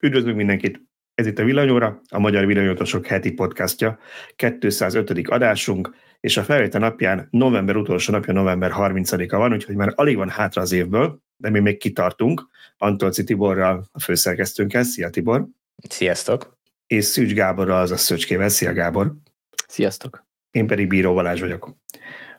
[0.00, 0.80] Üdvözlünk mindenkit!
[1.14, 3.98] Ez itt a Villanyóra, a Magyar Villanyótosok heti podcastja,
[4.36, 5.28] 205.
[5.28, 10.28] adásunk, és a felvétel napján, november utolsó napja, november 30-a van, úgyhogy már alig van
[10.28, 12.48] hátra az évből, de mi még kitartunk.
[12.76, 14.82] Antolci Tiborral, a főszerkesztőnkkel.
[14.82, 15.46] Szia Tibor!
[15.88, 16.58] Sziasztok!
[16.86, 18.48] És Szűcs Gáborral, az a Szöcskével.
[18.48, 19.14] Szia Gábor!
[19.68, 20.26] Sziasztok!
[20.50, 21.76] Én pedig Bíró Balázs vagyok.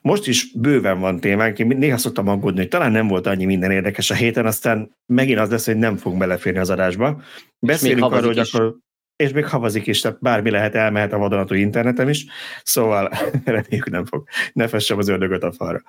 [0.01, 3.71] Most is bőven van témánk, én néha szoktam aggódni, hogy talán nem volt annyi minden
[3.71, 7.21] érdekes a héten, aztán megint az lesz, hogy nem fogunk beleférni az adásba.
[7.59, 8.53] Beszélünk arról, hogy is.
[8.53, 8.77] akkor
[9.23, 12.25] és még havazik is, tehát bármi lehet, elmehet a vadonatú internetem is,
[12.63, 13.09] szóval
[13.45, 15.81] reméljük nem fog, ne fessem az ördögöt a falra.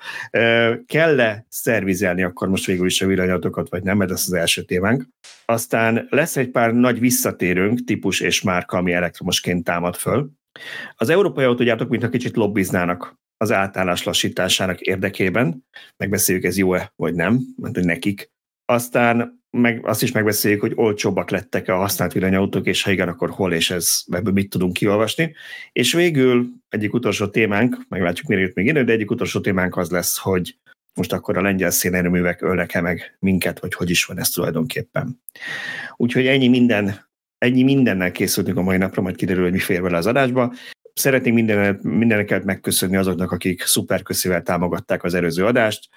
[0.86, 5.04] Kell-e szervizelni akkor most végül is a villanyatokat, vagy nem, mert ez az első témánk.
[5.44, 10.30] Aztán lesz egy pár nagy visszatérőnk, típus és márka, ami elektromosként támad föl.
[10.94, 17.40] Az európai autógyártók mintha kicsit lobbiznának az átállás lassításának érdekében, megbeszéljük ez jó-e vagy nem,
[17.56, 18.30] mert hogy nekik.
[18.64, 23.30] Aztán meg azt is megbeszéljük, hogy olcsóbbak lettek a használt villanyautók, és ha igen, akkor
[23.30, 25.34] hol és ez, ebből mit tudunk kiolvasni.
[25.72, 29.90] És végül egyik utolsó témánk, meglátjuk mire jut még idő, de egyik utolsó témánk az
[29.90, 30.56] lesz, hogy
[30.94, 35.20] most akkor a lengyel szénerőművek ölnek-e meg minket, vagy hogy is van ez tulajdonképpen.
[35.96, 39.96] Úgyhogy ennyi minden, ennyi mindennel készültünk a mai napra, majd kiderül, hogy mi fér vele
[39.96, 40.52] az adásba.
[41.00, 45.88] Szeretnénk minden, mindeneket megköszönni azoknak, akik szuperköszével támogatták az előző adást.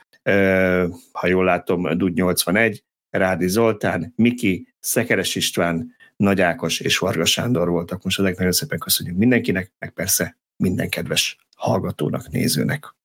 [1.11, 7.69] Ha jól látom, Dud 81, Rádi Zoltán, Miki, Szekeres István, Nagy Ákos és Varga Sándor
[7.69, 8.03] voltak.
[8.03, 12.95] Most ezek nagyon szépen köszönjük mindenkinek, meg persze minden kedves hallgatónak, nézőnek.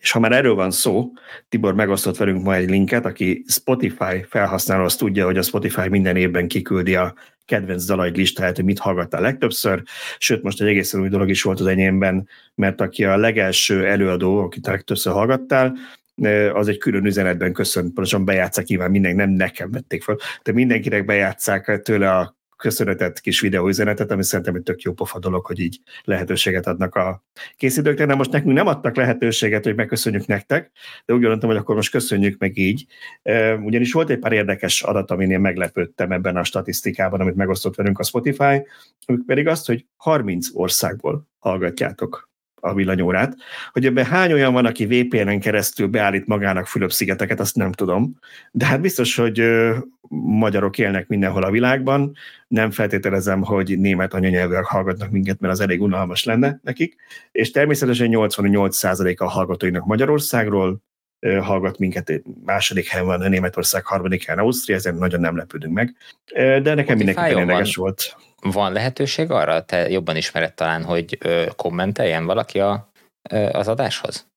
[0.00, 1.12] És ha már erről van szó,
[1.48, 6.16] Tibor megosztott velünk ma egy linket, aki Spotify felhasználó, azt tudja, hogy a Spotify minden
[6.16, 7.14] évben kiküldi a
[7.44, 9.82] kedvenc dalaid listáját, hogy mit hallgattál legtöbbször,
[10.18, 14.38] sőt most egy egészen új dolog is volt az enyémben, mert aki a legelső előadó,
[14.38, 15.76] akit legtöbbször hallgattál,
[16.52, 21.04] az egy külön üzenetben köszön, pontosan bejátszák, nyilván mindenki, nem nekem vették fel, de mindenkinek
[21.04, 25.80] bejátszák tőle a köszönetet, kis videóüzenetet, ami szerintem egy tök jó pofa dolog, hogy így
[26.04, 27.24] lehetőséget adnak a
[27.56, 28.06] készítőknek.
[28.06, 30.70] De most nekünk nem adtak lehetőséget, hogy megköszönjük nektek,
[31.04, 32.86] de úgy gondoltam, hogy akkor most köszönjük meg így.
[33.62, 37.98] Ugyanis volt egy pár érdekes adat, amin én meglepődtem ebben a statisztikában, amit megosztott velünk
[37.98, 38.66] a Spotify,
[39.26, 42.31] pedig azt, hogy 30 országból hallgatjátok
[42.64, 43.36] a villanyórát.
[43.72, 48.18] Hogy ebben hány olyan van, aki VPN-en keresztül beállít magának Fülöp-szigeteket, azt nem tudom.
[48.50, 49.42] De hát biztos, hogy
[50.24, 52.12] magyarok élnek mindenhol a világban.
[52.48, 56.96] Nem feltételezem, hogy német anyanyelvűek hallgatnak minket, mert az elég unalmas lenne nekik.
[57.32, 60.82] És természetesen 88% a hallgatóinak Magyarországról,
[61.40, 65.94] hallgat minket, második helyen van a Németország, harmadik helyen Ausztria, ezen nagyon nem lepődünk meg.
[66.62, 72.24] De nekem mindenképpen érdekes volt van lehetőség arra, te jobban ismered talán, hogy ö, kommenteljen
[72.24, 72.92] valaki a,
[73.30, 74.30] ö, az adáshoz?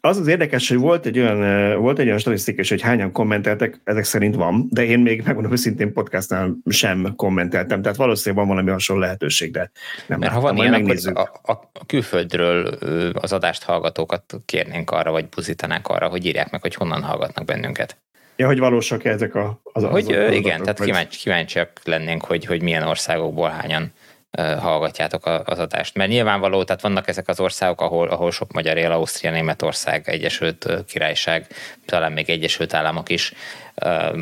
[0.00, 4.04] Az az érdekes, hogy volt egy olyan, volt egy olyan statisztika hogy hányan kommenteltek, ezek
[4.04, 9.02] szerint van, de én még megmondom őszintén podcastnál sem kommenteltem, tehát valószínűleg van valami hasonló
[9.02, 9.70] lehetőség, de
[10.06, 11.18] nem Mert ha van ilyen, megnézzük.
[11.18, 12.66] akkor a, a, külföldről
[13.12, 17.98] az adást hallgatókat kérnénk arra, vagy buzítanák arra, hogy írják meg, hogy honnan hallgatnak bennünket.
[18.40, 20.86] Ja, hogy valósak -e ezek a, az, Hogy az, az igen, tehát vagy...
[20.86, 23.92] kíváncsi, kíváncsiak lennénk, hogy, hogy milyen országokból hányan
[24.36, 25.94] hallgatjátok az adást.
[25.94, 30.68] Mert nyilvánvaló, tehát vannak ezek az országok, ahol, ahol sok magyar él, Ausztria, Németország, Egyesült
[30.86, 31.46] Királyság,
[31.86, 33.32] talán még Egyesült Államok is,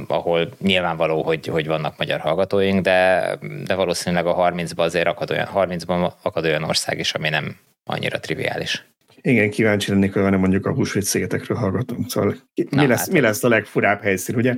[0.07, 3.31] ahol nyilvánvaló, hogy, hogy vannak magyar hallgatóink, de,
[3.65, 8.21] de valószínűleg a 30-ban azért akad olyan, 30-ban akad olyan ország is, ami nem annyira
[8.21, 8.85] triviális.
[9.21, 12.11] Igen, kíváncsi lennék, hogy van mondjuk a húsvét szigetekről hallgatunk.
[12.11, 14.57] Szóval mi, Na, lesz, hát, mi lesz a legfurább helyszín, ugye?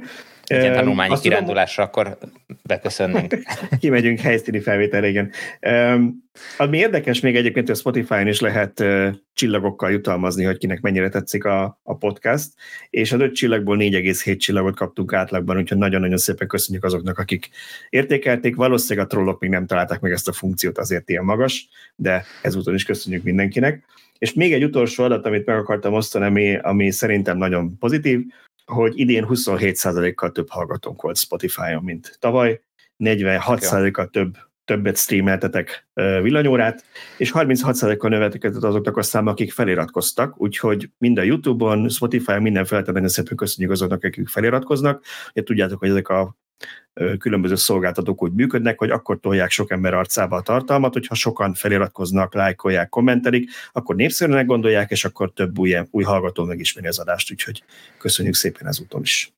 [0.50, 2.30] Ilyen tanulmányi Azt kirándulásra tudom, akkor
[2.62, 3.34] beköszönnénk.
[3.80, 5.32] Kimegyünk helyszíni felvételre, igen.
[6.56, 8.84] Ami érdekes még egyébként, hogy a Spotify-on is lehet
[9.34, 12.48] csillagokkal jutalmazni, hogy kinek mennyire tetszik a, a podcast,
[12.90, 17.48] és az öt csillagból 4,7 csillagot kaptunk átlagban, úgyhogy nagyon-nagyon szépen köszönjük azoknak, akik
[17.88, 18.56] értékelték.
[18.56, 22.75] Valószínűleg a trollok még nem találták meg ezt a funkciót, azért ilyen magas, de ezúton
[22.75, 23.84] is köszönjük mindenkinek.
[24.18, 28.20] És még egy utolsó adat, amit meg akartam osztani, ami, ami szerintem nagyon pozitív,
[28.64, 32.60] hogy idén 27%-kal több hallgatónk volt Spotify-on, mint tavaly,
[32.98, 34.37] 46%-kal több
[34.69, 36.84] többet streameltetek villanyórát,
[37.16, 43.08] és 36%-kal növekedett azoknak a száma, akik feliratkoztak, úgyhogy mind a YouTube-on, Spotify-on, minden nagyon
[43.08, 45.04] szépen köszönjük azoknak, akik feliratkoznak.
[45.31, 46.37] Ugye tudjátok, hogy ezek a
[47.18, 52.34] különböző szolgáltatók úgy működnek, hogy akkor tolják sok ember arcába a tartalmat, hogyha sokan feliratkoznak,
[52.34, 57.62] lájkolják, kommentelik, akkor népszerűnek gondolják, és akkor több új, új hallgató megismeri az adást, úgyhogy
[57.98, 59.32] köszönjük szépen ezúton is.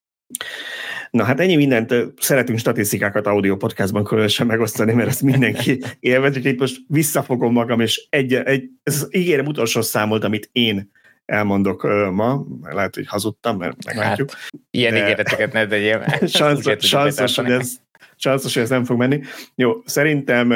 [1.10, 6.58] Na hát ennyi mindent, szeretünk statisztikákat audio podcastban különösen megosztani, mert ezt mindenki élvez, úgyhogy
[6.58, 10.90] most visszafogom magam, és egy, egy ez ígérem utolsó számolt, amit én
[11.30, 11.82] elmondok
[12.12, 14.30] ma, lehet, hogy hazudtam, mert meglátjuk.
[14.30, 16.04] Hát, ilyen ígéreteket ne tegyél.
[16.26, 17.72] Sanszos, hogy ez
[18.16, 19.20] Császos, hogy ez nem fog menni.
[19.54, 20.54] Jó, szerintem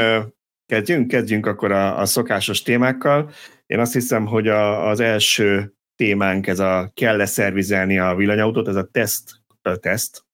[0.67, 3.31] kezdjünk, kezdjünk akkor a, a szokásos témákkal.
[3.67, 8.76] Én azt hiszem, hogy a, az első témánk ez a kell-e szervizelni a villanyautót, ez
[8.76, 9.31] a teszt,
[9.62, 10.25] a teszt,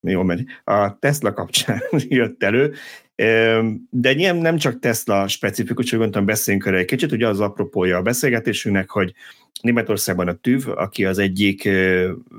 [0.00, 2.74] jó megy, a Tesla kapcsán jött elő,
[3.90, 7.96] de nyilván nem csak Tesla specifikus, hogy gondoltam beszéljünk erre egy kicsit, ugye az apropója
[7.96, 9.14] a beszélgetésünknek, hogy
[9.60, 11.68] Németországban a TÜV, aki az egyik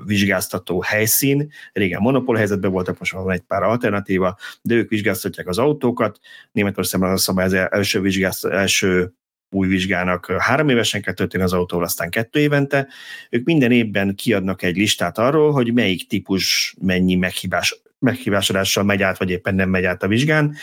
[0.06, 5.58] vizsgáztató helyszín, régen monopól helyzetben voltak, most van egy pár alternatíva, de ők vizsgáztatják az
[5.58, 6.18] autókat.
[6.52, 9.12] Németországban az szabály az első, vizsgáz, első
[9.50, 12.88] új vizsgának három évesen kell történni az autóval, aztán kettő évente.
[13.30, 19.18] Ők minden évben kiadnak egy listát arról, hogy melyik típus mennyi meghibás, meghibásodással megy át,
[19.18, 20.54] vagy éppen nem megy át a vizsgán,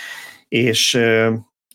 [0.47, 0.99] és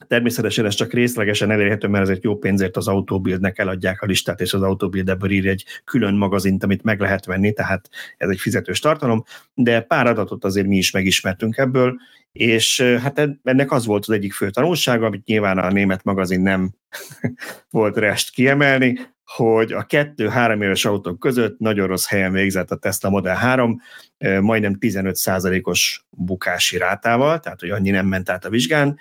[0.06, 4.52] Természetesen ez csak részlegesen elérhető, mert ezért jó pénzért az autóbildnek eladják a listát, és
[4.52, 8.78] az autóbild ebből ír egy külön magazint, amit meg lehet venni, tehát ez egy fizetős
[8.78, 9.24] tartalom,
[9.54, 11.96] de pár adatot azért mi is megismertünk ebből,
[12.32, 16.70] és hát ennek az volt az egyik fő tanulsága, amit nyilván a német magazin nem
[17.70, 18.98] volt rest kiemelni,
[19.36, 23.80] hogy a kettő-három éves autók között nagyon rossz helyen végzett a Tesla Model 3,
[24.40, 28.98] majdnem 15%-os bukási rátával, tehát hogy annyi nem ment át a vizsgán,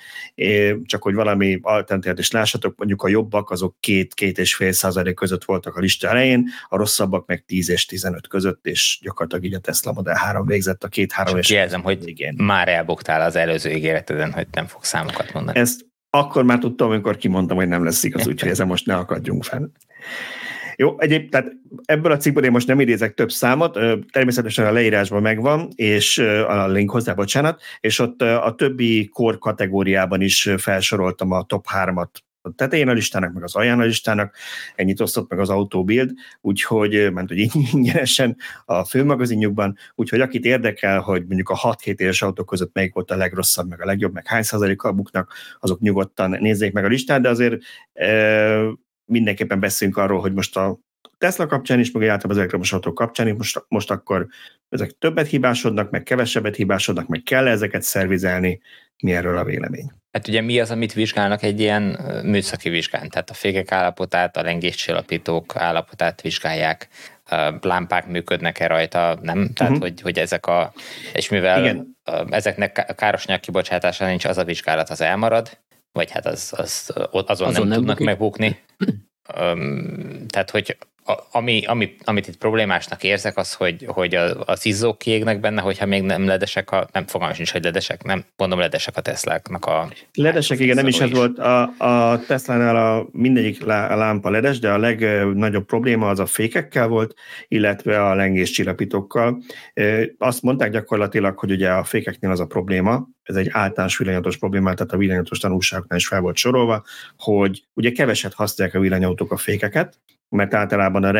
[0.83, 5.79] csak hogy valami alternatívát is lássatok, mondjuk a jobbak azok 2-2,5 százalék között voltak a
[5.79, 10.15] lista elején, a rosszabbak meg 10 és 15 között, és gyakorlatilag így a Tesla Model
[10.15, 12.35] 3 végzett a két-három és Jelzem, hogy igen.
[12.37, 15.59] már elboktál az előző ígéreteden, hogy nem fog számokat mondani.
[15.59, 19.43] Ezt akkor már tudtam, amikor kimondtam, hogy nem lesz igaz, úgyhogy ezen most ne akadjunk
[19.43, 19.71] fel.
[20.75, 21.51] Jó, egyéb, tehát
[21.85, 23.79] ebből a cikkből én most nem idézek több számot,
[24.11, 26.17] természetesen a leírásban megvan, és
[26.47, 32.07] a link hozzá, bocsánat, és ott a többi kor kategóriában is felsoroltam a top 3-at
[32.41, 34.35] a tetején a listának, meg az alján a listának,
[34.75, 36.11] ennyit osztott meg az Autobuild,
[36.41, 37.38] úgyhogy, ment, hogy
[37.73, 43.11] ingyenesen a főmagazinjukban, úgyhogy akit érdekel, hogy mondjuk a 6-7 éves autók között melyik volt
[43.11, 47.21] a legrosszabb, meg a legjobb, meg hány százalékkal buknak, azok nyugodtan nézzék meg a listát,
[47.21, 47.61] de azért
[47.93, 48.61] e,
[49.05, 50.79] mindenképpen beszélünk arról, hogy most a
[51.17, 54.27] Tesla kapcsán is, meg általában az elektromos autók kapcsán is, most, most akkor
[54.69, 58.61] ezek többet hibásodnak, meg kevesebbet hibásodnak, meg kell ezeket szervizelni,
[59.01, 59.92] mi erről a vélemény?
[60.12, 61.83] Hát ugye mi az, amit vizsgálnak egy ilyen
[62.24, 63.09] műszaki vizsgán?
[63.09, 66.88] Tehát a fékek állapotát, a lengéscsillapítók állapotát vizsgálják,
[67.62, 69.53] lámpák működnek-e rajta, nem?
[69.53, 69.88] Tehát, uh-huh.
[69.88, 70.74] hogy, hogy ezek a...
[71.13, 71.98] És mivel Igen.
[72.30, 75.57] ezeknek a károsanyag kibocsátása nincs, az a vizsgálat az elmarad,
[75.92, 78.06] vagy hát az, az, azon, azon nem, nem tudnak bukni.
[78.06, 78.59] megbukni.
[80.33, 80.77] tehát, hogy
[81.31, 84.15] ami, ami, amit itt problémásnak érzek, az, hogy, hogy
[84.45, 88.24] az izzók kiégnek benne, hogyha még nem ledesek, a, nem fogalmas nincs, hogy ledesek, nem
[88.38, 89.92] mondom ledesek a Tesláknak a...
[90.13, 91.39] Ledesek, igen, nem is ez volt.
[91.39, 97.13] A, a Tesla-nál a mindegyik lámpa ledes, de a legnagyobb probléma az a fékekkel volt,
[97.48, 99.44] illetve a lengés csillapítókkal.
[100.18, 104.73] Azt mondták gyakorlatilag, hogy ugye a fékeknél az a probléma, ez egy általános villanyatos probléma,
[104.73, 106.83] tehát a villanyatos tanulságoknál is fel volt sorolva,
[107.18, 111.12] hogy ugye keveset használják a villanyautók a fékeket, mert általában a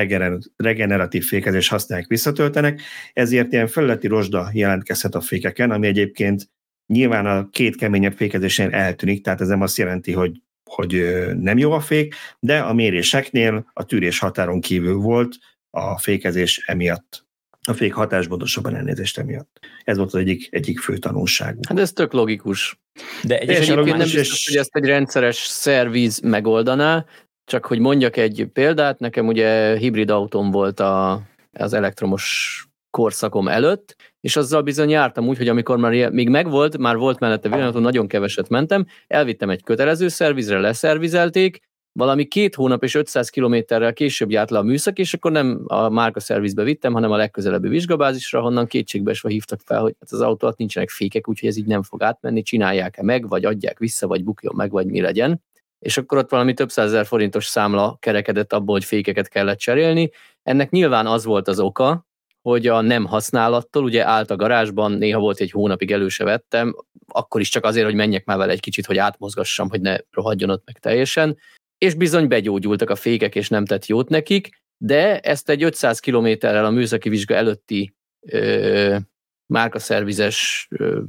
[0.56, 2.82] regeneratív fékezés használják visszatöltenek,
[3.14, 6.50] ezért ilyen felületi rozsda jelentkezhet a fékeken, ami egyébként
[6.94, 11.72] nyilván a két keményebb fékezésen eltűnik, tehát ez nem azt jelenti, hogy, hogy nem jó
[11.72, 15.36] a fék, de a méréseknél a tűrés határon kívül volt
[15.70, 17.26] a fékezés emiatt
[17.68, 19.60] a fék hatásmódosabban elnézést emiatt.
[19.84, 21.58] Ez volt az egyik, egyik fő tanulság.
[21.68, 22.80] Hát ez tök logikus.
[23.24, 27.06] De egyébként nem biztos, hogy ezt egy rendszeres szerviz megoldaná,
[27.46, 33.96] csak hogy mondjak egy példát, nekem ugye hibrid autóm volt a, az elektromos korszakom előtt,
[34.20, 38.08] és azzal bizony jártam úgy, hogy amikor már még megvolt, már volt mellette villanyatom, nagyon
[38.08, 41.60] keveset mentem, elvittem egy kötelező szervizre, leszervizelték,
[41.94, 45.90] valami két hónap és 500 kilométerrel később járt le a műszak, és akkor nem a
[45.90, 50.46] márka szervizbe vittem, hanem a legközelebbi vizsgabázisra, honnan kétségbeesve hívtak fel, hogy hát az autó
[50.46, 54.24] alatt nincsenek fékek, úgyhogy ez így nem fog átmenni, csinálják-e meg, vagy adják vissza, vagy
[54.24, 55.42] bukjon meg, vagy mi legyen
[55.82, 60.12] és akkor ott valami több százezer forintos számla kerekedett abból, hogy fékeket kellett cserélni.
[60.44, 62.06] Ennek nyilván az volt az oka,
[62.42, 66.76] hogy a nem használattól, ugye állt a garázsban, néha volt egy hónapig előse vettem,
[67.08, 70.50] akkor is csak azért, hogy menjek már vele egy kicsit, hogy átmozgassam, hogy ne rohadjon
[70.50, 71.38] ott meg teljesen,
[71.86, 76.66] és bizony begyógyultak a fékek, és nem tett jót nekik, de ezt egy 500 kilométerrel
[76.66, 77.94] a műszaki vizsga előtti
[78.28, 78.98] ö,
[79.46, 81.02] márkaszervizes, ö,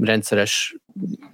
[0.00, 0.76] rendszeres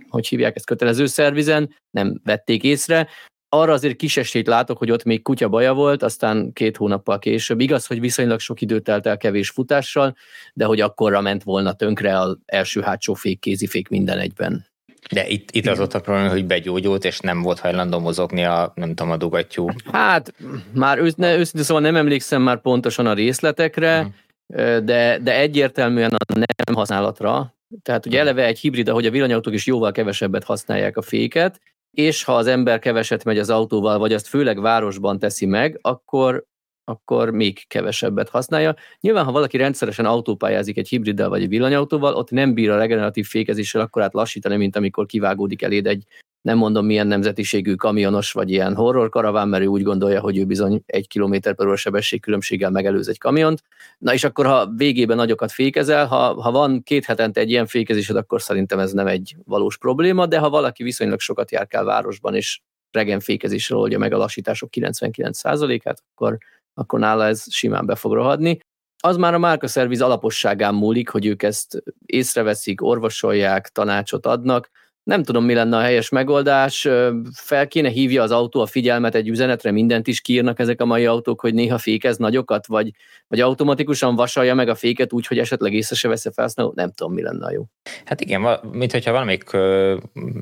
[0.08, 3.08] hogy hívják ezt, kötelező szervizen, nem vették észre.
[3.48, 7.60] Arra azért kis esélyt látok, hogy ott még kutya baja volt, aztán két hónappal később.
[7.60, 10.16] Igaz, hogy viszonylag sok időt telt el kevés futással,
[10.54, 14.73] de hogy akkorra ment volna tönkre az első hátsó fék, kézifék minden egyben.
[15.10, 18.72] De itt, itt az ott a probléma, hogy begyógyult, és nem volt hajlandó mozogni a,
[18.74, 19.68] nem tudom, a dugattyú.
[19.92, 20.34] Hát,
[20.74, 24.78] már ősz, ne, őszintén szóval nem emlékszem már pontosan a részletekre, uh-huh.
[24.78, 26.34] de, de egyértelműen a
[26.66, 31.02] nem használatra Tehát ugye eleve egy hibrid, ahogy a villanyautók is jóval kevesebbet használják a
[31.02, 35.78] féket, és ha az ember keveset megy az autóval, vagy azt főleg városban teszi meg,
[35.80, 36.44] akkor,
[36.84, 38.74] akkor még kevesebbet használja.
[39.00, 43.26] Nyilván, ha valaki rendszeresen autópályázik egy hibriddel vagy egy villanyautóval, ott nem bír a regeneratív
[43.26, 46.06] fékezéssel akkor lassítani, mint amikor kivágódik eléd egy
[46.44, 50.44] nem mondom milyen nemzetiségű kamionos, vagy ilyen horror karaván, mert ő úgy gondolja, hogy ő
[50.44, 53.62] bizony egy kilométer per óra sebességkülönbséggel megelőz egy kamiont.
[53.98, 58.16] Na és akkor, ha végében nagyokat fékezel, ha, ha van két hetente egy ilyen fékezésed,
[58.16, 62.60] akkor szerintem ez nem egy valós probléma, de ha valaki viszonylag sokat járkál városban, és
[62.90, 66.38] regen fékezésre oldja meg a lassítások 99%-át, akkor,
[66.74, 68.58] akkor nála ez simán be fog rohadni.
[69.02, 74.70] Az már a márkaszerviz alaposságán múlik, hogy ők ezt észreveszik, orvosolják, tanácsot adnak,
[75.04, 76.88] nem tudom, mi lenne a helyes megoldás.
[77.34, 81.06] Fel kéne hívja az autó a figyelmet egy üzenetre, mindent is kiírnak ezek a mai
[81.06, 82.90] autók, hogy néha fékez nagyokat, vagy,
[83.28, 86.72] vagy automatikusan vasalja meg a féket úgy, hogy esetleg észre se vesz felhasználó.
[86.74, 87.64] Nem tudom, mi lenne a jó.
[88.04, 89.50] Hát igen, mint hogyha valamelyik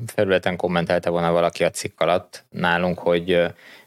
[0.05, 3.41] felületen kommentelte volna valaki a cikk alatt nálunk, hogy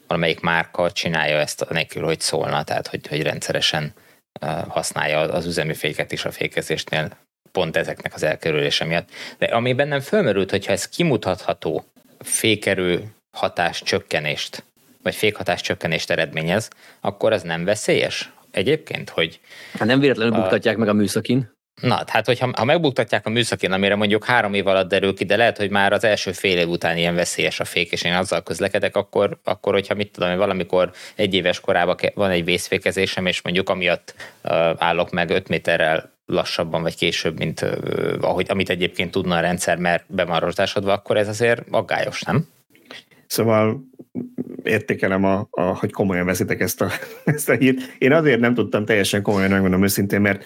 [0.06, 3.92] valamelyik márka csinálja ezt nélkül, hogy szólna, tehát hogy, hogy rendszeresen
[4.68, 7.16] használja az üzemi féket is a fékezésnél
[7.52, 9.08] pont ezeknek az elkerülése miatt.
[9.38, 11.84] De ami bennem fölmerült, hogyha ez kimutatható
[12.18, 13.04] fékerő
[13.36, 14.64] hatás csökkenést,
[15.02, 16.70] vagy fékhatás csökkenést eredményez,
[17.00, 19.40] akkor ez nem veszélyes egyébként, hogy...
[19.78, 20.40] Hát nem véletlenül a...
[20.40, 21.55] buktatják meg a műszakin.
[21.80, 25.36] Na, hát hogyha ha megbuktatják a műszakin, amire mondjuk három év alatt derül ki, de
[25.36, 28.42] lehet, hogy már az első fél év után ilyen veszélyes a fék, és én azzal
[28.42, 33.42] közlekedek, akkor, akkor hogyha mit tudom, hogy valamikor egy éves korában van egy vészfékezésem, és
[33.42, 34.14] mondjuk amiatt
[34.44, 37.78] uh, állok meg 5 méterrel lassabban vagy később, mint uh,
[38.20, 40.52] ahogy, amit egyébként tudna a rendszer, mert be van
[40.86, 42.48] akkor ez azért aggályos, nem?
[43.36, 43.84] Szóval
[44.62, 46.90] értékelem, a, a, hogy komolyan veszitek ezt a,
[47.24, 47.94] ezt a hírt.
[47.98, 50.44] Én azért nem tudtam teljesen komolyan megmondom őszintén, mert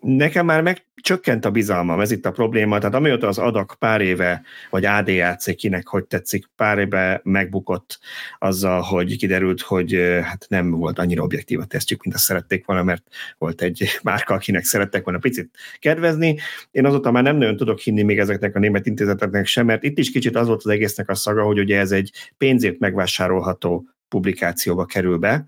[0.00, 2.78] nekem már megcsökkent a bizalmam, ez itt a probléma.
[2.78, 7.98] Tehát amióta az adak pár éve, vagy ADAC, kinek hogy tetszik, pár éve megbukott
[8.38, 12.82] azzal, hogy kiderült, hogy hát nem volt annyira objektív a tesztjük, mint azt szerették volna,
[12.82, 13.02] mert
[13.38, 16.38] volt egy márka, akinek szerettek volna picit kedvezni.
[16.70, 19.98] Én azóta már nem nagyon tudok hinni még ezeknek a német intézeteknek sem, mert itt
[19.98, 21.99] is kicsit az volt az egésznek a szaga, hogy ugye ez egy
[22.36, 25.46] pénzért megvásárolható publikációba kerül be,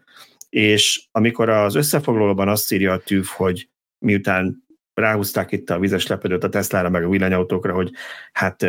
[0.49, 3.69] és amikor az összefoglalóban azt írja a TÜV, hogy
[3.99, 7.91] miután ráhúzták itt a vizes lepedőt a Tesla-ra meg a villanyautókra, hogy
[8.33, 8.67] hát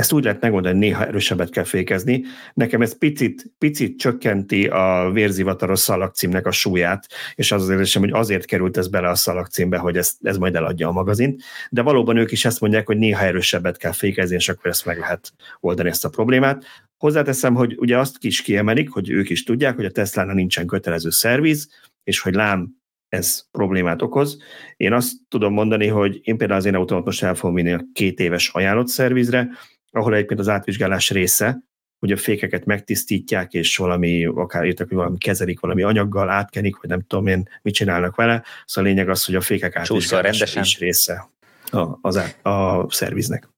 [0.00, 2.24] ezt úgy lehet megoldani, hogy néha erősebbet kell fékezni.
[2.54, 8.12] Nekem ez picit, picit csökkenti a vérzivataros szalagcímnek a súlyát, és az az érzésem, hogy
[8.12, 11.42] azért került ez bele a szalagcímbe, hogy ez, ez majd eladja a magazint.
[11.70, 14.98] De valóban ők is ezt mondják, hogy néha erősebbet kell fékezni, és akkor ezt meg
[14.98, 16.64] lehet oldani ezt a problémát.
[17.00, 21.10] Hozzáteszem, hogy ugye azt is kiemelik, hogy ők is tudják, hogy a Tesla-nál nincsen kötelező
[21.10, 21.68] szerviz,
[22.02, 22.76] és hogy lám
[23.08, 24.38] ez problémát okoz.
[24.76, 27.84] Én azt tudom mondani, hogy én például az én autómat most el fogom vinni a
[27.92, 29.48] két éves ajánlott szervizre,
[29.90, 31.62] ahol egyébként az átvizsgálás része,
[31.98, 36.90] hogy a fékeket megtisztítják, és valami, akár írtak, hogy valami kezelik valami anyaggal, átkenik, vagy
[36.90, 38.44] nem tudom én, mit csinálnak vele.
[38.64, 41.30] Szóval a lényeg az, hogy a fékek átvizsgálása is része
[41.70, 43.48] a, az, a szerviznek.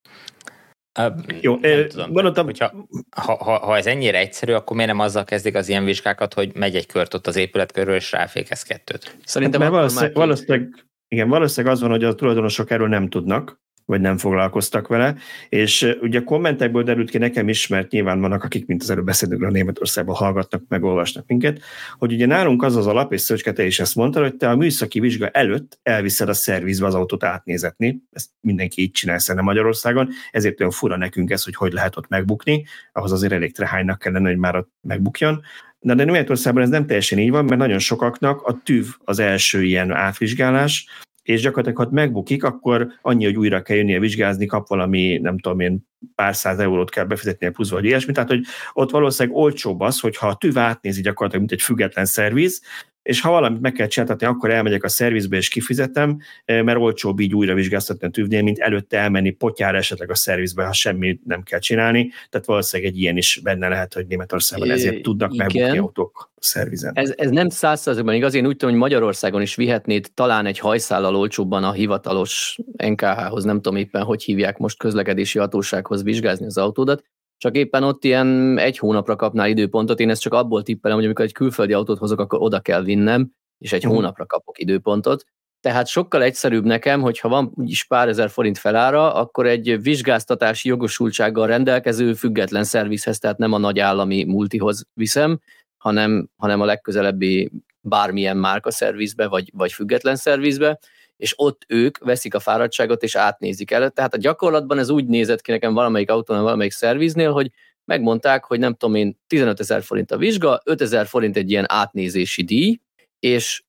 [1.41, 2.73] Jó, nem tudom, gondoltam, hogyha,
[3.17, 6.55] ha, ha, ha, ez ennyire egyszerű, akkor miért nem azzal kezdik az ilyen vizsgákat, hogy
[6.55, 9.17] megy egy kört ott az épület körül, és ráfékez kettőt?
[9.25, 13.62] Szerintem hát, mert valószínűleg, valószínűleg, igen, valószínűleg az van, hogy a tulajdonosok erről nem tudnak,
[13.85, 15.15] vagy nem foglalkoztak vele,
[15.49, 19.43] és ugye kommentekből derült ki nekem is, mert nyilván vannak, akik, mint az előbb beszélünk,
[19.43, 21.61] a Németországban hallgatnak, meg olvasnak minket,
[21.99, 24.57] hogy ugye nálunk az az alap, és Szöcske, te is ezt mondtad, hogy te a
[24.57, 30.09] műszaki vizsga előtt elviszed a szervizbe az autót átnézetni, ezt mindenki így csinál szerintem Magyarországon,
[30.31, 34.29] ezért olyan fura nekünk ez, hogy hogy lehet ott megbukni, ahhoz azért elég trehánynak kellene,
[34.29, 35.43] hogy már ott megbukjon.
[35.81, 39.63] De, de Németországban ez nem teljesen így van, mert nagyon sokaknak a tűv az első
[39.63, 40.87] ilyen átvizsgálás,
[41.23, 45.61] és gyakorlatilag, ha megbukik, akkor annyi, hogy újra kell jönnie vizsgázni, kap valami, nem tudom
[45.61, 48.13] én, pár száz eurót kell befizetni a plusz, vagy ilyesmi.
[48.13, 52.63] Tehát, hogy ott valószínűleg olcsóbb az, hogyha a tűv átnézi gyakorlatilag, mint egy független szerviz,
[53.03, 57.21] és ha valamit meg kell csináltatni, akkor elmegyek a szervizbe és kifizetem, eh, mert olcsóbb
[57.21, 61.43] így újra vizsgáztatni a tűvnél, mint előtte elmenni potyára esetleg a szervizbe, ha semmi nem
[61.43, 62.11] kell csinálni.
[62.31, 66.93] Tehát valószínűleg egy ilyen is benne lehet, hogy Németországban ezért tudnak megbukni autók szervizen.
[66.95, 71.17] Ez, ez nem százszerzőben igaz, én úgy tudom, hogy Magyarországon is vihetnéd talán egy hajszállal
[71.17, 77.03] olcsóbban a hivatalos NKH-hoz, nem tudom éppen, hogy hívják most közlekedési hatósághoz vizsgázni az autódat,
[77.43, 80.01] csak éppen ott ilyen egy hónapra kapnál időpontot.
[80.01, 83.31] Én ezt csak abból tippelem, hogy amikor egy külföldi autót hozok, akkor oda kell vinnem,
[83.59, 83.95] és egy uh-huh.
[83.95, 85.25] hónapra kapok időpontot.
[85.61, 91.47] Tehát sokkal egyszerűbb nekem, hogyha van úgyis pár ezer forint felára, akkor egy vizsgáztatási jogosultsággal
[91.47, 95.41] rendelkező független szervizhez, tehát nem a nagy állami multihoz viszem,
[95.77, 100.79] hanem, hanem a legközelebbi bármilyen márka szervizbe, vagy, vagy független szervizbe,
[101.23, 103.91] és ott ők veszik a fáradtságot és átnézik el.
[103.91, 107.51] Tehát a gyakorlatban ez úgy nézett ki nekem valamelyik autónál, valamelyik szerviznél, hogy
[107.85, 111.65] megmondták, hogy nem tudom én, 15 ezer forint a vizsga, 5 ezer forint egy ilyen
[111.69, 112.81] átnézési díj,
[113.19, 113.63] és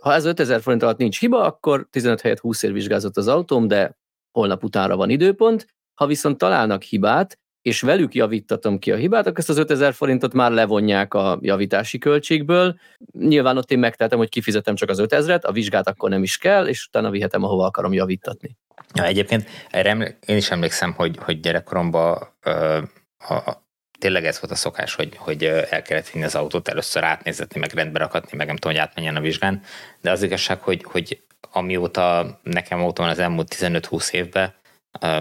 [0.00, 3.28] ha ez 5 ezer forint alatt nincs hiba, akkor 15 helyett 20 ér vizsgázott az
[3.28, 3.98] autóm, de
[4.32, 5.66] holnap utánra van időpont.
[5.94, 10.32] Ha viszont találnak hibát, és velük javítatom ki a hibát, akkor ezt az 5000 forintot
[10.32, 12.78] már levonják a javítási költségből.
[13.12, 16.66] Nyilván ott én megtehetem, hogy kifizetem csak az 5000-et, a vizsgát akkor nem is kell,
[16.66, 18.56] és utána vihetem, ahova akarom javítatni.
[18.94, 22.78] Ja, egyébként erre én is emlékszem, hogy, hogy gyerekkoromban ö,
[23.18, 23.62] a,
[23.98, 27.72] tényleg ez volt a szokás, hogy, hogy el kellett vinni az autót, először átnézetni, meg
[27.72, 29.62] rendbe rakatni, meg nem tudom, hogy átmenjen a vizsgán.
[30.00, 31.20] De az igazság, hogy, hogy
[31.52, 34.54] amióta nekem autón az elmúlt 15-20 évben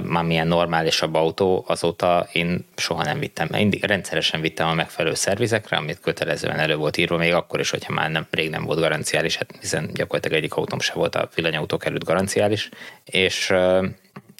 [0.03, 3.48] már milyen normálisabb autó, azóta én soha nem vittem.
[3.53, 7.94] Én rendszeresen vittem a megfelelő szervizekre, amit kötelezően elő volt írva, még akkor is, hogyha
[7.94, 11.80] már nem, rég nem volt garanciális, hát hiszen gyakorlatilag egyik autóm se volt a villanyautó
[11.84, 12.70] előtt garanciális,
[13.06, 13.53] és,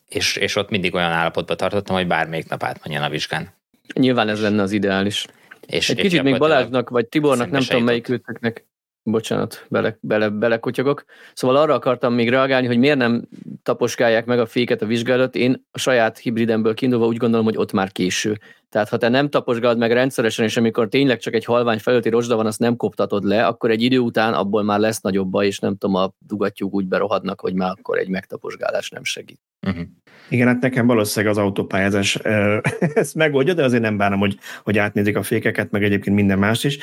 [0.10, 3.54] és, és ott mindig olyan állapotban tartottam, hogy bármelyik nap átmenjen a vizsgán.
[3.94, 5.25] Nyilván ez lenne az ideális.
[5.66, 8.66] És, Egy és kicsit még Balázsnak, vagy Tibornak, nem tudom melyik őtöknek
[9.03, 11.05] bocsánat, bele, bele, belekutyogok.
[11.33, 13.27] Szóval arra akartam még reagálni, hogy miért nem
[13.63, 15.36] taposkálják meg a féket a vizsgálat.
[15.36, 18.39] Én a saját hibridemből kiindulva úgy gondolom, hogy ott már késő.
[18.69, 22.36] Tehát ha te nem taposgálod meg rendszeresen, és amikor tényleg csak egy halvány felülti rozsda
[22.36, 25.60] van, azt nem koptatod le, akkor egy idő után abból már lesz nagyobb baj, és
[25.60, 29.39] nem tudom, a dugattyúk úgy berohadnak, hogy már akkor egy megtaposgálás nem segít.
[29.67, 29.86] Uh-huh.
[30.29, 32.15] Igen, hát nekem valószínűleg az autópályázás
[32.93, 36.63] ezt megoldja, de azért nem bánom, hogy, hogy átnézik a fékeket, meg egyébként minden más
[36.63, 36.77] is.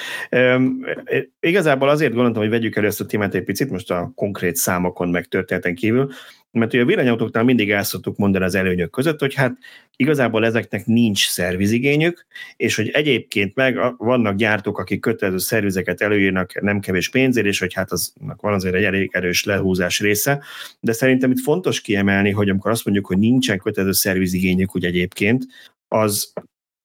[1.40, 5.08] Igazából azért gondoltam, hogy vegyük elő ezt a témát egy picit, most a konkrét számokon,
[5.08, 6.10] meg történeten kívül,
[6.52, 9.56] mert ugye a villanyautóknál mindig el szoktuk mondani az előnyök között, hogy hát
[9.96, 12.26] igazából ezeknek nincs szervizigényük,
[12.56, 17.74] és hogy egyébként meg vannak gyártók, akik kötelező szervizeket előírnak nem kevés pénzért, és hogy
[17.74, 20.42] hát aznak van azért egy elég erős lehúzás része,
[20.80, 25.44] de szerintem itt fontos kiemelni, hogy amikor azt mondjuk, hogy nincsen kötelező szervizigényük úgy egyébként,
[25.88, 26.32] az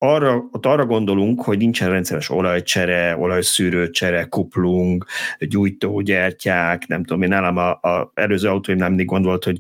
[0.05, 5.05] arra, ott arra gondolunk, hogy nincsen rendszeres olajcsere, olajszűrőcsere, kuplung,
[5.39, 9.59] gyújtógyertyák, nem tudom, én nálam a, a előző autóimnál mindig gondolt, hogy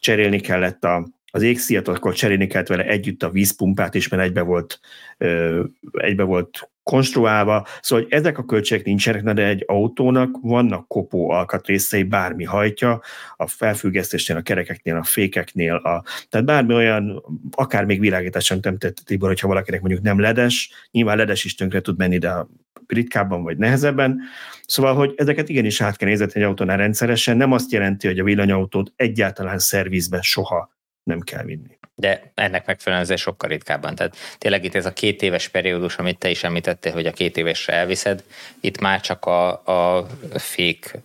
[0.00, 4.40] cserélni kellett a, az égszíjat, akkor cserélni kellett vele együtt a vízpumpát is, mert egybe
[4.40, 4.80] volt,
[5.92, 12.02] egybe volt konstruálva, szóval hogy ezek a költségek nincsenek, de egy autónak vannak kopó alkatrészei,
[12.02, 13.00] bármi hajtja,
[13.36, 18.96] a felfüggesztésnél, a kerekeknél, a fékeknél, a, tehát bármi olyan, akár még világítás sem tett
[19.04, 22.46] Tibor, hogyha valakinek mondjuk nem ledes, nyilván ledes is tönkre tud menni, de
[22.86, 24.20] ritkábban vagy nehezebben.
[24.66, 28.24] Szóval, hogy ezeket igenis át kell nézni egy autónál rendszeresen, nem azt jelenti, hogy a
[28.24, 30.70] villanyautót egyáltalán szervizbe soha
[31.02, 33.94] nem kell vinni de ennek megfelelően ez sokkal ritkábban.
[33.94, 37.36] Tehát tényleg itt ez a két éves periódus, amit te is említettél, hogy a két
[37.36, 38.24] évesre elviszed,
[38.60, 39.50] itt már csak a,
[39.96, 40.98] a fék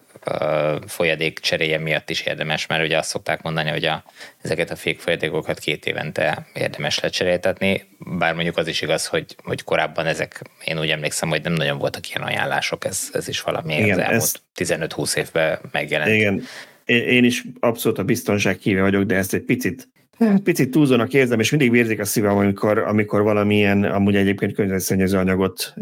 [0.88, 4.04] folyadék cseréje miatt is érdemes, mert ugye azt szokták mondani, hogy a,
[4.42, 9.64] ezeket a fék folyadékokat két évente érdemes lecseréltetni, bár mondjuk az is igaz, hogy, hogy
[9.64, 13.74] korábban ezek, én úgy emlékszem, hogy nem nagyon voltak ilyen ajánlások, ez, ez is valami
[13.74, 14.72] Igen, az elmúlt ez...
[14.96, 16.12] 15-20 évben megjelent.
[16.12, 16.44] Igen,
[16.88, 19.88] én is abszolút a biztonság híve vagyok, de ezt egy picit
[20.44, 25.74] picit túlzónak érzem, és mindig vérzik a szívem, amikor, amikor valamilyen, amúgy egyébként környezetszennyező anyagot,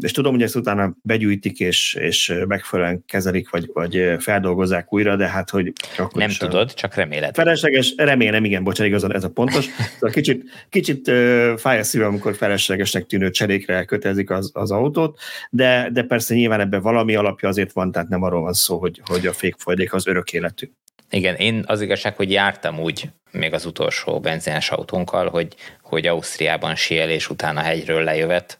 [0.00, 5.28] és tudom, hogy ezt utána begyűjtik, és, és megfelelően kezelik, vagy, vagy feldolgozzák újra, de
[5.28, 5.72] hát, hogy...
[5.98, 7.34] Akkor nem tudod, csak reméled.
[7.34, 9.64] Felesleges, remélem, igen, bocsánat, igazán ez a pontos.
[9.94, 11.10] Szóval kicsit, kicsit
[11.56, 15.18] fáj a szívem, amikor feleslegesnek tűnő cserékre kötelezik az, az autót,
[15.50, 19.00] de, de persze nyilván ebben valami alapja azért van, tehát nem arról van szó, hogy,
[19.04, 20.70] hogy a fékfolyadék az örök életű.
[21.10, 26.74] Igen, én az igazság, hogy jártam úgy még az utolsó benzines autónkkal, hogy, hogy Ausztriában
[26.74, 28.58] síelés után a hegyről lejövet,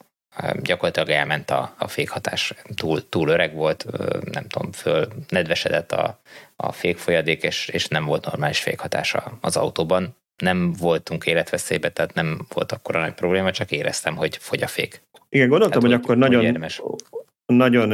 [0.61, 3.85] gyakorlatilag elment a, a fékhatás, túl, túl öreg volt,
[4.31, 6.19] nem tudom, föl nedvesedett a,
[6.55, 10.15] a fékfolyadék, és, és nem volt normális fékhatása az autóban.
[10.43, 15.01] Nem voltunk életveszélybe, tehát nem volt akkora nagy probléma, csak éreztem, hogy fogy a fék.
[15.29, 16.81] Igen, gondoltam, hát, hogy, hogy akkor nagyon, érdemes.
[17.45, 17.89] nagyon,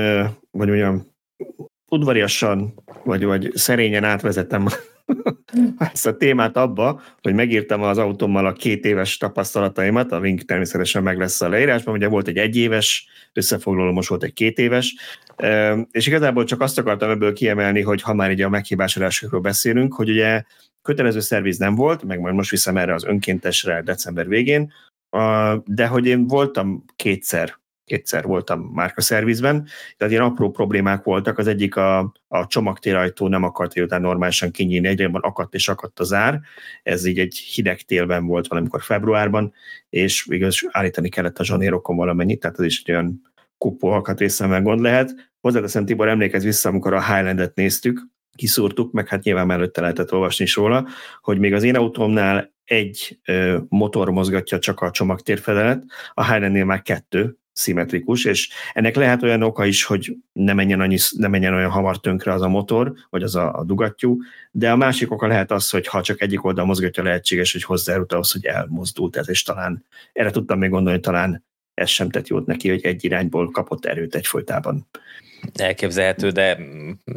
[0.51, 1.13] vagy olyan
[1.93, 4.67] udvariasan, vagy, vagy szerényen átvezettem
[5.93, 11.03] ezt a témát abba, hogy megírtam az autómmal a két éves tapasztalataimat, a link természetesen
[11.03, 14.95] meg lesz a leírásban, ugye volt egy egyéves összefoglaló, most volt egy két éves,
[15.91, 20.09] és igazából csak azt akartam ebből kiemelni, hogy ha már így a meghibásodásokról beszélünk, hogy
[20.09, 20.43] ugye
[20.81, 24.73] kötelező szerviz nem volt, meg majd most viszem erre az önkéntesre december végén,
[25.65, 29.67] de hogy én voltam kétszer kétszer voltam márka szervizben,
[29.97, 34.87] tehát ilyen apró problémák voltak, az egyik a, a csomagtérajtó nem akart után normálisan kinyílni,
[34.87, 36.39] egyre akadt és akadt a zár,
[36.83, 39.53] ez így egy hideg télben volt valamikor februárban,
[39.89, 43.21] és igaz, állítani kellett a zsanérokon valamennyit, tehát ez is egy olyan
[43.57, 45.31] kupó alkatrészemmel gond lehet.
[45.41, 48.01] Hozzáteszem, Tibor, emlékezz vissza, amikor a Highlandet néztük,
[48.35, 50.87] kiszúrtuk, meg hát nyilván előtte lehetett olvasni is róla,
[51.21, 53.19] hogy még az én autómnál egy
[53.67, 59.65] motor mozgatja csak a csomagtérfedelet, a Highlandnél már kettő, szimmetrikus, és ennek lehet olyan oka
[59.65, 63.35] is, hogy ne menjen, annyi, ne menjen olyan hamar tönkre az a motor, vagy az
[63.35, 64.17] a, a dugattyú,
[64.51, 68.13] de a másik oka lehet az, hogy ha csak egyik oldal mozgatja, lehetséges, hogy hozzájárult
[68.13, 72.27] ahhoz, hogy elmozdult ez, és talán erre tudtam még gondolni, hogy talán ez sem tett
[72.27, 74.87] jót neki, hogy egy irányból kapott erőt egyfolytában.
[75.53, 76.57] Elképzelhető, de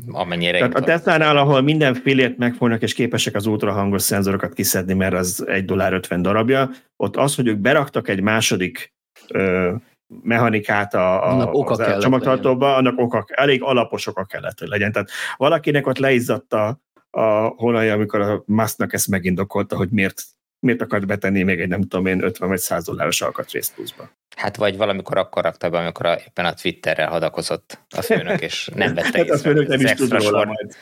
[0.07, 0.59] amennyire...
[0.59, 5.45] Tehát a Tesla-nál, ahol minden félért megfognak, és képesek az ultrahangos szenzorokat kiszedni, mert az
[5.47, 8.95] egy dollár 50 darabja, ott az, hogy ők beraktak egy második
[9.29, 9.75] ö,
[10.23, 14.93] mechanikát a, a, oka a csomagtartóba, annak oka, elég alapos oka kellett, hogy legyen.
[14.93, 20.23] Tehát valakinek ott leizzadt a, a honalja, amikor a Musknak ezt megindokolta, hogy miért,
[20.59, 24.11] miért akart betenni még egy nem tudom én 50 vagy 100 dolláros alkatrészt pluszba.
[24.37, 28.71] Hát vagy valamikor akkor rakta be, amikor a, éppen a Twitterrel hadakozott a főnök, és
[28.75, 30.77] nem vette hát a főnök nem is tud róla majd.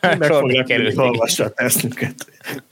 [0.18, 2.14] Meg fogják olvassa a tesztünket.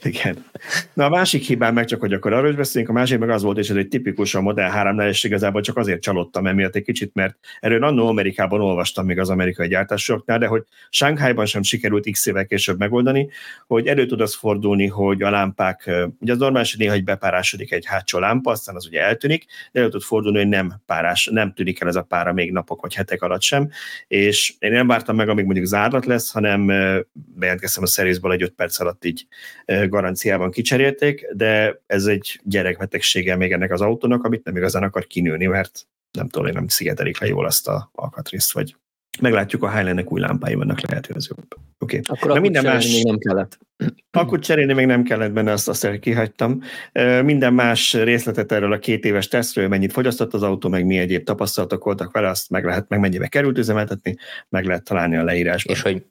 [0.03, 0.45] Igen.
[0.93, 3.41] Na a másik hibám meg csak, hogy akkor arról is beszélünk, a másik meg az
[3.43, 6.83] volt, és ez egy tipikus a Model 3 és igazából csak azért csalódtam emiatt egy
[6.83, 12.11] kicsit, mert erről annó Amerikában olvastam még az amerikai gyártásoknál, de hogy Shanghaiban sem sikerült
[12.11, 13.29] x évvel később megoldani,
[13.67, 17.85] hogy elő tud az fordulni, hogy a lámpák, ugye az normális, néha, hogy bepárásodik egy
[17.85, 21.81] hátsó lámpa, aztán az ugye eltűnik, de elő tud fordulni, hogy nem párás, nem tűnik
[21.81, 23.69] el ez a pára még napok vagy hetek alatt sem,
[24.07, 26.65] és én nem vártam meg, amíg mondjuk zárlat lesz, hanem
[27.13, 29.27] bejelentkeztem a szervizból egy 5 perc alatt így
[29.65, 35.45] garanciában kicserélték, de ez egy gyerekbetegsége még ennek az autónak, amit nem igazán akar kinőni,
[35.45, 38.75] mert nem tudom, nem szigetelik le jól azt a alkatrészt, vagy
[39.21, 41.45] meglátjuk, a Highlandnek új lámpái vannak, lehet, hogy az jobb.
[41.79, 41.99] Oké.
[41.99, 42.17] Okay.
[42.17, 42.93] Akkor minden más...
[42.93, 43.59] még nem kellett.
[44.15, 46.61] Akkor cserélni még nem kellett benne, azt, azt kihagytam.
[47.23, 51.23] Minden más részletet erről a két éves tesztről, mennyit fogyasztott az autó, meg mi egyéb
[51.23, 54.15] tapasztalatok voltak vele, azt meg lehet, meg mennyibe került üzemeltetni,
[54.49, 55.75] meg lehet találni a leírásban.
[55.75, 56.05] És, hogy,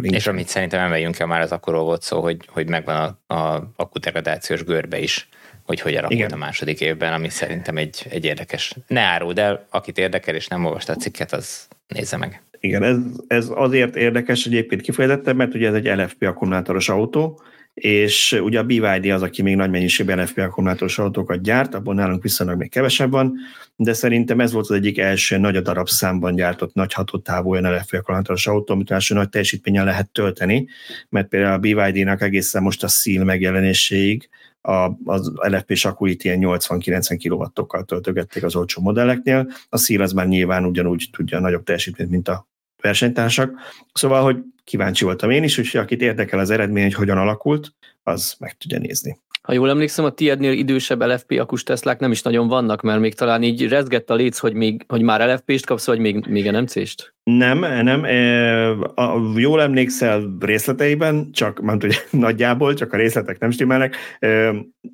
[0.00, 3.72] és amit szerintem emeljünk el már, az akkor volt szó, hogy, hogy megvan a, a
[3.76, 5.28] akkudegradációs görbe is,
[5.68, 6.30] hogy hogy alakult Igen.
[6.30, 8.74] a második évben, ami szerintem egy, egy érdekes.
[8.86, 12.42] Ne áruld el, akit érdekel és nem olvasta a cikket, az nézze meg.
[12.60, 17.40] Igen, ez, ez azért érdekes egyébként kifejezetten, mert ugye ez egy LFP akkumulátoros autó,
[17.74, 22.22] és ugye a BYD az, aki még nagy mennyiségben LFP akkumulátoros autókat gyárt, abból nálunk
[22.22, 23.34] viszonylag még kevesebb van,
[23.76, 27.92] de szerintem ez volt az egyik első nagy darab számban gyártott nagy hatótávú olyan LFP
[27.92, 30.66] akkumulátoros autó, amit első nagy teljesítménnyel lehet tölteni,
[31.08, 34.28] mert például a BYD-nak egészen most a szíl megjelenéséig
[34.68, 39.50] a, az LFP akkuit ilyen 80-90 kW-okkal töltögették az olcsó modelleknél.
[39.68, 42.48] A szíl az már nyilván ugyanúgy tudja nagyobb teljesítményt, mint a
[42.82, 43.52] versenytársak.
[43.92, 48.36] Szóval, hogy kíváncsi voltam én is, úgyhogy akit érdekel az eredmény, hogy hogyan alakult, az
[48.38, 49.18] meg tudja nézni.
[49.42, 53.14] Ha jól emlékszem, a tiédnél idősebb LFP akus Teslák nem is nagyon vannak, mert még
[53.14, 57.14] talán így rezgett a léc, hogy, még, hogy már LFP-st kapsz, vagy még, még NMC-st?
[57.36, 58.02] Nem, nem.
[58.94, 63.96] A, jól emlékszel részleteiben, csak mondta, hogy nagyjából, csak a részletek nem stimmelnek.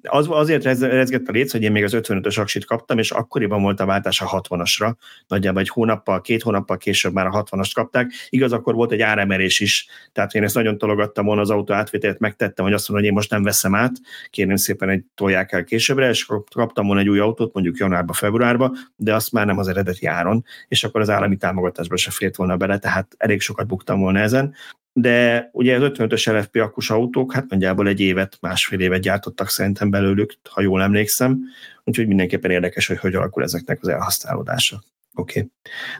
[0.02, 3.80] Az, azért rezgett a léc, hogy én még az 55-ös aksit kaptam, és akkoriban volt
[3.80, 4.94] a váltás a 60-asra.
[5.26, 8.12] Nagyjából egy hónappal, két hónappal később már a 60-ast kapták.
[8.28, 12.18] Igaz, akkor volt egy áremelés is, tehát én ezt nagyon tologattam volna az autó átvételt,
[12.18, 13.92] megtettem, hogy azt mondom, hogy én most nem veszem át,
[14.30, 18.72] kérném szépen egy tolják el későbbre, és kaptam volna egy új autót, mondjuk januárba, februárba,
[18.96, 22.56] de azt már nem az eredeti áron, és akkor az állami támogatásba se fért volna
[22.56, 24.54] bele, tehát elég sokat buktam volna ezen.
[24.92, 29.90] De ugye az 55-ös LFP akkus autók, hát nagyjából egy évet, másfél évet gyártottak szerintem
[29.90, 31.40] belőlük, ha jól emlékszem,
[31.84, 34.82] úgyhogy mindenképpen érdekes, hogy hogy alakul ezeknek az elhasználódása.
[35.14, 35.38] Oké.
[35.38, 35.50] Okay.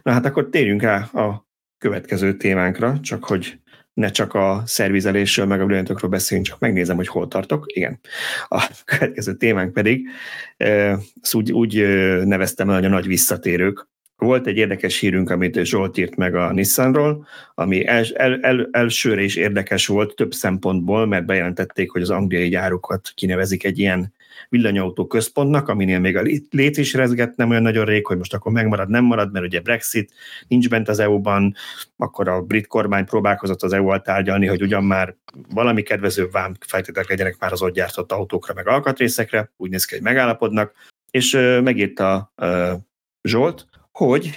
[0.03, 1.47] Na hát akkor térjünk rá a
[1.79, 3.59] következő témánkra, csak hogy
[3.93, 7.65] ne csak a szervizelésről, meg a brilliantokról beszéljünk, csak megnézem, hogy hol tartok.
[7.67, 8.01] Igen.
[8.49, 10.09] A következő témánk pedig,
[11.21, 11.75] ezt úgy, úgy
[12.25, 13.89] neveztem el, hogy a nagy visszatérők.
[14.17, 19.23] Volt egy érdekes hírünk, amit Zsolt írt meg a Nissanról, ami el, el, el, elsőre
[19.23, 24.13] is érdekes volt több szempontból, mert bejelentették, hogy az angliai gyárukat kinevezik egy ilyen
[24.49, 28.53] villanyautó központnak, aminél még a léc is rezgett nem olyan nagyon rég, hogy most akkor
[28.53, 30.13] megmarad, nem marad, mert ugye Brexit
[30.49, 31.55] nincs bent az EU-ban,
[31.97, 35.17] akkor a brit kormány próbálkozott az EU-val tárgyalni, hogy ugyan már
[35.49, 39.95] valami kedvezőbb vám feltételek legyenek már az ott gyártott autókra, meg alkatrészekre, úgy néz ki,
[39.95, 40.73] hogy megállapodnak,
[41.11, 42.33] és megírta
[43.23, 43.67] Zsolt,
[43.99, 44.31] hogy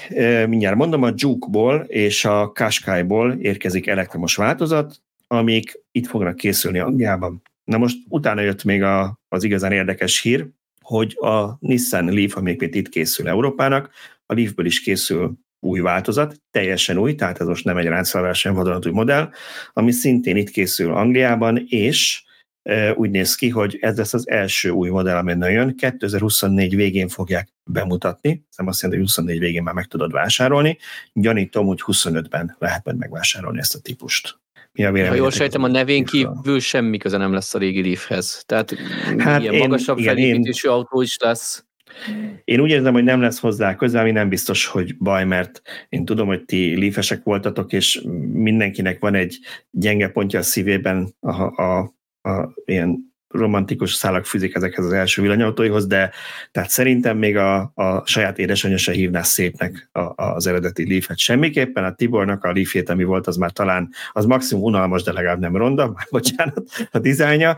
[0.48, 7.42] mindjárt mondom, a Juke-ból és a Qashqai-ból érkezik elektromos változat, amik itt fognak készülni Angliában.
[7.64, 10.48] Na most utána jött még a, az igazán érdekes hír,
[10.82, 13.90] hogy a Nissan Leaf, ami itt készül Európának,
[14.26, 18.92] a Leafből is készül új változat, teljesen új, tehát ez most nem egy ráncfelverseny vadonatúj
[18.92, 19.30] modell,
[19.74, 22.24] ami szintén itt készül Angliában, és
[22.64, 25.76] e, úgy néz ki, hogy ez lesz az első új modell, ami jön.
[25.76, 30.78] 2024 végén fogják bemutatni, nem azt jelenti, hogy 24 végén már meg tudod vásárolni.
[31.14, 34.40] Gyanítom, hogy 25-ben lehet majd megvásárolni ezt a típust
[34.78, 38.44] mi a Ha jól sejtem, a nevén kívül semmi köze nem lesz a régi Leafhez.
[38.46, 38.76] Tehát
[39.18, 41.66] hát ilyen én, magasabb igen, felépítésű én, autó is lesz.
[42.44, 46.06] Én úgy érzem, hogy nem lesz hozzá közel, ami nem biztos, hogy baj, mert én
[46.06, 48.02] tudom, hogy ti lífesek voltatok, és
[48.32, 49.40] mindenkinek van egy
[49.72, 55.22] gyenge pontja a szívében a, a, a, a ilyen romantikus szálak fűzik ezekhez az első
[55.22, 56.12] villanyautóihoz, de
[56.52, 61.18] tehát szerintem még a, a saját édesanyja se hívná szépnek a, az eredeti Leaf-et.
[61.18, 65.40] Semmiképpen a Tibornak a leaf ami volt, az már talán, az maximum unalmas, de legalább
[65.40, 67.56] nem ronda, már bocsánat, a dizájnja.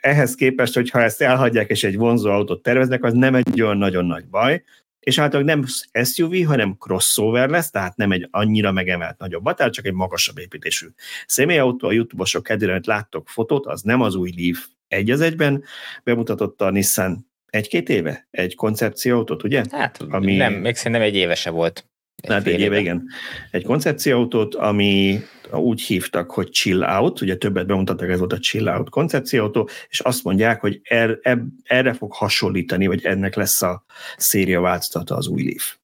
[0.00, 4.04] Ehhez képest, hogyha ezt elhagyják és egy vonzó autót terveznek, az nem egy olyan nagyon
[4.04, 4.62] nagy baj,
[5.00, 5.58] és általában
[5.92, 10.38] nem SUV, hanem crossover lesz, tehát nem egy annyira megemelt nagyobb batár, csak egy magasabb
[10.38, 10.86] építésű
[11.26, 11.88] személyautó.
[11.88, 15.64] A YouTube-osok kedvére, láttok fotót, az nem az új Leaf egy az egyben,
[16.04, 19.64] bemutatott a Nissan egy-két éve egy koncepcióautót, ugye?
[19.70, 20.36] Hát ami...
[20.36, 21.88] nem, még szerintem egy évese volt.
[22.22, 23.04] Egy hát egy éve, igen.
[23.50, 25.20] Egy koncepcióautót, ami
[25.50, 30.00] úgy hívtak, hogy Chill Out, ugye többet bemutattak, ez volt a Chill Out koncepcióautó, és
[30.00, 33.84] azt mondják, hogy er, er, erre fog hasonlítani, vagy ennek lesz a
[34.16, 35.76] széria változata az új Leaf.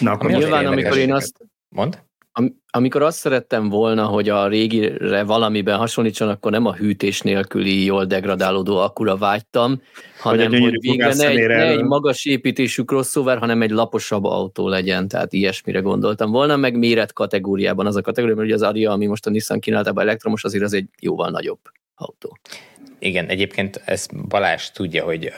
[0.00, 1.38] Na, akkor Nyilván, amikor én azt...
[1.68, 2.04] Mond?
[2.38, 7.84] Am- amikor azt szerettem volna, hogy a régire valamiben hasonlítson, akkor nem a hűtés nélküli,
[7.84, 9.82] jól degradálódó akkura vágytam,
[10.18, 14.68] hanem hogy, hogy végre ne egy, ne egy magas építésű crossover, hanem egy laposabb autó
[14.68, 18.90] legyen, tehát ilyesmire gondoltam volna, meg méret kategóriában az a kategória, mert ugye az Aria,
[18.90, 21.60] ami most a Nissan kínáltában elektromos, azért az egy jóval nagyobb
[21.96, 22.38] autó.
[22.98, 25.32] Igen, egyébként ezt Balázs tudja, hogy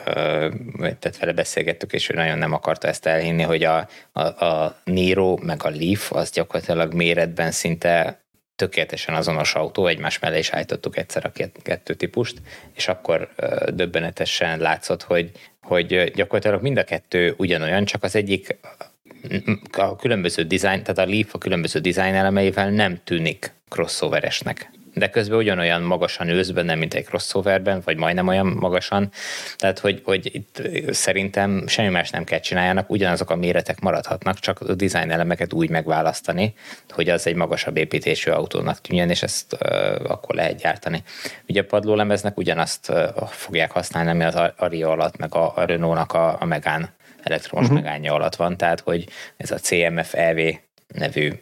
[0.75, 5.37] tehát vele beszélgettük, és ő nagyon nem akarta ezt elhinni, hogy a, a, a Niro
[5.41, 8.23] meg a Leaf az gyakorlatilag méretben szinte
[8.55, 12.41] tökéletesen azonos autó, egymás mellé is állítottuk egyszer a kettő típust,
[12.73, 13.29] és akkor
[13.73, 18.57] döbbenetesen látszott, hogy, hogy gyakorlatilag mind a kettő ugyanolyan, csak az egyik
[19.71, 24.69] a különböző design, tehát a Leaf a különböző design elemeivel nem tűnik crossoveresnek
[24.99, 29.11] de közben ugyanolyan magasan ülsz benne, mint egy crossoverben, vagy majdnem olyan magasan.
[29.57, 30.61] Tehát, hogy, hogy itt
[30.93, 35.69] szerintem semmi más nem kell csináljanak, ugyanazok a méretek maradhatnak, csak a design elemeket úgy
[35.69, 36.53] megválasztani,
[36.89, 41.03] hogy az egy magasabb építésű autónak tűnjön, és ezt uh, akkor lehet gyártani.
[41.47, 46.13] Ugye a padlólemeznek ugyanazt uh, fogják használni, ami az Aria alatt, meg a, a Renault-nak
[46.13, 47.83] a, a Megán elektromos uh-huh.
[47.83, 49.07] megánja alatt van, tehát hogy
[49.37, 50.37] ez a CMF EV
[50.87, 51.33] nevű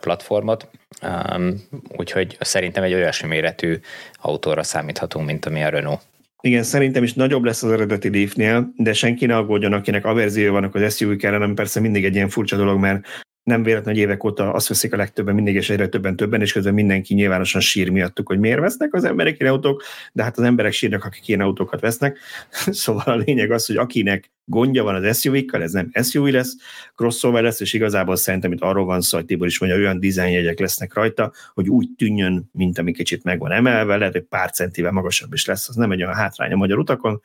[0.00, 0.68] platformot,
[1.02, 1.62] um,
[1.96, 3.80] úgyhogy szerintem egy olyasmi méretű
[4.20, 6.00] autóra számíthatunk, mint ami a Renault.
[6.40, 10.74] Igen, szerintem is nagyobb lesz az eredeti Leafnél, de senki ne aggódjon, akinek averzió vannak
[10.74, 13.06] az SUV-k ellen, persze mindig egy ilyen furcsa dolog, mert
[13.42, 16.52] nem véletlen, hogy évek óta azt veszik a legtöbben, mindig és egyre többen többen, és
[16.52, 20.44] közben mindenki nyilvánosan sír miattuk, hogy miért vesznek az emberek ilyen autók, de hát az
[20.44, 22.18] emberek sírnak, akik ilyen autókat vesznek.
[22.82, 26.56] szóval a lényeg az, hogy akinek gondja van az SUV-kkal, ez nem SUV lesz,
[26.96, 30.58] crossover lesz, és igazából szerintem itt arról van szó, hogy Tibor is mondja, olyan dizájnjegyek
[30.58, 34.92] lesznek rajta, hogy úgy tűnjön, mint ami kicsit meg van emelve, lehet, hogy pár centivel
[34.92, 37.22] magasabb is lesz, az nem egy olyan hátrány a magyar utakon,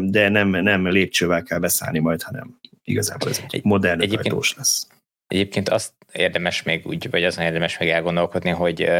[0.00, 4.86] de nem, nem lépcsővel kell beszállni majd, hanem igazából ez egy modern ajtós lesz.
[5.30, 8.90] Egyébként azt érdemes még úgy, vagy azon érdemes még elgondolkodni, hogy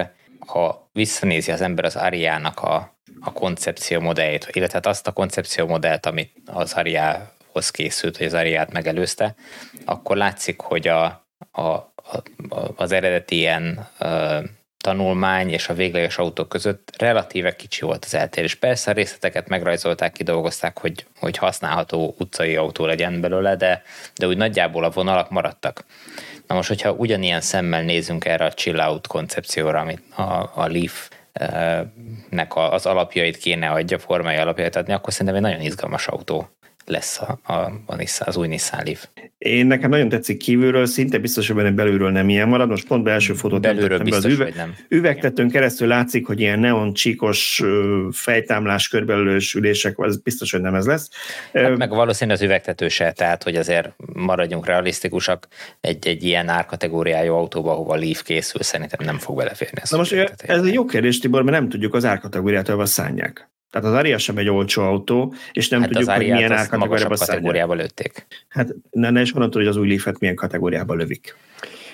[0.46, 5.66] ha visszanézi az ember az Ariának a, a koncepció modelljét, illetve hát azt a koncepció
[5.66, 9.34] modellt, amit az Ariához készült, hogy az Ariát megelőzte,
[9.84, 11.04] akkor látszik, hogy a,
[11.50, 11.92] a, a,
[12.76, 13.88] az eredeti ilyen
[14.80, 18.54] tanulmány és a végleges autó között relatíve kicsi volt az eltérés.
[18.54, 23.82] Persze a részleteket megrajzolták, kidolgozták, hogy, hogy használható utcai autó legyen belőle, de,
[24.14, 25.84] de úgy nagyjából a vonalak maradtak.
[26.46, 31.08] Na most, hogyha ugyanilyen szemmel nézünk erre a chill out koncepcióra, amit a, a Leaf
[32.28, 36.48] nek az alapjait kéne adja, formai alapjait adni, akkor szerintem egy nagyon izgalmas autó
[36.86, 37.52] lesz a, a,
[37.86, 39.06] a Nissan, az új Nissan Leaf.
[39.38, 42.68] Én nekem nagyon tetszik kívülről, szinte biztos, hogy benne belülről nem ilyen marad.
[42.68, 44.74] Most pont első fotót belülről biztos, be az üve, nem.
[44.88, 47.62] üvegtetőn keresztül látszik, hogy ilyen neon csíkos
[48.12, 51.08] fejtámlás körbelülős ülések, az biztos, hogy nem ez lesz.
[51.52, 55.48] Hát meg valószínűleg az üvegtető se, tehát hogy azért maradjunk realisztikusak,
[55.80, 59.80] egy, egy ilyen árkategóriájú autóba, ahova Leaf készül, szerintem nem fog beleférni.
[59.90, 63.50] Na most ez egy jó kérdés, Tibor, mert nem tudjuk az árkategóriát, ahol szánják.
[63.70, 67.74] Tehát az Aria sem egy olcsó autó, és nem hát tudjuk, hogy milyen árkategóriába kategóriába
[67.74, 68.26] lőtték.
[68.48, 71.36] Hát ne, ne is honnan tudod, hogy az új Leaf-et milyen kategóriába lövik.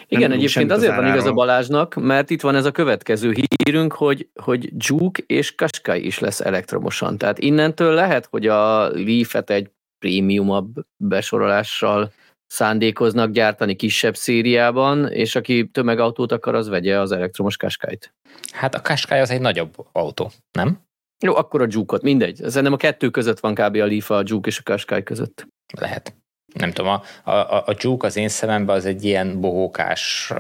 [0.09, 3.93] Igen, nem egyébként azért van igaz a Balázsnak, mert itt van ez a következő hírünk,
[3.93, 7.19] hogy, hogy Juke és Qashqai is lesz elektromosan.
[7.19, 12.13] Tehát innentől lehet, hogy a Leaf-et egy prémiumabb besorolással
[12.47, 18.15] szándékoznak gyártani kisebb szériában, és aki tömegautót akar, az vegye az elektromos Qashqai-t.
[18.53, 20.86] Hát a Qashqai az egy nagyobb autó, nem?
[21.25, 22.37] Jó, akkor a Juke-ot, mindegy.
[22.37, 23.77] Szerintem a kettő között van kb.
[23.77, 25.47] a Leaf, a Juke és a Qashqai között.
[25.81, 26.15] Lehet.
[26.55, 30.33] Nem tudom, a, a, a Juke az én szememben az egy ilyen bohókás...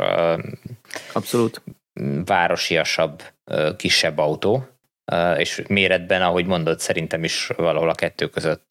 [1.12, 1.62] Abszolút.
[2.24, 3.22] városiasabb,
[3.76, 4.68] kisebb autó,
[5.36, 8.68] és méretben, ahogy mondod, szerintem is valahol a kettő között,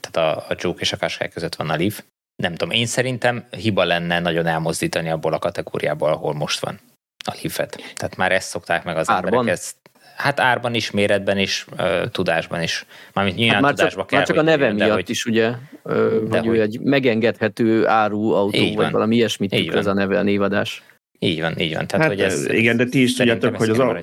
[0.00, 2.02] tehát a, a Juke és a Qashqai között van a Leaf.
[2.42, 6.80] Nem tudom, én szerintem hiba lenne nagyon elmozdítani abból a kategóriából, ahol most van
[7.24, 7.76] a Leaf-et.
[7.94, 9.32] Tehát már ezt szokták meg az Árban.
[9.32, 9.76] emberek, ezt
[10.20, 11.66] Hát árban is, méretben is,
[12.10, 12.86] tudásban is.
[13.12, 15.50] Mármint nyilván hát már tudásba csak, kell, már csak a neve miatt hogy, is, ugye,
[15.84, 15.94] de
[16.28, 18.90] hogy, hogy ő egy megengedhető áru autó, vagy van.
[18.90, 20.82] valami ilyesmit tűz ez a neve, a névadás.
[21.18, 21.86] Így van, így van.
[21.86, 24.02] Tehát, hát, hogy ez, igen, de ti is tudjátok, hogy az, a,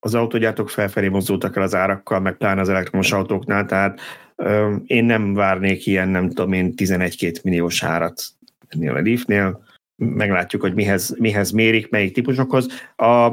[0.00, 4.00] az autógyártók felfelé mozdultak el az árakkal, meg pláne az elektromos autóknál, tehát
[4.36, 8.22] ö, én nem várnék ilyen, nem tudom én, 11-2 milliós árat
[8.68, 9.64] ennél a Leafnél.
[9.96, 12.66] Meglátjuk, hogy mihez, mihez mérik, melyik típusokhoz.
[12.96, 13.32] A,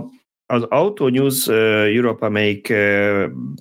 [0.53, 2.73] az Auto News Europe, amelyik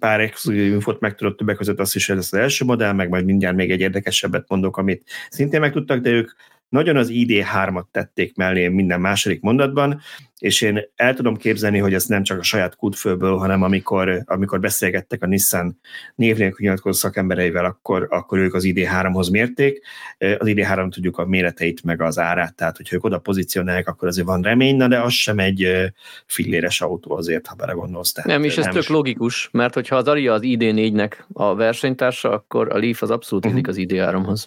[0.00, 3.24] pár exkluzív infot megtudott többek között azt is, hogy ez az első modell, meg majd
[3.24, 6.30] mindjárt még egy érdekesebbet mondok, amit szintén megtudtak, de ők
[6.72, 10.00] nagyon az ID3-at tették mellé minden második mondatban,
[10.38, 14.60] és én el tudom képzelni, hogy ez nem csak a saját kútfőből, hanem amikor, amikor
[14.60, 15.78] beszélgettek a Nissan
[16.14, 19.82] név nélkül nyilatkozó szakembereivel, akkor, akkor ők az ID3-hoz mérték.
[20.18, 24.26] Az ID3 tudjuk a méreteit, meg az árát, tehát hogyha ők oda pozícionálják, akkor azért
[24.26, 25.92] van remény, de az sem egy
[26.26, 28.12] filléres autó azért, ha belegondolsz.
[28.12, 32.30] Tehát nem, és ez nem tök logikus, mert hogyha az Aria az ID4-nek a versenytársa,
[32.30, 33.60] akkor a Leaf az abszolút uh-huh.
[33.66, 34.46] az ID3-hoz.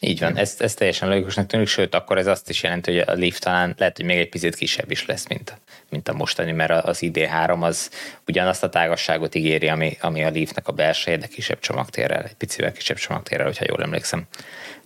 [0.00, 3.18] Így van, ez, ez teljesen logikusnak tűnik, sőt, akkor ez azt is jelenti, hogy a
[3.18, 6.84] Leaf talán lehet, hogy még egy picit kisebb is lesz, mint, mint a mostani, mert
[6.84, 7.90] az ID3 az
[8.26, 12.72] ugyanazt a tágasságot ígéri, ami, ami a Leafnek a belseje, de kisebb csomagtérrel, egy picivel
[12.72, 14.26] kisebb csomagtérrel, hogyha jól emlékszem.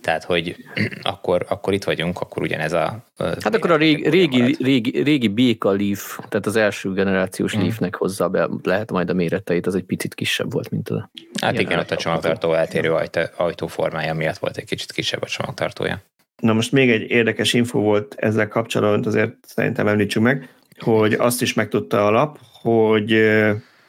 [0.01, 0.55] Tehát, hogy
[1.01, 2.97] akkor, akkor itt vagyunk, akkor ugyanez a...
[3.17, 7.59] Hát akkor a régi, régi, régi, régi béka Leaf, tehát az első generációs mm.
[7.59, 11.09] Leafnek hozzá be lehet majd a méreteit, az egy picit kisebb volt, mint a...
[11.41, 16.01] Hát igen, ott a csomagtartó eltérő ajtó, ajtóformája miatt volt egy kicsit kisebb a csomagtartója.
[16.41, 20.49] Na most még egy érdekes info volt ezzel kapcsolatban, azért szerintem említsük meg,
[20.79, 23.11] hogy azt is megtudta a lap, hogy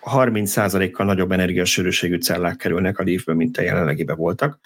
[0.03, 4.59] 30%-kal nagyobb energiasűrűségű cellák kerülnek a Leafből, mint a jelenlegiben voltak.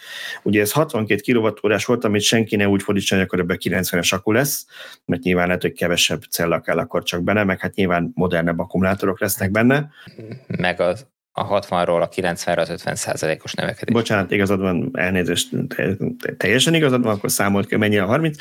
[0.43, 4.33] Ugye ez 62 kWh volt, amit senki ne úgy fordítsa, hogy akkor ebben 90-es akku
[4.33, 4.67] lesz,
[5.05, 9.21] mert nyilván lehet, hogy kevesebb cella kell akkor csak benne, meg hát nyilván modernebb akkumulátorok
[9.21, 9.91] lesznek benne.
[10.47, 11.07] Meg az
[11.39, 13.95] a 60-ról a 90-re az 50 százalékos növekedés.
[13.95, 15.49] Bocsánat, igazad van, elnézést,
[16.37, 18.37] teljesen igazad van, akkor számolt ki, mennyi a 30.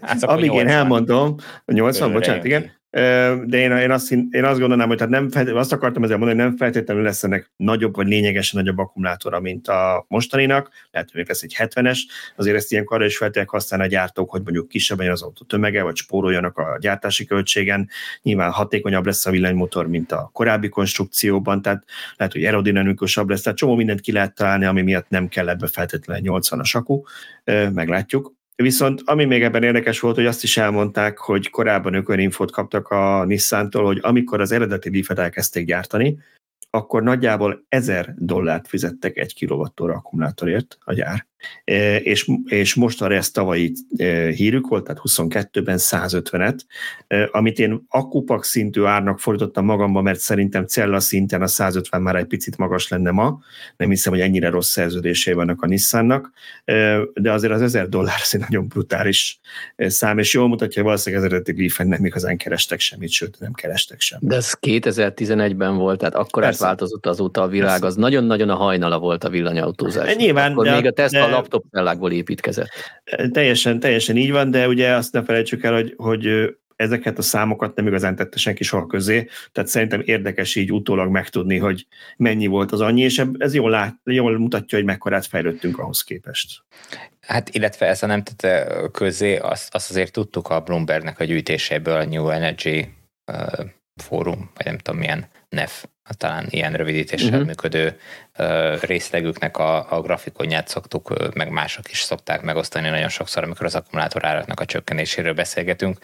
[0.00, 0.66] hát Amíg 80.
[0.66, 1.34] én elmondom,
[1.66, 6.02] 80, bocsánat, igen, de én, én, azt, én azt gondolnám, hogy tehát nem azt akartam
[6.02, 10.70] ezzel mondani, hogy nem feltétlenül lesz ennek nagyobb vagy lényegesen nagyobb akkumulátora, mint a mostaninak,
[10.90, 11.98] lehet, hogy lesz egy 70-es,
[12.36, 15.44] azért ezt ilyenkor arra is feltétlenül használni a gyártók, hogy mondjuk kisebb legyen az autó
[15.44, 17.88] tömege, vagy spóroljanak a gyártási költségen,
[18.22, 21.84] nyilván hatékonyabb lesz a villanymotor, mint a korábbi konstrukcióban, tehát
[22.16, 25.66] lehet, hogy aerodinamikusabb lesz, tehát csomó mindent ki lehet találni, ami miatt nem kell ebbe
[25.66, 27.02] feltétlenül 80-as akku,
[27.72, 28.36] meglátjuk.
[28.62, 32.50] Viszont ami még ebben érdekes volt, hogy azt is elmondták, hogy korábban ők olyan infót
[32.50, 36.18] kaptak a Nissan-tól, hogy amikor az eredeti Leaf-et elkezdték gyártani,
[36.70, 41.26] akkor nagyjából 1000 dollárt fizettek egy kilovattóra akkumulátorért a gyár.
[41.64, 46.58] E, és, és mostanra ez tavalyi e, hírük volt, tehát 22-ben 150-et,
[47.06, 52.16] e, amit én akupak szintű árnak fordítottam magamba, mert szerintem cella szinten a 150 már
[52.16, 53.38] egy picit magas lenne ma,
[53.76, 56.32] nem hiszem, hogy ennyire rossz szerződései vannak a Nissannak,
[57.14, 59.40] de azért az 1000 dollár az egy nagyon brutális
[59.76, 63.52] szám, és jól mutatja, hogy valószínűleg az eredeti leaf nem igazán kerestek semmit, sőt nem
[63.52, 64.28] kerestek semmit.
[64.28, 67.86] De ez 2011-ben volt, tehát akkor változott azóta a világ, Persze.
[67.86, 70.16] az nagyon-nagyon a hajnala volt a villanyautózás.
[70.16, 72.70] Nyilván, akkor de, még a Tesla a laptop cellákból építkezett.
[73.30, 77.76] Teljesen, teljesen így van, de ugye azt ne felejtsük el, hogy, hogy ezeket a számokat
[77.76, 81.86] nem igazán tette senki soha közé, tehát szerintem érdekes így utólag megtudni, hogy
[82.16, 86.62] mennyi volt az annyi, és ez jól, lát, jól mutatja, hogy mekkorát fejlődtünk ahhoz képest.
[87.20, 91.96] Hát illetve ezt a nem tette közé, azt, azt azért tudtuk a Bloombergnek a gyűjtéséből,
[91.96, 92.88] a New Energy
[93.32, 93.64] uh,
[94.02, 95.84] fórum, vagy nem tudom milyen NEF
[96.16, 97.46] talán ilyen rövidítéssel uh-huh.
[97.46, 98.00] működő
[98.38, 103.74] uh, részlegüknek a, a grafikonját szoktuk, meg mások is szokták megosztani nagyon sokszor, amikor az
[103.74, 105.98] akkumulátor áraknak a csökkenéséről beszélgetünk.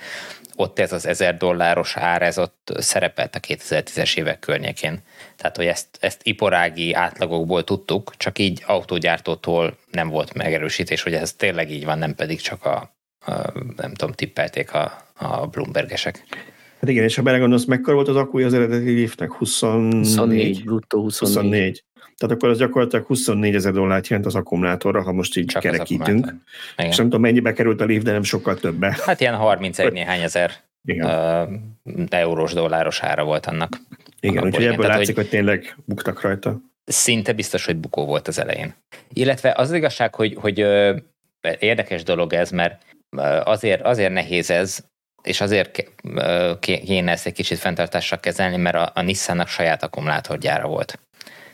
[0.57, 5.03] Ott ez az 1000 dolláros ár, ez ott szerepelt a 2010-es évek környékén.
[5.37, 11.33] Tehát, hogy ezt, ezt iparági átlagokból tudtuk, csak így autógyártótól nem volt megerősítés, hogy ez
[11.33, 12.95] tényleg így van, nem pedig csak a,
[13.27, 13.33] a
[13.77, 16.25] nem tudom, tippelték a, a Bloombergesek.
[16.85, 19.33] Hát igen, és ha belegondolsz, mekkora volt az akkuja az eredeti liftnek?
[19.33, 21.37] 24, 24 bruttó 24.
[21.37, 21.85] 24.
[22.17, 26.35] Tehát akkor az gyakorlatilag 24 ezer dollárt jelent az akkumulátorra, ha most így Csak kerekítünk.
[26.77, 28.97] És nem tudom, mennyibe került a lift, de nem sokkal többe.
[29.05, 30.51] Hát ilyen 31 néhány ezer
[30.85, 31.07] igen.
[31.85, 33.81] Uh, eurós dolláros ára volt annak.
[34.21, 36.61] Igen, úgyhogy ebből Tehát, látszik, hogy, hogy tényleg buktak rajta.
[36.85, 38.75] Szinte biztos, hogy bukó volt az elején.
[39.13, 40.59] Illetve az, az igazság, hogy, hogy
[41.59, 42.83] érdekes dolog ez, mert
[43.45, 44.85] azért, azért nehéz ez,
[45.25, 45.89] és azért
[46.61, 50.99] kéne ezt egy kicsit fenntartással kezelni, mert a, a Nissannak saját akkumulátorgyára volt.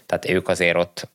[0.07, 1.09] Tehát ők azért ott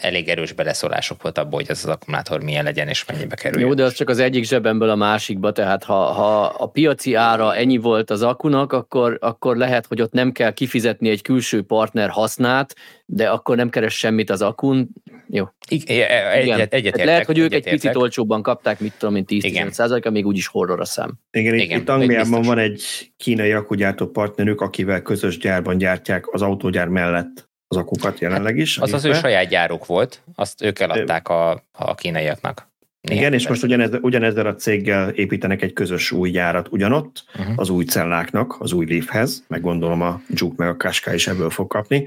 [0.00, 3.60] elég erős beleszólások volt abból, hogy ez az akkumulátor milyen legyen és mennyibe kerül.
[3.60, 7.54] Jó, de az csak az egyik zsebemből a másikba, tehát ha, ha a piaci ára
[7.54, 12.08] ennyi volt az akunak, akkor, akkor lehet, hogy ott nem kell kifizetni egy külső partner
[12.08, 12.74] hasznát,
[13.06, 14.88] de akkor nem keres semmit az akun.
[15.28, 15.44] Jó.
[15.68, 19.44] Igen, egyet, egyet értek, Lehet, hogy ők egy picit olcsóbban kapták, mit tudom én, 10
[19.70, 21.18] százaléka, még úgyis horror a szám.
[21.30, 22.82] Igen, Igen itt Angliában van egy
[23.16, 28.78] kínai akugyártó partnerük, akivel közös gyárban gyártják az autógyár mellett az akukat jelenleg is.
[28.78, 32.68] Hát, az az ő saját gyáruk volt, azt ők eladták a, a kínaiaknak.
[33.00, 37.54] Igen, és most ugyanez, ugyanezzel a céggel építenek egy közös új gyárat ugyanott, uh-huh.
[37.56, 41.50] az új celláknak, az új Leafhez, meg gondolom a Juke meg a Qashqai is ebből
[41.50, 42.06] fog kapni.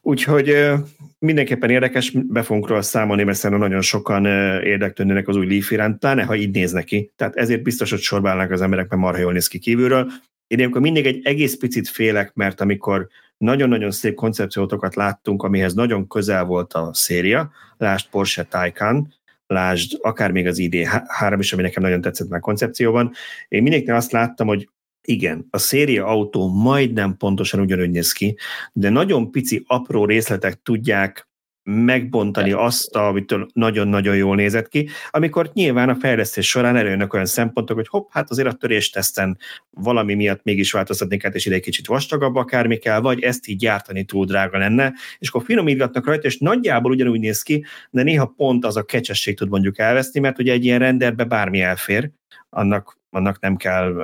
[0.00, 0.72] Úgyhogy
[1.18, 4.26] mindenképpen érdekes, be fogunk róla számolni, mert szerintem nagyon sokan
[4.64, 7.12] érdeklődnének az új Leaf iránt, pláne ha így néz neki.
[7.16, 10.10] Tehát ezért biztos, hogy sorba állnak az emberek, mert marha jól néz ki kívülről.
[10.46, 13.08] Én ilyenkor mindig egy egész picit félek, mert amikor
[13.44, 19.14] nagyon-nagyon szép koncepciótokat láttunk, amihez nagyon közel volt a széria, lásd Porsche Taycan,
[19.46, 23.12] lásd akár még az ID3 is, ami nekem nagyon tetszett már koncepcióban.
[23.48, 24.68] Én mindenkinek azt láttam, hogy
[25.06, 28.36] igen, a széria autó majdnem pontosan ugyanúgy néz ki,
[28.72, 31.28] de nagyon pici, apró részletek tudják
[31.64, 37.76] megbontani azt, amitől nagyon-nagyon jól nézett ki, amikor nyilván a fejlesztés során előjönnek olyan szempontok,
[37.76, 39.38] hogy hopp, hát azért a törésteszten
[39.70, 43.56] valami miatt mégis változtatni kell, és ide egy kicsit vastagabb akármi kell, vagy ezt így
[43.56, 48.26] gyártani túl drága lenne, és akkor finomítgatnak rajta, és nagyjából ugyanúgy néz ki, de néha
[48.36, 52.10] pont az a kecsesség tud mondjuk elveszni, mert ugye egy ilyen renderbe bármi elfér,
[52.50, 53.94] annak, annak nem kell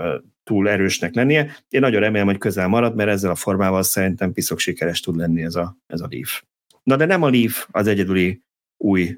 [0.44, 1.56] túl erősnek lennie.
[1.68, 5.42] Én nagyon remélem, hogy közel marad, mert ezzel a formával szerintem piszok sikeres tud lenni
[5.42, 6.42] ez a, ez a Leaf.
[6.82, 8.42] Na de nem a Leaf az egyedüli
[8.76, 9.16] új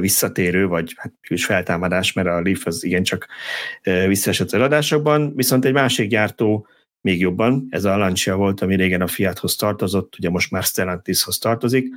[0.00, 3.28] visszatérő, vagy hát is feltámadás, mert a Leaf az igencsak
[3.82, 6.66] visszaesett az adásokban, viszont egy másik gyártó
[7.00, 11.38] még jobban, ez a Lancia volt, ami régen a Fiathoz tartozott, ugye most már Stellantishoz
[11.38, 11.94] tartozik,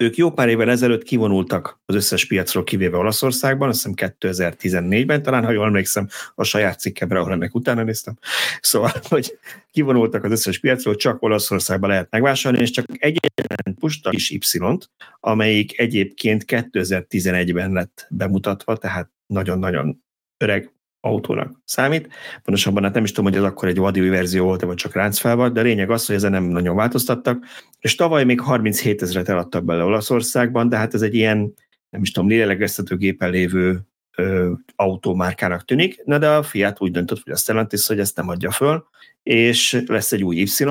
[0.00, 5.44] ők jó pár évvel ezelőtt kivonultak az összes piacról, kivéve Olaszországban, azt hiszem 2014-ben, talán
[5.44, 8.18] ha jól emlékszem, a saját cikkemre, ahol ennek utána néztem.
[8.60, 9.38] Szóval, hogy
[9.70, 14.90] kivonultak az összes piacról, csak Olaszországban lehet megvásárolni, és csak egyetlen pusta is Y-t,
[15.20, 20.04] amelyik egyébként 2011-ben lett bemutatva, tehát nagyon-nagyon
[20.36, 22.08] öreg autónak számít.
[22.42, 25.48] Pontosabban hát nem is tudom, hogy ez akkor egy vadi verzió volt, vagy csak ráncfelva,
[25.48, 27.44] de a lényeg az, hogy ezen nem nagyon változtattak.
[27.80, 31.54] És tavaly még 37 ezeret eladtak bele Olaszországban, de hát ez egy ilyen,
[31.90, 33.80] nem is tudom, lélegeztető gépen lévő
[34.16, 38.28] ö, autómárkának tűnik, na de a Fiat úgy döntött, hogy a Stellantis, hogy ezt nem
[38.28, 38.86] adja föl,
[39.22, 40.64] és lesz egy új Y,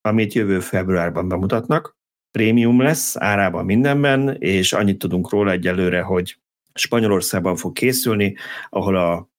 [0.00, 1.98] amit jövő februárban bemutatnak,
[2.30, 6.38] prémium lesz árában mindenben, és annyit tudunk róla egyelőre, hogy
[6.74, 8.36] Spanyolországban fog készülni,
[8.68, 9.30] ahol a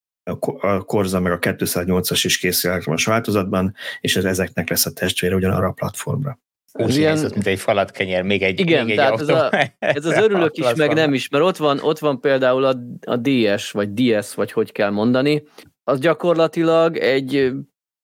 [0.60, 5.36] a Korza meg a 208-as is készül elektromos változatban, és ez ezeknek lesz a testvére
[5.36, 6.40] ugyanarra a platformra.
[6.74, 7.14] Úgy ilyen...
[7.14, 10.18] nézett, mint egy falat kenyér, még egy Igen, még tehát egy ez, a, ez az
[10.18, 12.76] örülök is, meg nem is, mert ott van, ott van például a,
[13.06, 15.44] a DS, vagy DS, vagy hogy kell mondani,
[15.84, 17.52] az gyakorlatilag egy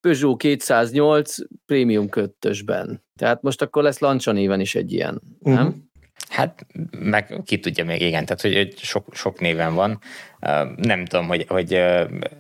[0.02, 3.06] Peugeot 208 prémium köttösben.
[3.16, 5.66] Tehát most akkor lesz Lancia néven is egy ilyen, nem?
[5.66, 5.76] Uh-huh.
[6.30, 6.66] Hát
[7.00, 10.00] meg ki tudja még, igen, tehát hogy sok, sok néven van.
[10.76, 11.84] Nem tudom, hogy, hogy,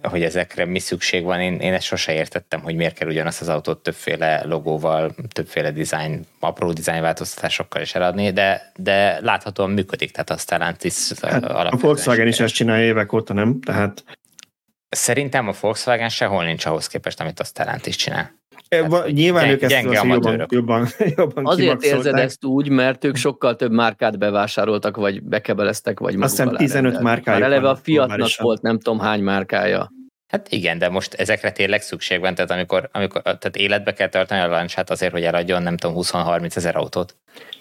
[0.03, 1.41] hogy ezekre mi szükség van.
[1.41, 6.25] Én, én ezt sose értettem, hogy miért kell ugyanazt az autót többféle logóval, többféle design,
[6.39, 12.27] apró design változtatásokkal is eladni, de, de láthatóan működik, tehát a Stellantis hát A Volkswagen
[12.27, 13.59] is ezt csinálja évek óta, nem?
[13.61, 14.03] Tehát
[14.89, 18.31] Szerintem a Volkswagen sehol nincs ahhoz képest, amit a Stellantis csinál.
[18.67, 23.15] Tehát, nyilván gyeng, ők ezt gyenge jobban, jobban, jobban Azért érzed ezt úgy, mert ők
[23.15, 27.39] sokkal több márkát bevásároltak, vagy bekebeleztek, vagy Azt hiszem 15 márkája.
[27.39, 29.91] Már eleve a Fiatnak volt nem tudom hány márkája.
[30.27, 34.41] Hát igen, de most ezekre tényleg szükség van, tehát amikor, amikor tehát életbe kell tartani
[34.41, 37.15] a lancsát azért, hogy eladjon nem tudom 20-30 ezer autót.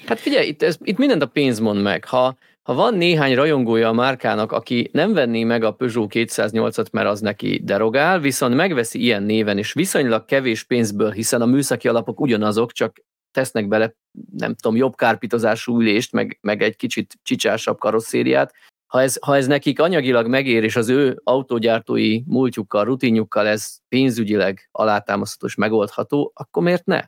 [0.06, 2.04] Hát figyelj, itt, ez, itt mindent a pénz mond meg.
[2.04, 2.36] Ha,
[2.66, 7.20] ha van néhány rajongója a márkának, aki nem venné meg a Peugeot 208-at, mert az
[7.20, 12.72] neki derogál, viszont megveszi ilyen néven, és viszonylag kevés pénzből, hiszen a műszaki alapok ugyanazok,
[12.72, 12.96] csak
[13.30, 13.94] tesznek bele,
[14.36, 18.54] nem tudom, jobb kárpitozású ülést, meg, meg egy kicsit csicsásabb karosszériát.
[18.86, 24.68] Ha ez, ha ez nekik anyagilag megér, és az ő autógyártói múltjukkal, rutinjukkal ez pénzügyileg
[24.72, 27.02] alátámasztható és megoldható, akkor miért ne?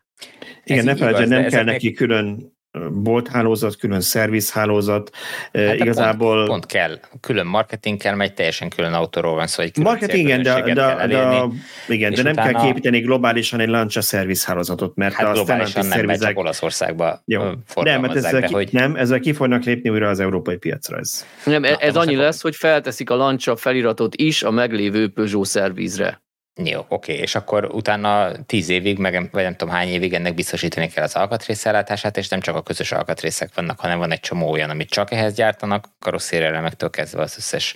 [0.65, 2.57] Igen, ne felejtsd, nem kell neki külön
[2.93, 5.11] bolthálózat, külön szervizhálózat,
[5.53, 6.37] hát igazából...
[6.37, 10.43] Pont, pont kell, külön marketing kell, megy teljesen külön autóról van szó, egy Marketing, igen,
[10.43, 10.75] de, de,
[11.07, 11.45] de,
[11.89, 12.53] igen, de nem utána...
[12.53, 16.29] kell képíteni globálisan egy launch szervizhálózatot, mert hát a globálisan nem, szervizek...
[16.29, 17.43] csak Olaszországba Jó.
[17.75, 18.69] Nem, mert ezzel, ki, hogy...
[18.73, 20.99] nem, ezzel ki fognak lépni újra az európai piacra.
[20.99, 25.47] Ez, nem, Na, ez annyi lesz, hogy felteszik a launch feliratot is a meglévő Peugeot
[25.47, 26.21] szervizre.
[26.65, 30.89] Jó, oké, és akkor utána tíz évig, meg vagy nem tudom hány évig ennek biztosítani
[30.89, 34.71] kell az alkatrészellátását, és nem csak a közös alkatrészek vannak, hanem van egy csomó olyan,
[34.71, 37.75] amit csak ehhez gyártanak, karosszérelemektől kezdve az összes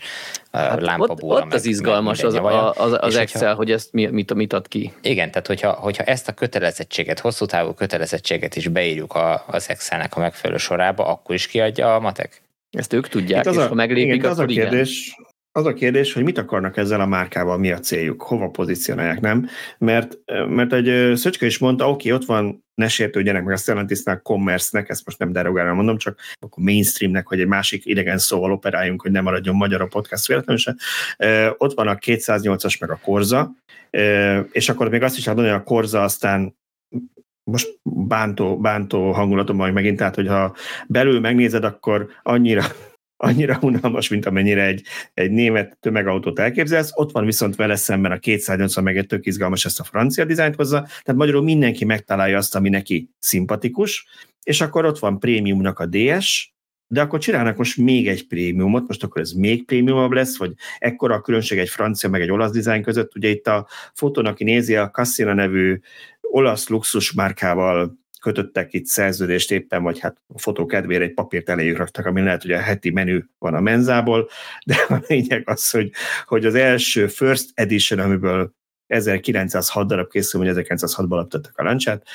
[0.52, 1.36] hát lámpabúra.
[1.36, 4.52] Ott, ott az izgalmas az, az, az, az Excel, hogyha, hogy ezt mi, mit, mit
[4.52, 4.92] ad ki.
[5.02, 10.16] Igen, tehát hogyha, hogyha ezt a kötelezettséget, hosszú távú kötelezettséget is beírjuk a, az Excelnek
[10.16, 12.42] a megfelelő sorába, akkor is kiadja a matek?
[12.70, 15.30] Ezt ők tudják, és a, ha meglépik, igen, az a kérdés, igen.
[15.54, 19.48] Az a kérdés, hogy mit akarnak ezzel a márkával, mi a céljuk, hova pozícionálják, nem?
[19.78, 24.88] Mert, mert egy Szöcske is mondta, oké, ott van ne sértődjenek meg a Stellantisnak, commerce-nek,
[24.88, 29.10] ezt most nem derogálra mondom, csak akkor mainstreamnek, hogy egy másik idegen szóval operáljunk, hogy
[29.10, 30.74] nem maradjon magyar a podcast véletlenül se.
[31.56, 33.54] Ott van a 208-as meg a Korza,
[34.52, 36.56] és akkor még azt is mondani, hogy a Korza aztán
[37.44, 40.54] most bántó, bántó hangulatom majd megint, tehát hogyha
[40.86, 42.64] belül megnézed, akkor annyira
[43.22, 44.82] annyira unalmas, mint amennyire egy,
[45.14, 49.64] egy német tömegautót elképzelsz, ott van viszont vele szemben a 280 meg egy tök izgalmas
[49.64, 54.06] ezt a francia dizájnt hozza, tehát magyarul mindenki megtalálja azt, ami neki szimpatikus,
[54.42, 56.52] és akkor ott van prémiumnak a DS,
[56.86, 61.14] de akkor csinálnak most még egy prémiumot, most akkor ez még prémiumabb lesz, vagy ekkora
[61.14, 63.16] a különbség egy francia meg egy olasz dizájn között.
[63.16, 65.80] Ugye itt a fotón, aki nézi, a Cassina nevű
[66.20, 71.76] olasz luxus márkával kötöttek itt szerződést éppen, vagy hát a fotó kedvére egy papírt eléjük
[71.76, 74.28] raktak, ami lehet, hogy a heti menü van a menzából,
[74.66, 75.90] de a lényeg az, hogy,
[76.24, 78.52] hogy az első first edition, amiből
[78.86, 82.06] 1906 darab készül, vagy 1906-ban alapítottak a lancsát,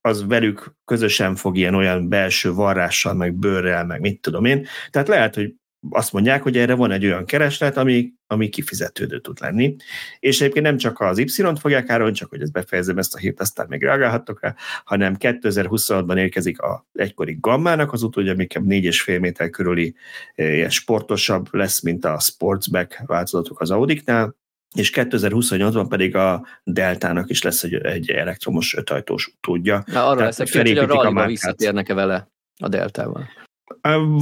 [0.00, 4.66] az velük közösen fog ilyen olyan belső varrással, meg bőrrel, meg mit tudom én.
[4.90, 5.54] Tehát lehet, hogy
[5.90, 9.76] azt mondják, hogy erre van egy olyan kereslet, ami, ami kifizetődő tud lenni.
[10.18, 13.40] És egyébként nem csak az Y-t fogják árulni, csak hogy ezt befejezem ezt a hírt,
[13.40, 14.54] aztán még reagálhattok rá,
[14.84, 19.94] hanem 2026-ban érkezik a egykori Gammának az utódja, ami 4,5 méter körüli
[20.34, 24.36] eh, ilyen sportosabb lesz, mint a Sportsback változatok az Audiknál,
[24.74, 29.84] és 2028-ban pedig a Deltának is lesz egy, egy elektromos ötajtós utódja.
[29.86, 33.28] Na, arra lesz hogy a rallyba visszatérnek-e vele a Deltával.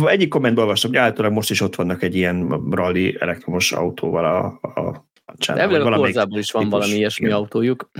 [0.06, 4.58] Egyik kommentben olvastam, hogy általában most is ott vannak egy ilyen rally elektromos autóval a,
[4.80, 4.80] a,
[5.24, 5.92] a csánál.
[5.92, 7.38] a Korzából is van típus, valami ilyesmi igen.
[7.38, 7.90] autójuk.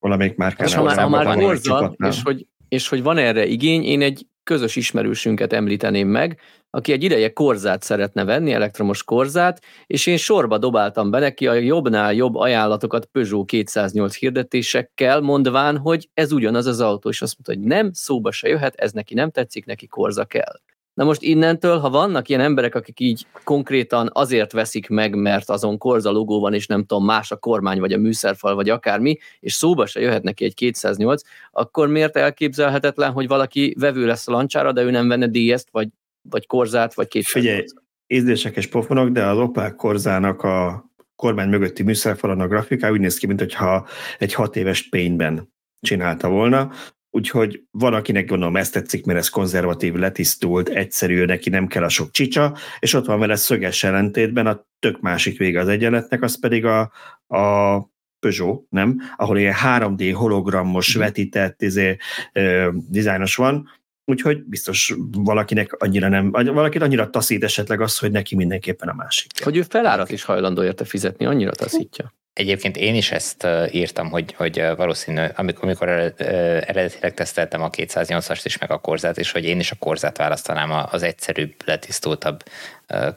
[0.00, 0.68] Valamelyik márkánál.
[0.68, 4.26] És ha már, ha már Korza, és hogy, és hogy van erre igény, én egy
[4.48, 6.40] közös ismerősünket említeném meg,
[6.70, 11.52] aki egy ideje korzát szeretne venni, elektromos korzát, és én sorba dobáltam be neki a
[11.52, 17.52] jobbnál jobb ajánlatokat Peugeot 208 hirdetésekkel, mondván, hogy ez ugyanaz az autó, és azt mondta,
[17.52, 20.60] hogy nem, szóba se jöhet, ez neki nem tetszik, neki korza kell.
[20.98, 25.78] Na most innentől, ha vannak ilyen emberek, akik így konkrétan azért veszik meg, mert azon
[25.78, 29.52] korza logó van, és nem tudom, más a kormány, vagy a műszerfal, vagy akármi, és
[29.52, 34.72] szóba se jöhet neki egy 208, akkor miért elképzelhetetlen, hogy valaki vevő lesz a lancsára,
[34.72, 35.88] de ő nem venne DS-t, vagy
[36.30, 37.64] vagy korzát, vagy két Figyelj,
[38.06, 40.84] ízlések és pofonok, de az Opel korzának a
[41.16, 43.86] kormány mögötti műszerfalon a grafiká úgy néz ki, mintha
[44.18, 46.70] egy hat éves paintben csinálta volna,
[47.10, 51.88] úgyhogy van, akinek gondolom ezt tetszik, mert ez konzervatív, letisztult, egyszerű, neki nem kell a
[51.88, 56.40] sok csicsa, és ott van vele szöges ellentétben a tök másik vége az egyenletnek, az
[56.40, 56.80] pedig a,
[57.26, 57.78] a
[58.20, 59.00] Peugeot, nem?
[59.16, 61.96] Ahol ilyen 3D hologramos, vetített izé,
[62.32, 63.68] ö, dizájnos van,
[64.10, 69.44] Úgyhogy biztos valakinek annyira nem, valakit annyira taszít esetleg az, hogy neki mindenképpen a másik.
[69.44, 72.14] Hogy ő felárat is hajlandó érte fizetni, annyira taszítja.
[72.38, 78.58] Egyébként én is ezt írtam, hogy, hogy valószínű, amikor, amikor eredetileg teszteltem a 208-ast is,
[78.58, 82.42] meg a korzát, és hogy én is a korzát választanám az egyszerűbb, letisztultabb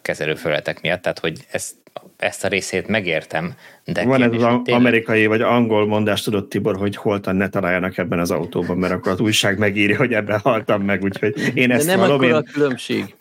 [0.02, 1.76] kezelőfelületek miatt, tehát hogy ezt,
[2.18, 3.54] ezt a részét megértem.
[3.84, 4.64] De Van ez az tényleg...
[4.68, 9.12] amerikai vagy angol mondás, tudod Tibor, hogy holtan ne találjanak ebben az autóban, mert akkor
[9.12, 12.32] az újság megírja, hogy ebben haltam meg, úgyhogy én ezt De nem valami...
[12.32, 13.16] akkor a különbség.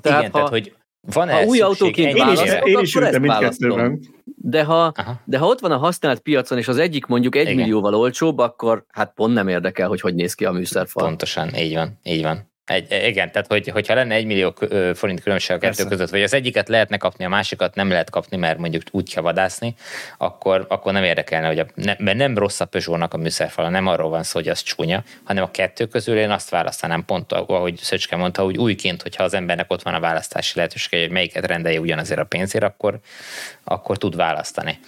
[0.00, 0.38] Tehát, Igen, ha...
[0.38, 0.74] tehát hogy
[1.12, 4.00] van ha új autóként választok, én is, én is akkor mindkettőben.
[4.24, 4.92] De ha,
[5.24, 7.56] de ha ott van a használt piacon, és az egyik mondjuk egy Igen.
[7.56, 11.06] millióval olcsóbb, akkor hát pont nem érdekel, hogy hogy néz ki a műszerfal.
[11.06, 12.50] Pontosan, így van, így van.
[12.66, 14.54] Egy, igen, tehát hogy, hogyha lenne egy millió
[14.94, 15.88] forint különbség a kettő Persze.
[15.88, 19.22] között, vagy az egyiket lehetne kapni, a másikat nem lehet kapni, mert mondjuk úgy kell
[19.22, 19.74] vadászni,
[20.18, 23.86] akkor, akkor nem érdekelne, hogy a, ne, mert nem rossz a Peugeot-nak a műszerfala, nem
[23.86, 27.76] arról van szó, hogy az csúnya, hanem a kettő közül én azt választanám pont, ahogy
[27.76, 31.80] Szöcske mondta, hogy újként, hogyha az embernek ott van a választási lehetőség, hogy melyiket rendelje
[31.80, 32.98] ugyanazért a pénzért, akkor,
[33.64, 34.78] akkor tud választani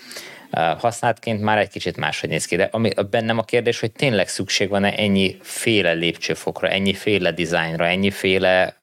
[0.51, 4.68] használtként már egy kicsit máshogy néz ki, de ami bennem a kérdés, hogy tényleg szükség
[4.68, 8.76] van-e ennyi féle lépcsőfokra, ennyi féle dizájnra, ennyi féle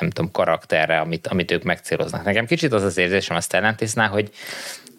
[0.00, 2.24] nem tudom, karakterre, amit, amit ők megcéloznak.
[2.24, 4.30] Nekem kicsit az az érzésem a Stellantisnál, hogy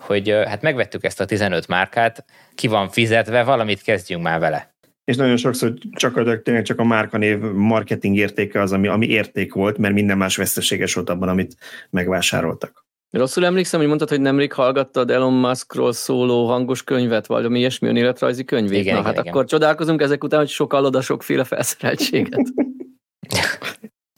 [0.02, 2.26] hogy hát megvettük ezt a 15 márkát,
[2.56, 4.74] ki van fizetve, valamit kezdjünk már vele.
[5.04, 9.78] És nagyon sokszor csak tényleg csak a márkanév marketing értéke az, ami, ami érték volt,
[9.78, 11.56] mert minden más veszteséges volt abban, amit
[11.90, 12.86] megvásároltak.
[13.12, 17.88] Rosszul emlékszem, hogy mondtad, hogy nemrég hallgattad Elon Muskról szóló hangos könyvet, vagy ami ilyesmi
[17.88, 18.80] önéletrajzi könyvét.
[18.80, 19.34] Igen, Na, igen, hát igen.
[19.34, 22.42] akkor csodálkozunk ezek után, hogy sokkal a sokféle felszereltséget.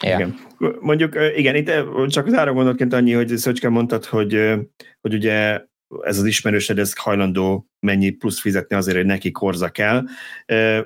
[0.04, 0.16] Ja.
[0.16, 0.36] Igen.
[0.80, 1.72] Mondjuk, igen, itt
[2.08, 4.54] csak az ára gondolatként annyi, hogy Szöcske mondtad, hogy,
[5.02, 5.62] hogy ugye
[6.02, 10.04] ez az ismerősed, ez hajlandó mennyi plusz fizetni azért, hogy neki korza kell,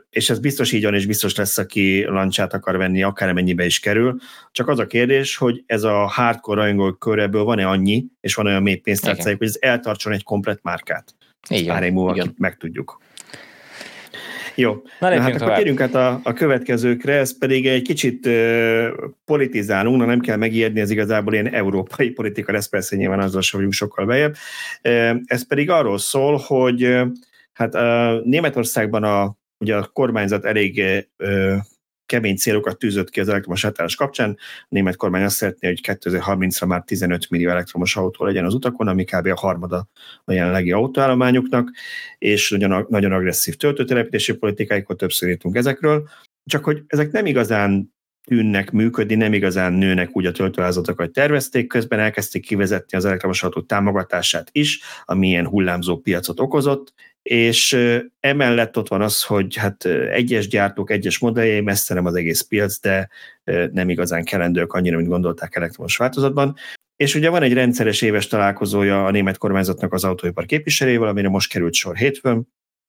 [0.10, 3.80] és ez biztos így van, és biztos lesz, aki lancsát akar venni, akár mennyibe is
[3.80, 4.18] kerül.
[4.52, 8.62] Csak az a kérdés, hogy ez a hardcore rajongók köreből van-e annyi, és van olyan
[8.62, 11.16] mély pénztárcájuk, hogy ez eltartson egy komplet márkát.
[11.50, 11.92] Így van.
[11.92, 13.06] múlva megtudjuk.
[14.60, 18.30] Jó, na, na hát akkor térjünk át a, a következőkre, ez pedig egy kicsit
[19.26, 23.60] politizálunk, na nem kell megijedni, ez igazából ilyen európai politika lesz, persze nyilván azzal sem
[23.60, 24.36] vagyunk sokkal bejebb.
[25.26, 26.98] Ez pedig arról szól, hogy
[27.54, 30.84] hát uh, Németországban a, ugye a kormányzat elég
[32.08, 34.38] kemény célokat tűzött ki az elektromos átállás kapcsán.
[34.62, 38.88] A német kormány azt szeretné, hogy 2030-ra már 15 millió elektromos autó legyen az utakon,
[38.88, 39.28] ami kb.
[39.28, 39.88] a harmada
[40.24, 41.72] a jelenlegi autóállományuknak,
[42.18, 46.10] és nagyon, nagyon agresszív töltőtelepítési politikáikról többször írtunk ezekről,
[46.46, 47.96] csak hogy ezek nem igazán
[48.28, 53.44] tűnnek működni, nem igazán nőnek úgy a töltőházatok, hogy tervezték, közben elkezdték kivezetni az elektromos
[53.44, 56.94] autó támogatását is, ami ilyen hullámzó piacot okozott,
[57.28, 57.78] és
[58.20, 62.80] emellett ott van az, hogy hát egyes gyártók, egyes modelljei messze nem az egész piac,
[62.80, 63.10] de
[63.72, 66.56] nem igazán kelendők annyira, mint gondolták elektromos változatban.
[66.96, 71.52] És ugye van egy rendszeres éves találkozója a német kormányzatnak az autóipar képviselőjével, amire most
[71.52, 72.48] került sor hétfőn,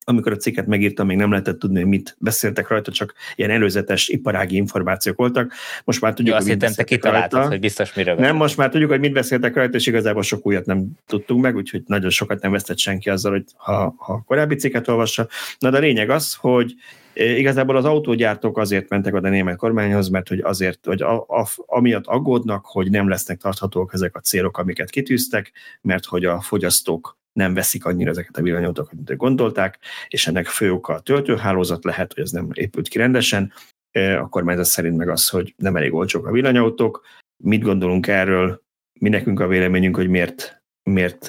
[0.09, 4.09] amikor a cikket megírtam, még nem lehetett tudni, hogy mit beszéltek rajta, csak ilyen előzetes
[4.09, 5.53] iparági információk voltak.
[5.85, 7.47] Most már tudjuk, Jó, hogy mit beszéltek rajta.
[7.47, 10.67] hogy biztos mire Nem, most már tudjuk, hogy mit beszéltek rajta, és igazából sok újat
[10.67, 14.89] nem tudtunk meg, úgyhogy nagyon sokat nem vesztett senki azzal, hogy ha, ha korábbi cikket
[14.89, 15.29] olvassa.
[15.59, 16.75] Na de a lényeg az, hogy
[17.15, 21.17] e, igazából az autógyártók azért mentek oda a német kormányhoz, mert hogy azért, hogy a,
[21.19, 26.41] a, amiatt aggódnak, hogy nem lesznek tarthatók ezek a célok, amiket kitűztek, mert hogy a
[26.41, 29.79] fogyasztók nem veszik annyira ezeket a villanyautókat, mint gondolták,
[30.09, 33.53] és ennek fő oka a töltőhálózat lehet, hogy ez nem épült ki rendesen,
[33.93, 37.07] a kormányzat szerint meg az, hogy nem elég olcsók a villanyautók.
[37.45, 38.63] Mit gondolunk erről?
[39.01, 41.27] Mi nekünk a véleményünk, hogy miért, miért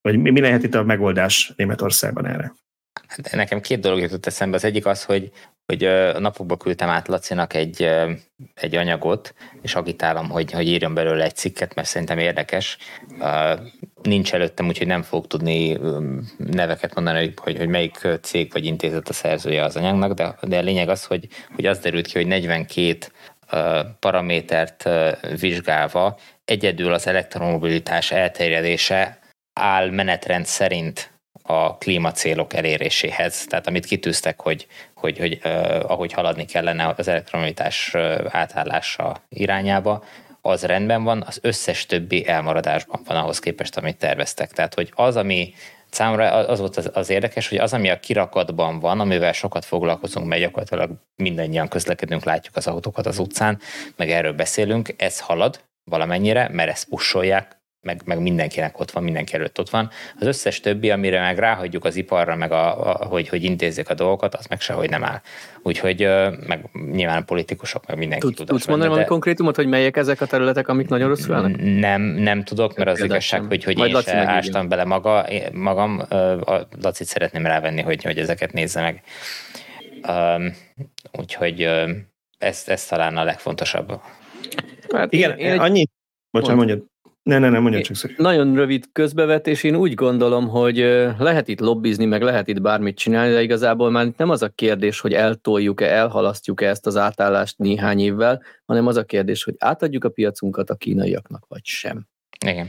[0.00, 2.54] vagy mi lehet itt a megoldás Németországban erre?
[3.08, 4.56] Hát nekem két dolog jutott eszembe.
[4.56, 5.30] Az egyik az, hogy,
[5.72, 7.90] hogy a napokban küldtem át Lacinak egy,
[8.54, 12.78] egy anyagot, és agitálom, hogy, hogy írjon belőle egy cikket, mert szerintem érdekes.
[14.02, 15.78] Nincs előttem, úgyhogy nem fogok tudni
[16.36, 20.62] neveket mondani, hogy, hogy melyik cég vagy intézet a szerzője az anyagnak, de, de a
[20.62, 22.98] lényeg az, hogy, hogy az derült ki, hogy 42
[24.00, 24.88] paramétert
[25.40, 29.18] vizsgálva egyedül az elektromobilitás elterjedése
[29.52, 33.44] áll menetrend szerint a klímacélok eléréséhez.
[33.44, 34.66] Tehát amit kitűztek, hogy,
[34.98, 37.94] hogy, hogy uh, ahogy haladni kellene az elektromobilitás
[38.28, 40.04] átállása irányába,
[40.40, 44.52] az rendben van, az összes többi elmaradásban van ahhoz képest, amit terveztek.
[44.52, 45.54] Tehát, hogy az, ami
[45.90, 50.26] számomra az volt az, az érdekes, hogy az, ami a kirakatban van, amivel sokat foglalkozunk,
[50.26, 53.58] mert gyakorlatilag mindannyian közlekedünk, látjuk az autókat az utcán,
[53.96, 59.34] meg erről beszélünk, ez halad valamennyire, mert ezt pusolják, meg, meg mindenkinek ott van, mindenki
[59.34, 59.90] előtt ott van.
[60.20, 63.94] Az összes többi, amire meg ráhagyjuk az iparra, meg a, a, hogy, hogy intézzék a
[63.94, 65.20] dolgokat, az meg sehogy nem áll.
[65.62, 66.08] Úgyhogy
[66.46, 68.46] meg nyilván a politikusok, meg mindenki tud.
[68.46, 71.60] Tudsz mondani valami konkrétumot, hogy melyek ezek a területek, amik nagyon rosszul állnak?
[71.60, 76.02] Nem, nem tudok, mert az igazság, hogy, hogy én se ástam bele maga, magam.
[76.40, 79.02] A Lacit szeretném rávenni, hogy, hogy ezeket nézze meg.
[81.12, 81.68] Úgyhogy
[82.38, 84.00] ez, ez talán a legfontosabb.
[84.94, 85.86] Hát igen, én, én annyi...
[86.30, 86.84] Bocsánat, mondjad.
[87.28, 88.18] Ne, ne, ne, mondja csak szerint.
[88.18, 90.76] Nagyon rövid közbevetés, én úgy gondolom, hogy
[91.18, 95.00] lehet itt lobbizni, meg lehet itt bármit csinálni, de igazából már nem az a kérdés,
[95.00, 100.08] hogy eltoljuk-e, elhalasztjuk-e ezt az átállást néhány évvel, hanem az a kérdés, hogy átadjuk a
[100.08, 102.06] piacunkat a kínaiaknak, vagy sem.
[102.46, 102.66] Igen.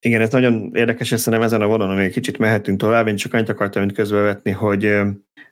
[0.00, 3.06] Igen, ez nagyon érdekes, és szerintem ezen a vonalon még kicsit mehetünk tovább.
[3.06, 4.98] Én csak annyit akartam önt közbevetni, hogy,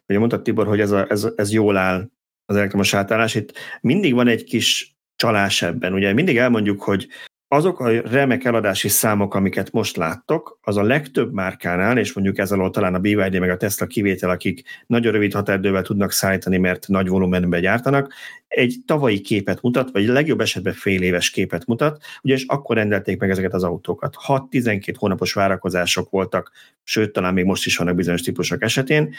[0.06, 2.08] hogy mondta Tibor, hogy ez, a, ez, ez jól áll
[2.44, 3.34] az elektromos átállás.
[3.34, 5.92] Itt mindig van egy kis csalás ebben.
[5.92, 7.08] Ugye mindig elmondjuk, hogy
[7.48, 12.52] azok a remek eladási számok, amiket most láttok, az a legtöbb márkánál, és mondjuk ez
[12.52, 16.88] alól talán a BYD meg a Tesla kivétel, akik nagyon rövid határidővel tudnak szállítani, mert
[16.88, 18.12] nagy volumenben gyártanak,
[18.48, 23.30] egy tavalyi képet mutat, vagy legjobb esetben fél éves képet mutat, ugyanis akkor rendelték meg
[23.30, 24.14] ezeket az autókat.
[24.26, 29.14] 6-12 hónapos várakozások voltak, sőt, talán még most is vannak bizonyos típusok esetén,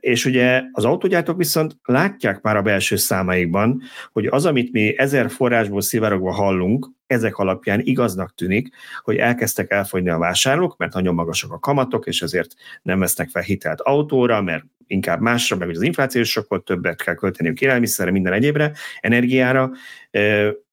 [0.00, 3.82] és ugye az autógyártók viszont látják már a belső számaikban,
[4.12, 10.08] hogy az, amit mi ezer forrásból szivárogva hallunk, ezek alapján igaznak tűnik, hogy elkezdtek elfogyni
[10.08, 14.64] a vásárlók, mert nagyon magasak a kamatok, és ezért nem vesznek fel hitelt autóra, mert
[14.86, 19.70] inkább másra, meg az inflációs sokkal többet kell költeniük élelmiszerre, minden egyébre, energiára.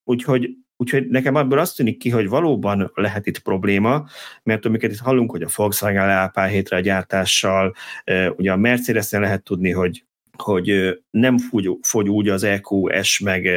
[0.04, 0.50] Úgyhogy
[0.82, 4.06] Úgyhogy nekem abból azt tűnik ki, hogy valóban lehet itt probléma,
[4.44, 7.76] mert amiket itt hallunk, hogy a Volkswagen leáll pár hétre a gyártással,
[8.36, 10.06] ugye a mercedes lehet tudni, hogy,
[10.38, 13.50] hogy nem fogy, fogy úgy az EQS, meg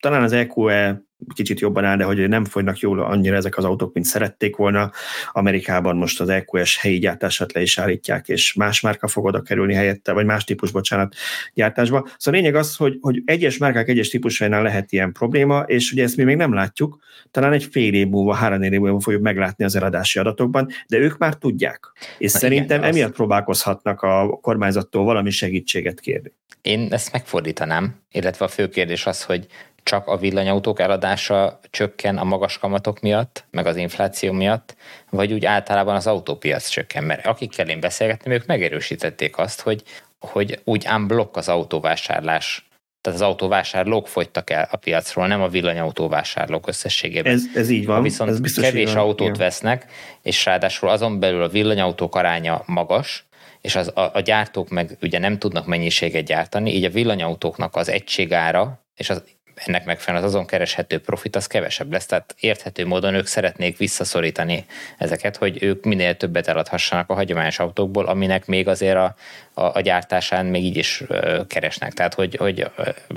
[0.00, 3.94] talán az EQE kicsit jobban áll, de hogy nem folynak jól annyira ezek az autók,
[3.94, 4.90] mint szerették volna.
[5.32, 9.74] Amerikában most az EQS helyi gyártását le is állítják, és más márka fog oda kerülni
[9.74, 11.14] helyette, vagy más típus, bocsánat,
[11.54, 12.08] gyártásba.
[12.16, 16.02] Szóval a lényeg az, hogy, hogy egyes márkák egyes típusainál lehet ilyen probléma, és ugye
[16.02, 16.98] ezt mi még nem látjuk,
[17.30, 21.18] talán egy fél év múlva, három év múlva fogjuk meglátni az eladási adatokban, de ők
[21.18, 21.92] már tudják.
[22.18, 23.16] És Na szerintem igen, emiatt az...
[23.16, 26.32] próbálkozhatnak a kormányzattól valami segítséget kérni.
[26.62, 29.46] Én ezt megfordítanám, illetve a fő kérdés az, hogy
[29.86, 34.76] csak a villanyautók eladása csökken a magas kamatok miatt, meg az infláció miatt,
[35.10, 39.82] vagy úgy általában az autópiac csökken, mert akikkel én beszélgettem, ők megerősítették azt, hogy,
[40.18, 42.68] hogy úgy unblock az autóvásárlás,
[43.00, 47.32] tehát az autóvásárlók fogytak el a piacról, nem a villanyautóvásárlók összességében.
[47.32, 47.96] Ez, ez így van.
[47.96, 49.02] Ha viszont ez biztos kevés van.
[49.02, 49.38] autót Igen.
[49.38, 49.86] vesznek,
[50.22, 53.26] és ráadásul azon belül a villanyautók aránya magas,
[53.60, 57.88] és az, a, a gyártók meg ugye nem tudnak mennyiséget gyártani, így a villanyautóknak az
[57.88, 59.22] egységára és az
[59.64, 64.64] ennek megfelelően az azon kereshető profit az kevesebb lesz, tehát érthető módon ők szeretnék visszaszorítani
[64.98, 69.14] ezeket, hogy ők minél többet eladhassanak a hagyományos autókból, aminek még azért a,
[69.54, 71.04] a, a gyártásán még így is
[71.46, 71.92] keresnek.
[71.92, 72.70] Tehát, hogy, hogy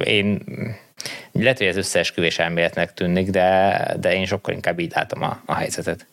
[0.04, 0.44] én
[1.32, 5.54] lehet, hogy ez összeesküvés elméletnek tűnik, de, de én sokkal inkább így látom a, a
[5.54, 6.08] helyzetet.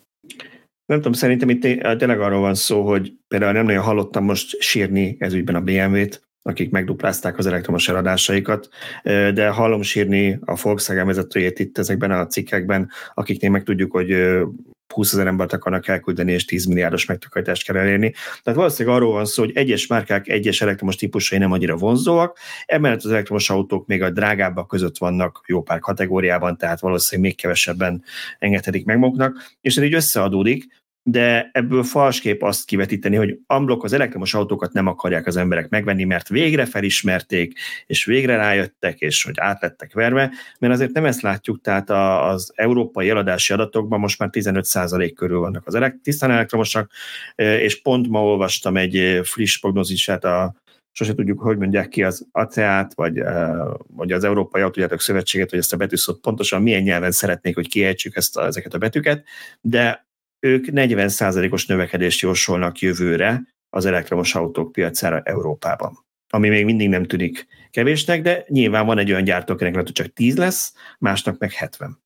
[0.87, 1.61] Nem tudom, szerintem itt
[1.99, 6.26] tényleg arról van szó, hogy például nem nagyon hallottam most sírni ez ügyben a BMW-t,
[6.47, 8.69] akik megduplázták az elektromos eladásaikat,
[9.35, 14.17] de hallom sírni a Volkswagen vezetőjét itt ezekben a cikkekben, akiknél meg tudjuk, hogy
[14.95, 18.15] 20 ezer embert akarnak elküldeni, és 10 milliárdos megtakarítást kell elérni.
[18.43, 23.03] Tehát valószínűleg arról van szó, hogy egyes márkák egyes elektromos típusai nem annyira vonzóak, emellett
[23.03, 28.03] az elektromos autók még a drágábbak között vannak jó pár kategóriában, tehát valószínűleg még kevesebben
[28.39, 33.93] engedhetik meg maguknak, és ez így összeadódik, de ebből falskép azt kivetíteni, hogy amblok az
[33.93, 39.35] elektromos autókat nem akarják az emberek megvenni, mert végre felismerték, és végre rájöttek, és hogy
[39.39, 41.91] átlettek verve, mert azért nem ezt látjuk, tehát
[42.31, 46.91] az európai eladási adatokban most már 15% körül vannak az elekt- tisztán elektromosak,
[47.37, 50.55] és pont ma olvastam egy friss prognózisát a
[50.93, 53.23] sose tudjuk, hogy mondják ki az ACEA-t, vagy,
[53.87, 58.17] vagy az Európai Autógyártók Szövetséget, hogy ezt a betűszót pontosan milyen nyelven szeretnék, hogy kiejtsük
[58.17, 59.25] ezt a, ezeket a betűket,
[59.61, 60.06] de
[60.47, 66.05] ők 40%-os növekedést jósolnak jövőre az elektromos autók piacára Európában.
[66.29, 70.05] Ami még mindig nem tűnik kevésnek, de nyilván van egy olyan gyártó, akinek lehet, hogy
[70.05, 72.05] csak 10 lesz, másnak meg 70.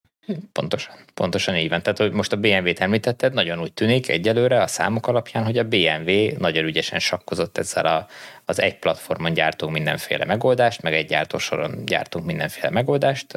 [0.52, 1.82] Pontosan, pontosan így van.
[1.82, 5.64] Tehát, hogy most a BMW-t említetted, nagyon úgy tűnik egyelőre a számok alapján, hogy a
[5.64, 8.06] BMW nagyon ügyesen sakkozott ezzel a,
[8.44, 13.36] az egy platformon gyártunk mindenféle megoldást, meg egy gyártósoron gyártunk mindenféle megoldást.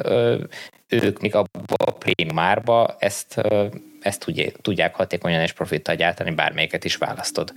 [0.88, 3.40] Ők még abba a prémium árba ezt
[4.04, 4.26] ezt
[4.62, 7.52] tudják hatékonyan és profittal gyártani, bármelyiket is választod.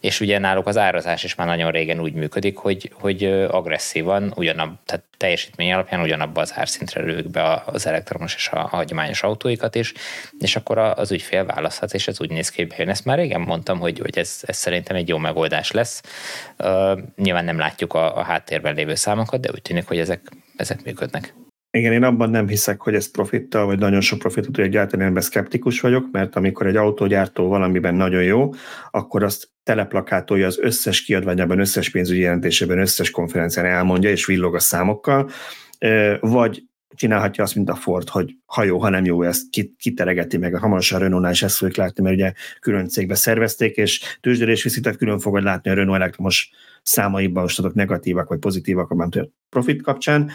[0.00, 4.76] És ugye náluk az árazás is már nagyon régen úgy működik, hogy, hogy agresszívan, ugyanabb,
[4.84, 9.92] tehát teljesítmény alapján ugyanabba az árszintre lők be az elektromos és a hagyományos autóikat is,
[10.38, 13.78] és akkor az ügyfél választhat, és ez úgy néz ki, hogy ezt már régen mondtam,
[13.78, 16.02] hogy, hogy ez, ez szerintem egy jó megoldás lesz.
[16.58, 20.20] Uh, nyilván nem látjuk a, a háttérben lévő számokat, de úgy tűnik, hogy ezek,
[20.56, 21.34] ezek működnek.
[21.72, 25.22] Igen, én abban nem hiszek, hogy ez profittal, vagy nagyon sok profitot tudja gyártani, ebben
[25.22, 28.50] szkeptikus vagyok, mert amikor egy autógyártó valamiben nagyon jó,
[28.90, 34.58] akkor azt teleplakátolja az összes kiadványában, összes pénzügyi jelentésében, összes konferencián elmondja, és villog a
[34.58, 35.30] számokkal,
[36.20, 36.62] vagy
[36.94, 39.42] csinálhatja azt, mint a Ford, hogy ha jó, ha nem jó, ezt
[39.78, 40.54] kiteregeti meg.
[40.54, 44.96] Hamarosan a Renault-nál is ezt fogjuk látni, mert ugye külön cégbe szervezték, és tőzsdérés viszitet
[44.96, 46.50] külön fogod látni a Renault elektromos
[46.90, 49.08] számaiban, most adok negatívak vagy pozitívak a
[49.48, 50.30] profit kapcsán.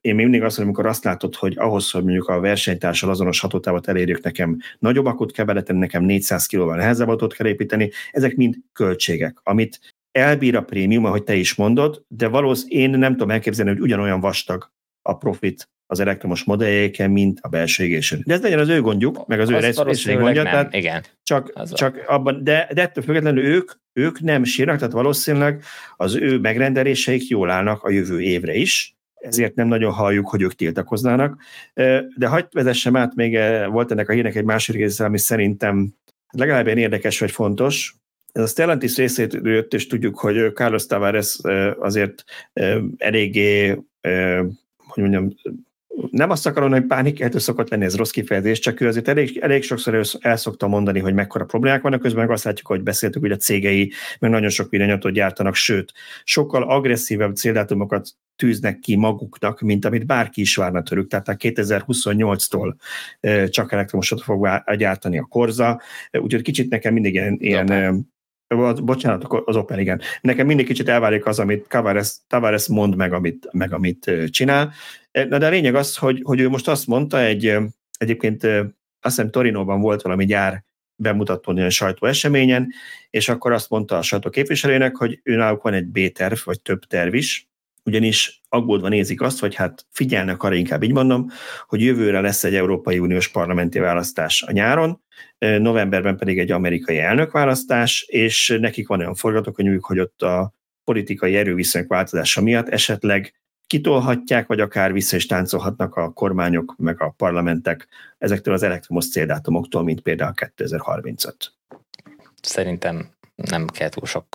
[0.00, 3.40] Én még mindig azt mondom, amikor azt látod, hogy ahhoz, hogy mondjuk a versenytársal azonos
[3.40, 8.36] hatótávot elérjük, nekem nagyobb akut kell beletenni, nekem 400 kilóval nehezebb autót kell építeni, ezek
[8.36, 13.30] mind költségek, amit elbír a prémium, ahogy te is mondod, de valószínűleg én nem tudom
[13.30, 14.70] elképzelni, hogy ugyanolyan vastag
[15.02, 18.22] a profit az elektromos modelljeiken, mint a belső égésen.
[18.26, 21.04] De ez legyen az ő gondjuk, meg az, ő részvény gondja, nem, tehát igen.
[21.22, 25.62] Csak, csak abban, de, de ettől függetlenül ők, ők nem sírnak, tehát valószínűleg
[25.96, 30.54] az ő megrendeléseik jól állnak a jövő évre is, ezért nem nagyon halljuk, hogy ők
[30.54, 31.42] tiltakoznának.
[32.16, 33.38] De hagyd vezessem át, még
[33.70, 35.94] volt ennek a hírnek egy másik része, ami szerintem
[36.30, 37.94] legalább ilyen érdekes vagy fontos.
[38.32, 41.38] Ez a Stellantis részét jött, és tudjuk, hogy Carlos Tavares
[41.78, 42.24] azért
[42.96, 43.78] eléggé
[44.86, 45.34] hogy mondjam,
[46.10, 49.62] nem azt akarom, hogy pánikeltő szokott lenni, ez rossz kifejezés, csak ő azért elég, elég
[49.62, 53.30] sokszor el szokta mondani, hogy mekkora problémák vannak, közben meg azt látjuk, hogy beszéltük, hogy
[53.30, 55.92] a cégei meg nagyon sok villanyautót gyártanak, sőt,
[56.24, 61.08] sokkal agresszívebb céldátumokat tűznek ki maguknak, mint amit bárki is várna tőlük.
[61.08, 62.74] Tehát a 2028-tól
[63.48, 65.80] csak elektromosat fog gyártani a Korza,
[66.10, 68.06] úgyhogy kicsit nekem mindig ilyen, ilyen
[68.82, 70.00] bocsánat, az Opel, igen.
[70.20, 74.72] Nekem mindig kicsit elválik az, amit Tavares, Tavares mond meg, amit, meg, amit csinál.
[75.24, 77.56] Na, de a lényeg az, hogy, hogy ő most azt mondta, egy,
[77.98, 80.64] egyébként azt hiszem Torinóban volt valami gyár
[80.96, 82.68] bemutató olyan sajtóeseményen,
[83.10, 87.14] és akkor azt mondta a sajtó képviselőnek, hogy őnáluk van egy B-terv, vagy több terv
[87.14, 87.48] is,
[87.84, 91.30] ugyanis aggódva nézik azt, hogy hát figyelnek arra, inkább így mondom,
[91.66, 95.02] hogy jövőre lesz egy Európai Uniós parlamenti választás a nyáron,
[95.38, 100.54] novemberben pedig egy amerikai elnökválasztás, és nekik van olyan forgatókönyvük, hogy ott a
[100.84, 103.34] politikai erőviszonyok változása miatt esetleg
[103.66, 107.88] kitolhatják, vagy akár vissza is táncolhatnak a kormányok, meg a parlamentek
[108.18, 111.52] ezektől az elektromos céldátumoktól, mint például 2035.
[112.42, 114.34] Szerintem nem kell túl sok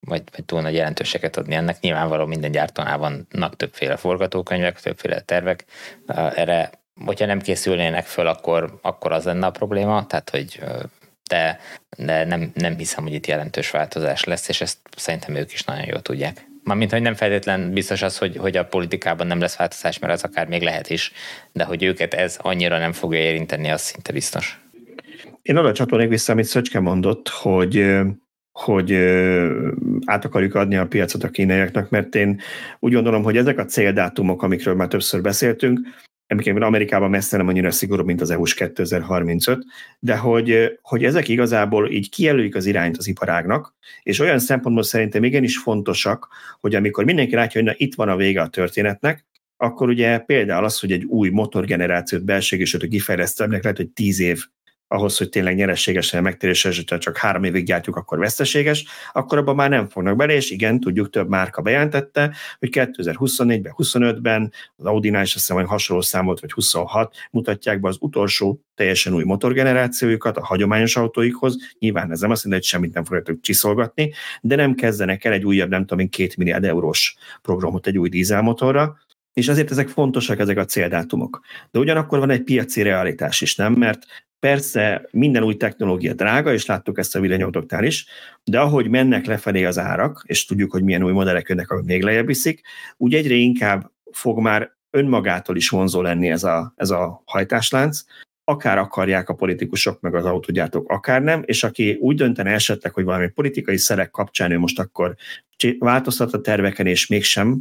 [0.00, 1.80] vagy, vagy túl nagy jelentőséget adni ennek.
[1.80, 5.64] Nyilvánvaló minden gyártónál vannak többféle forgatókönyvek, többféle tervek.
[6.06, 6.70] Erre,
[7.04, 10.60] hogyha nem készülnének föl, akkor, akkor az lenne a probléma, tehát hogy
[11.28, 11.60] de,
[11.96, 15.86] de nem, nem hiszem, hogy itt jelentős változás lesz, és ezt szerintem ők is nagyon
[15.86, 16.46] jól tudják.
[16.66, 20.22] Mármint, hogy nem feltétlen biztos az, hogy, hogy a politikában nem lesz változás, mert az
[20.22, 21.12] akár még lehet is,
[21.52, 24.60] de hogy őket ez annyira nem fogja érinteni, az szinte biztos.
[25.42, 27.96] Én oda csatolnék vissza, amit Szöcske mondott, hogy
[28.52, 28.94] hogy
[30.04, 32.40] át akarjuk adni a piacot a kínaiaknak, mert én
[32.78, 35.78] úgy gondolom, hogy ezek a céldátumok, amikről már többször beszéltünk,
[36.26, 39.64] Emlékezem, Amerikában messze nem annyira szigorú, mint az EU-s 2035,
[39.98, 45.24] de hogy, hogy ezek igazából így kijelölik az irányt az iparágnak, és olyan szempontból szerintem
[45.24, 46.28] igenis fontosak,
[46.60, 49.24] hogy amikor mindenki látja, hogy na, itt van a vége a történetnek,
[49.56, 54.44] akkor ugye például az, hogy egy új motorgenerációt belségésítő kifejlesztőnek lehet, hogy tíz év
[54.88, 59.88] ahhoz, hogy tényleg nyerességesen megtérés csak három évig gyártjuk, akkor veszteséges, akkor abban már nem
[59.88, 65.50] fognak bele, és igen, tudjuk, több márka bejelentette, hogy 2024-ben, 25-ben az Audi-nál is azt
[65.50, 71.56] hogy hasonló számot, vagy 26 mutatják be az utolsó teljesen új motorgenerációjukat a hagyományos autóikhoz.
[71.78, 75.44] Nyilván ez nem azt mondja, hogy semmit nem fogják csiszolgatni, de nem kezdenek el egy
[75.44, 78.96] újabb, nem tudom, két milliárd eurós programot egy új dízelmotorra,
[79.32, 81.40] és azért ezek fontosak, ezek a céldátumok.
[81.70, 83.72] De ugyanakkor van egy piaci realitás is, nem?
[83.72, 84.06] Mert
[84.40, 88.06] persze minden új technológia drága, és láttuk ezt a villanyautóknál is,
[88.44, 92.02] de ahogy mennek lefelé az árak, és tudjuk, hogy milyen új modellek jönnek, amik még
[92.02, 92.60] lejjebb viszik,
[92.96, 98.04] úgy egyre inkább fog már önmagától is vonzó lenni ez a, ez a hajtáslánc,
[98.48, 103.04] akár akarják a politikusok, meg az autógyártók, akár nem, és aki úgy döntene esetleg, hogy
[103.04, 105.14] valami politikai szerek kapcsán ő most akkor
[105.78, 107.60] változtat a terveken, és mégsem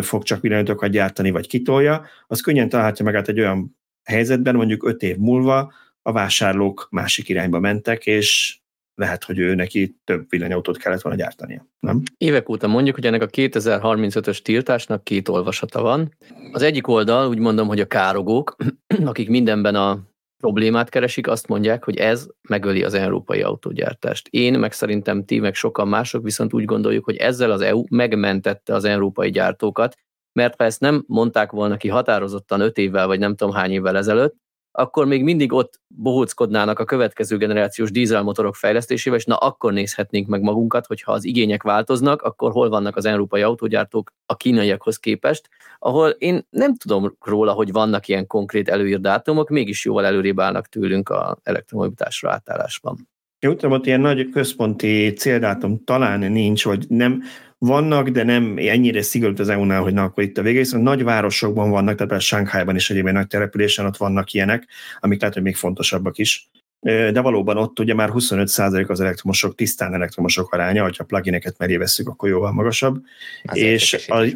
[0.00, 5.02] fog csak villanyautókat gyártani, vagy kitolja, az könnyen találhatja magát egy olyan helyzetben, mondjuk öt
[5.02, 5.72] év múlva
[6.06, 8.58] a vásárlók másik irányba mentek, és
[8.94, 11.66] lehet, hogy ő neki több villanyautót kellett volna gyártania.
[11.80, 12.02] Nem?
[12.16, 16.14] Évek óta mondjuk, hogy ennek a 2035-ös tiltásnak két olvasata van.
[16.52, 18.56] Az egyik oldal úgy mondom, hogy a károgók,
[19.04, 20.00] akik mindenben a
[20.42, 24.28] problémát keresik, azt mondják, hogy ez megöli az európai autógyártást.
[24.28, 28.74] Én, meg szerintem ti, meg sokan mások viszont úgy gondoljuk, hogy ezzel az EU megmentette
[28.74, 29.94] az európai gyártókat,
[30.32, 33.96] mert ha ezt nem mondták volna ki határozottan öt évvel, vagy nem tudom hány évvel
[33.96, 34.44] ezelőtt,
[34.76, 40.40] akkor még mindig ott bohóckodnának a következő generációs dízelmotorok fejlesztésével, és na akkor nézhetnénk meg
[40.40, 45.48] magunkat, hogyha az igények változnak, akkor hol vannak az európai autógyártók a kínaiakhoz képest,
[45.78, 50.66] ahol én nem tudom róla, hogy vannak ilyen konkrét előírt dátumok, mégis jóval előrébb állnak
[50.66, 53.08] tőlünk a elektromobilitásra átállásban.
[53.40, 57.22] Jó, tudom, ott ilyen nagy központi céldátum talán nincs, vagy nem,
[57.58, 61.04] vannak, de nem ennyire szigorút az EU-nál, hogy na, akkor itt a vége, viszont nagy
[61.04, 64.66] városokban vannak, tehát a Shanghai-ban is egyébként nagy településen ott vannak ilyenek,
[65.00, 66.50] amik lehet, hogy még fontosabbak is.
[66.80, 72.08] De valóban ott ugye már 25% az elektromosok, tisztán elektromosok aránya, hogyha plugineket meré veszük,
[72.08, 73.02] akkor jóval magasabb.
[73.42, 74.26] Az és a,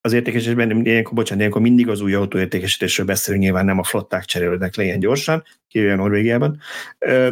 [0.00, 4.76] az értékesítésben, ilyenkor, bocsánat, ilyenkor mindig az új autóértékesítésről beszélünk, nyilván nem a flották cserélődnek
[4.76, 6.60] le ilyen gyorsan, kivéve Norvégiában,
[6.98, 7.30] de,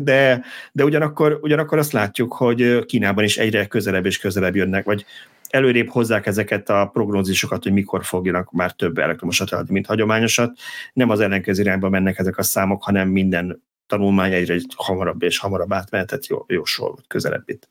[0.00, 5.04] de, de ugyanakkor, ugyanakkor azt látjuk, hogy Kínában is egyre közelebb és közelebb jönnek, vagy
[5.48, 10.58] előrébb hozzák ezeket a prognózisokat, hogy mikor fogjanak már több elektromosat adni, mint hagyományosat.
[10.92, 15.72] Nem az ellenkező irányba mennek ezek a számok, hanem minden tanulmány egyre hamarabb és hamarabb
[15.72, 17.68] átmehetett, jó, jó sor volt közelebb itt.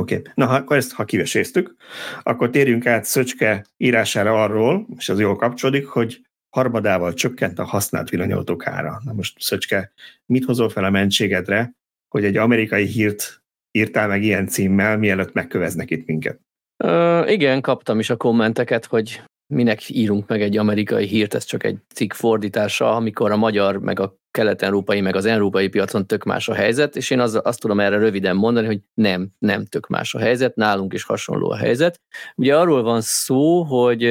[0.00, 0.32] Oké, okay.
[0.34, 1.74] na ha, akkor ezt ha kiveséztük,
[2.22, 6.20] akkor térjünk át Szöcske írására arról, és az jól kapcsolódik, hogy
[6.50, 9.00] harmadával csökkent a használt villanyautók ára.
[9.04, 9.92] Na most Szöcske,
[10.26, 11.72] mit hozol fel a mentségedre,
[12.08, 16.40] hogy egy amerikai hírt írtál meg ilyen címmel, mielőtt megköveznek itt minket?
[16.84, 21.64] Uh, igen, kaptam is a kommenteket, hogy minek írunk meg egy amerikai hírt, ez csak
[21.64, 26.48] egy cikk fordítása, amikor a magyar meg a kelet-európai, meg az európai piacon tök más
[26.48, 30.14] a helyzet, és én az, azt tudom erre röviden mondani, hogy nem, nem tök más
[30.14, 32.00] a helyzet, nálunk is hasonló a helyzet.
[32.34, 34.04] Ugye arról van szó, hogy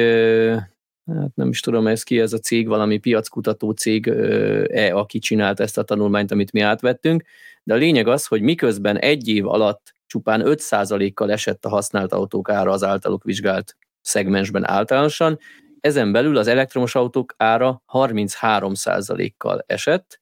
[1.06, 5.60] hát nem is tudom, ez ki ez a cég, valami piackutató cég, e, aki csinált
[5.60, 7.22] ezt a tanulmányt, amit mi átvettünk,
[7.62, 12.48] de a lényeg az, hogy miközben egy év alatt csupán 5%-kal esett a használt autók
[12.48, 15.38] ára az általuk vizsgált szegmensben általánosan,
[15.80, 20.20] ezen belül az elektromos autók ára 33%-kal esett,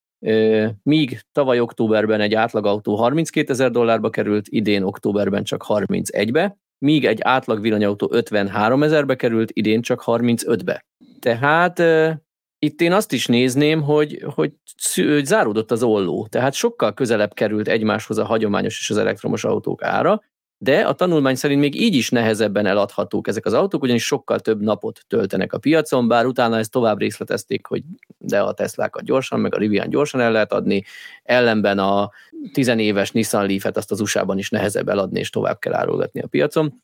[0.82, 7.18] míg tavaly októberben egy átlagautó 32 ezer dollárba került, idén októberben csak 31-be, míg egy
[7.22, 10.84] átlag villanyautó 53 ezerbe került, idén csak 35-be.
[11.20, 11.82] Tehát
[12.58, 14.52] itt én azt is nézném, hogy, hogy,
[14.94, 19.82] hogy záródott az olló, tehát sokkal közelebb került egymáshoz a hagyományos és az elektromos autók
[19.82, 20.22] ára,
[20.60, 24.60] de a tanulmány szerint még így is nehezebben eladhatók ezek az autók, ugyanis sokkal több
[24.60, 27.82] napot töltenek a piacon, bár utána ezt tovább részletezték, hogy
[28.18, 30.84] de a Teslákat gyorsan, meg a Rivian gyorsan el lehet adni,
[31.22, 32.10] ellenben a
[32.52, 36.82] tizenéves Nissan Leaf-et azt az USA-ban is nehezebb eladni, és tovább kell árulgatni a piacon.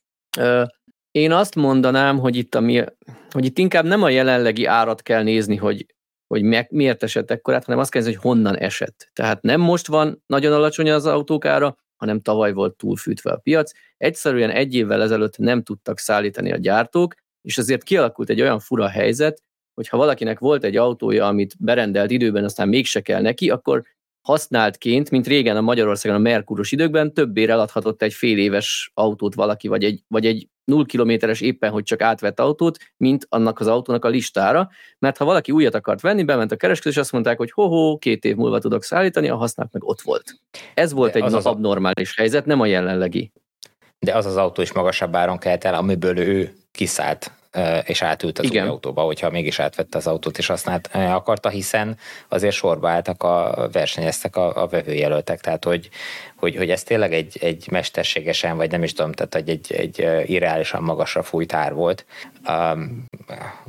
[1.10, 2.84] Én azt mondanám, hogy itt, ami,
[3.30, 5.86] hogy itt inkább nem a jelenlegi árat kell nézni, hogy,
[6.26, 9.10] hogy miért esett ekkorát, hanem azt kell nézni, hogy honnan esett.
[9.12, 13.72] Tehát nem most van nagyon alacsony az autók ára, hanem tavaly volt túlfűtve a piac.
[13.96, 18.88] Egyszerűen egy évvel ezelőtt nem tudtak szállítani a gyártók, és ezért kialakult egy olyan fura
[18.88, 19.42] helyzet,
[19.74, 23.82] hogy ha valakinek volt egy autója, amit berendelt időben, aztán mégse kell neki, akkor
[24.20, 29.68] használtként, mint régen a Magyarországon a Merkuros időkben, többé eladhatott egy fél éves autót valaki,
[29.68, 34.04] vagy egy, vagy egy 0 kilométeres éppen, hogy csak átvett autót, mint annak az autónak
[34.04, 37.50] a listára, mert ha valaki újat akart venni, bement a kereskedő, és azt mondták, hogy
[37.50, 40.34] ho-ho, két év múlva tudok szállítani, a használt meg ott volt.
[40.74, 43.32] Ez volt De egy az az abnormális helyzet, nem a jelenlegi.
[43.98, 47.32] De az az autó is magasabb áron kelt el, amiből ő kiszállt
[47.84, 48.64] és átült az Igen.
[48.64, 51.96] új autóba, hogyha mégis átvette az autót és használt akarta, hiszen
[52.28, 55.88] azért sorba álltak a versenyeztek a, a vevőjelöltek, tehát hogy,
[56.44, 60.30] hogy, hogy ez tényleg egy, egy mesterségesen, vagy nem is tudom, tehát egy, egy, egy
[60.30, 62.04] irreálisan magasra fújt ár volt.
[62.48, 63.04] Um,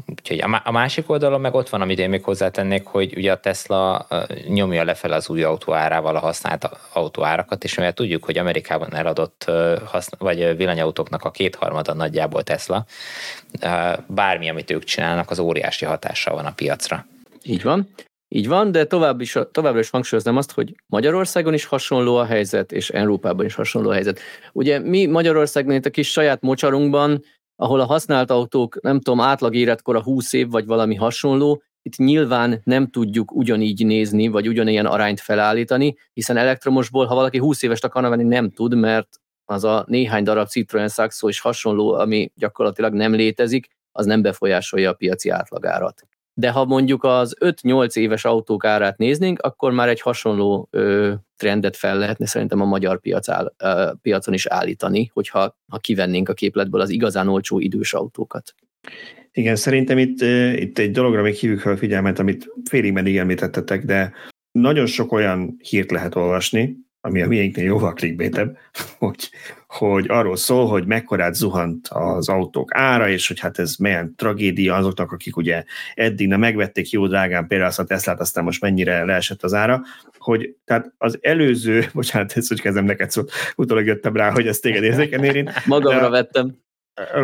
[0.06, 3.40] úgyhogy a, a másik oldalon meg ott van, amit én még hozzátennék, hogy ugye a
[3.40, 4.08] Tesla
[4.48, 8.96] nyomja lefelé az új autó árával a használt autó árakat, és mivel tudjuk, hogy Amerikában
[8.96, 9.52] eladott
[10.18, 12.86] vagy villanyautóknak a kétharmada nagyjából Tesla,
[14.08, 17.06] bármi, amit ők csinálnak, az óriási hatással van a piacra.
[17.44, 17.90] Így van.
[18.28, 22.72] Így van, de tovább is, továbbra is hangsúlyoznám azt, hogy Magyarországon is hasonló a helyzet,
[22.72, 24.20] és Európában is hasonló a helyzet.
[24.54, 27.24] Ugye mi Magyarországon itt a kis saját mocsarunkban,
[27.56, 32.62] ahol a használt autók, nem tudom, átlag életkora 20 év, vagy valami hasonló, itt nyilván
[32.64, 38.10] nem tudjuk ugyanígy nézni, vagy ugyanilyen arányt felállítani, hiszen elektromosból, ha valaki 20 éves akarna
[38.10, 39.08] venni, nem tud, mert
[39.46, 44.90] az a néhány darab Citroen Saxo is hasonló, ami gyakorlatilag nem létezik, az nem befolyásolja
[44.90, 46.08] a piaci átlagárat
[46.38, 51.76] de ha mondjuk az 5-8 éves autók árát néznénk, akkor már egy hasonló ö, trendet
[51.76, 56.34] fel lehetne szerintem a magyar piac áll, ö, piacon is állítani, hogyha ha kivennénk a
[56.34, 58.56] képletből az igazán olcsó idős autókat.
[59.32, 60.22] Igen, szerintem itt,
[60.56, 64.14] itt egy dologra még hívjuk fel a figyelmet, amit félig meddig említettetek, de
[64.52, 68.58] nagyon sok olyan hírt lehet olvasni, ami a miénknél jóval clickbaitebb,
[68.98, 69.30] hogy,
[69.76, 74.76] hogy arról szól, hogy mekkorát zuhant az autók ára, és hogy hát ez milyen tragédia
[74.76, 75.64] azoknak, akik ugye
[75.94, 79.82] eddig nem megvették jó drágán például azt a Teslát, aztán most mennyire leesett az ára,
[80.18, 84.62] hogy tehát az előző, bocsánat, ez hogy kezdem neked szót, utólag jöttem rá, hogy ezt
[84.62, 85.66] téged érzéken érint.
[85.66, 86.64] Magamra de, vettem.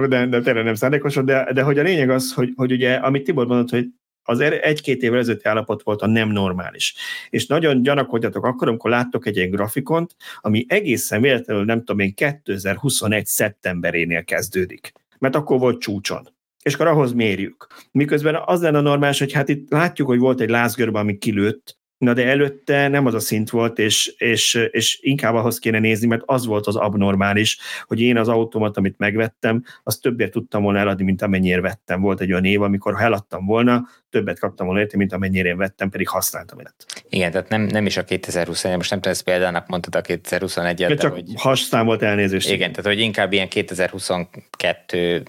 [0.09, 3.23] De, de tényleg nem szándékosan, de, de hogy a lényeg az, hogy, hogy ugye, amit
[3.23, 3.87] Tibor mondott, hogy
[4.23, 6.95] az egy-két évvel ezelőtti állapot volt a nem normális.
[7.29, 12.13] És nagyon gyanakodjatok akkor, amikor láttok egy ilyen grafikont, ami egészen véletlenül nem tudom én
[12.13, 13.25] 2021.
[13.25, 14.91] szeptemberénél kezdődik.
[15.19, 16.27] Mert akkor volt csúcson.
[16.63, 17.67] És akkor ahhoz mérjük.
[17.91, 22.13] Miközben az lenne normális, hogy hát itt látjuk, hogy volt egy lázgörbe, ami kilőtt, Na
[22.13, 26.21] de előtte nem az a szint volt, és, és, és inkább ahhoz kéne nézni, mert
[26.25, 31.03] az volt az abnormális, hogy én az automat, amit megvettem, az többért tudtam volna eladni,
[31.03, 32.01] mint amennyire vettem.
[32.01, 35.57] Volt egy olyan év, amikor ha eladtam volna, többet kaptam volna érte, mint amennyire én
[35.57, 36.85] vettem, pedig használtam ilyet.
[37.09, 40.99] Igen, tehát nem, nem is a 2021, most nem tudom, ezt példának mondtad a 2021-et.
[40.99, 41.23] Csak hogy...
[41.35, 42.49] használ volt elnézést.
[42.49, 45.23] Igen, tehát hogy inkább ilyen 2022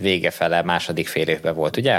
[0.00, 1.94] vége fele, második fél évben volt, ugye?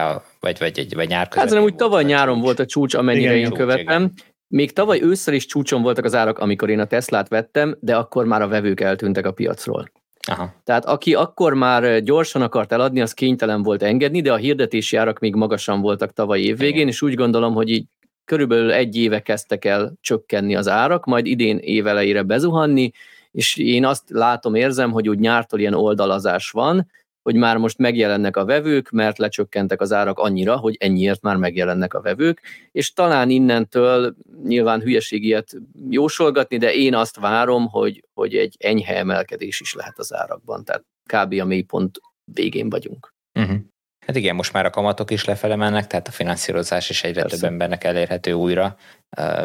[0.48, 1.50] Vagy, vagy, vagy nyár között.
[1.50, 4.02] Hát úgy tavaly nyáron volt a csúcs, amennyire igen, én csúcs, követem.
[4.02, 4.14] Igen.
[4.48, 8.26] Még tavaly ősszel is csúcson voltak az árak, amikor én a Teslát vettem, de akkor
[8.26, 9.92] már a vevők eltűntek a piacról.
[10.28, 10.54] Aha.
[10.64, 15.20] Tehát aki akkor már gyorsan akart eladni, az kénytelen volt engedni, de a hirdetési árak
[15.20, 17.86] még magasan voltak tavaly évvégén, és úgy gondolom, hogy így
[18.26, 22.92] körülbelül egy éve kezdtek el csökkenni az árak, majd idén évelejére bezuhanni,
[23.32, 26.88] és én azt látom, érzem, hogy úgy nyártól ilyen oldalazás van,
[27.28, 31.94] hogy már most megjelennek a vevők, mert lecsökkentek az árak annyira, hogy ennyiért már megjelennek
[31.94, 35.54] a vevők, és talán innentől nyilván hülyeség ilyet
[35.90, 40.84] jósolgatni, de én azt várom, hogy, hogy egy enyhe emelkedés is lehet az árakban, tehát
[41.06, 41.40] kb.
[41.40, 42.00] a mélypont
[42.34, 43.14] végén vagyunk.
[43.40, 43.58] Uh-huh.
[44.06, 47.38] Hát igen, most már a kamatok is lefele mennek, tehát a finanszírozás is egyre Persze.
[47.38, 48.76] több embernek elérhető újra,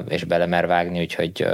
[0.08, 1.46] és belemer vágni, úgyhogy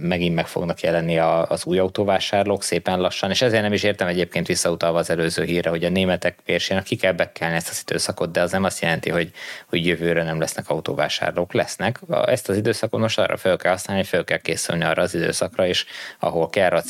[0.00, 4.46] megint meg fognak jelenni az új autóvásárlók szépen lassan, és ezért nem is értem egyébként
[4.46, 8.40] visszautalva az előző hírre, hogy a németek vérsének ki kell bekelni ezt az időszakot, de
[8.40, 9.30] az nem azt jelenti, hogy,
[9.68, 11.52] hogy jövőre nem lesznek autóvásárlók.
[11.52, 12.00] Lesznek.
[12.26, 15.86] Ezt az időszakot most arra fel kell használni, fel kell készülni arra az időszakra is,
[16.18, 16.82] ahol kell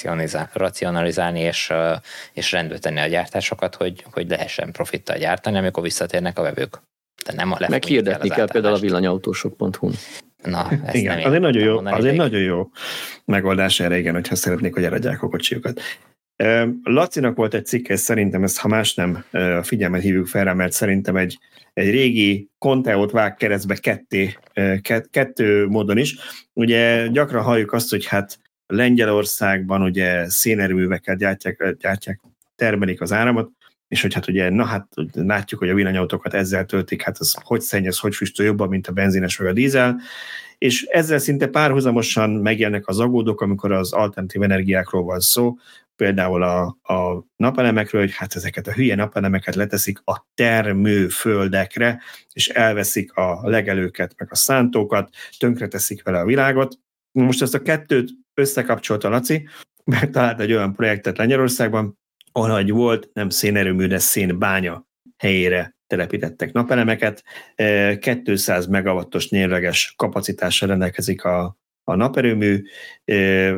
[0.52, 1.72] racionalizálni és,
[2.32, 6.80] és rendbe tenni a gyártásokat, hogy, hogy lehessen profittal gyártani, amikor visszatérnek a vevők.
[7.24, 9.94] De nem a Meghirdetni kell, kell például a villanyautósok.hu-n.
[10.42, 12.70] Na, ezt igen, nem az egy nagyon jó, az egy nagyon jó
[13.24, 15.80] megoldás erre, igen, hogyha szeretnék, hogy eladják a kocsiukat.
[16.82, 21.16] Lacinak volt egy cikke, szerintem ezt, ha más nem, a figyelmet hívjuk fel mert szerintem
[21.16, 21.38] egy,
[21.74, 24.36] egy régi konteót vág keresztbe ketté,
[25.10, 26.16] kettő módon is.
[26.52, 32.20] Ugye gyakran halljuk azt, hogy hát Lengyelországban ugye szénerőművekkel gyártják, gyártják,
[32.56, 33.50] termelik az áramot,
[33.88, 37.60] és hogy hát ugye, na hát látjuk, hogy a villanyautókat ezzel töltik, hát az hogy
[37.60, 40.00] szennyez, hogy füstöl jobban, mint a benzines vagy a dízel,
[40.58, 45.56] és ezzel szinte párhuzamosan megjelennek az agódok, amikor az alternatív energiákról van szó,
[45.96, 52.00] például a, a napelemekről, hogy hát ezeket a hülye napelemeket leteszik a termőföldekre,
[52.32, 56.78] és elveszik a legelőket, meg a szántókat, tönkreteszik vele a világot.
[57.12, 59.48] Most ezt a kettőt összekapcsolta Laci,
[59.84, 61.98] mert talált egy olyan projektet Lengyelországban,
[62.44, 64.86] ahol egy volt nem szénerőmű, de szénbánya
[65.16, 67.24] helyére telepítettek napelemeket.
[68.24, 72.62] 200 megawattos nyerleges kapacitással rendelkezik a, a naperőmű,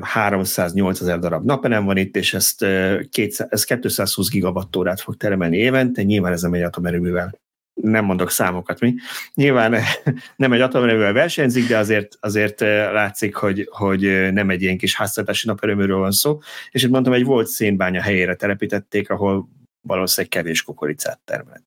[0.01, 2.67] 308 ezer darab napelem van itt, és ezt,
[3.11, 7.41] 200, ez 220 gigawattórát fog termelni évente, nyilván ez nem egy atomerőművel
[7.83, 8.95] nem mondok számokat mi.
[9.35, 9.77] Nyilván
[10.37, 14.79] nem egy atomerővel versenyzik, de azért, azért eh, látszik, hogy, hogy eh, nem egy ilyen
[14.79, 16.39] kis háztartási naperőműről van szó,
[16.71, 19.49] és itt mondtam, egy volt szénbánya helyére telepítették, ahol
[19.83, 21.63] valószínűleg kevés kukoricát termelt.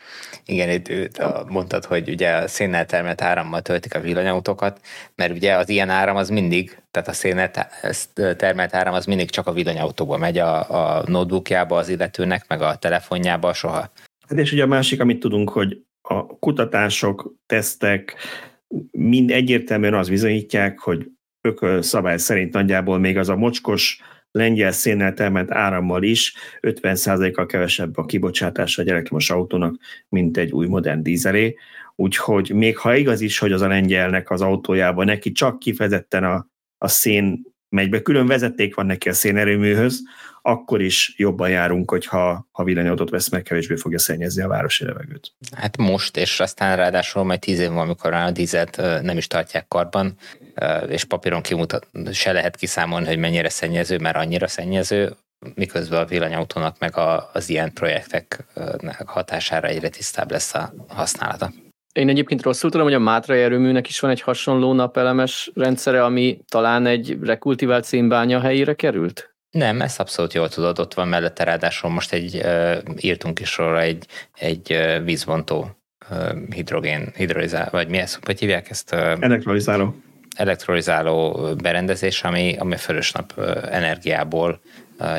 [0.46, 4.80] Igen, itt mondtad, hogy ugye a szénnel termelt árammal töltik a villanyautókat,
[5.16, 7.52] mert ugye az ilyen áram az mindig, tehát a szénnel
[8.36, 12.76] termelt áram az mindig csak a villanyautóba megy, a, a notebookjába az illetőnek, meg a
[12.76, 13.92] telefonjába soha.
[14.28, 18.16] Hát és ugye a másik, amit tudunk, hogy a kutatások, tesztek
[18.92, 21.10] mind egyértelműen az bizonyítják, hogy
[21.42, 24.02] ököl szabály szerint nagyjából még az a mocskos
[24.32, 29.76] lengyel szénnel termelt árammal is 50%-kal kevesebb a kibocsátása egy elektromos autónak,
[30.10, 31.56] mint egy új modern dízelé.
[31.96, 36.48] Úgyhogy még ha igaz is, hogy az a lengyelnek az autójában neki csak kifejezetten a,
[36.78, 40.02] a szén megy be, külön vezeték van neki a szénerőműhöz,
[40.46, 45.32] akkor is jobban járunk, hogyha ha villanyautót vesz meg, kevésbé fogja szennyezni a városi levegőt.
[45.56, 49.68] Hát most, és aztán ráadásul majd tíz év van, amikor a dízet nem is tartják
[49.68, 50.18] karban,
[50.88, 55.16] és papíron kimutat, se lehet kiszámolni, hogy mennyire szennyező, mert annyira szennyező,
[55.56, 58.46] miközben a villanyautónak meg a, az ilyen projektek
[59.06, 61.52] hatására egyre tisztább lesz a használata.
[61.94, 66.40] Én egyébként rosszul tudom, hogy a Mátrai erőműnek is van egy hasonló napelemes rendszere, ami
[66.52, 69.33] talán egy rekultivált szénbánya helyére került?
[69.54, 72.42] Nem, ezt abszolút jól tudod, ott van mellette, ráadásul most egy,
[72.98, 75.78] írtunk is sorra egy, egy uh, vízvontó
[76.50, 78.94] hidrogén, hidrolizál, vagy mi ez, hogy hívják ezt?
[78.94, 79.96] Uh, elektrolizáló.
[80.36, 83.40] Elektrolizáló berendezés, ami, ami fölös nap
[83.72, 84.62] energiából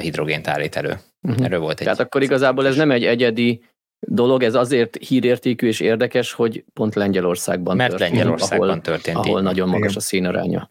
[0.00, 0.98] hidrogént állít elő.
[1.22, 1.44] Uh-huh.
[1.44, 1.84] Erről volt egy.
[1.84, 3.62] Tehát akkor igazából ez nem egy egyedi
[3.98, 9.16] dolog, ez azért hírértékű és érdekes, hogy pont Lengyelországban Mert történt, Lengyelországban ahol, történt.
[9.16, 9.96] Ahol nagyon magas igen.
[9.96, 10.70] a színaránya.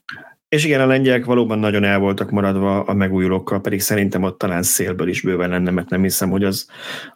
[0.54, 4.64] És igen, a lengyelek valóban nagyon el voltak maradva a megújulókkal, pedig szerintem ott talán
[4.64, 6.68] szélből is bőven lenne, mert nem hiszem, hogy az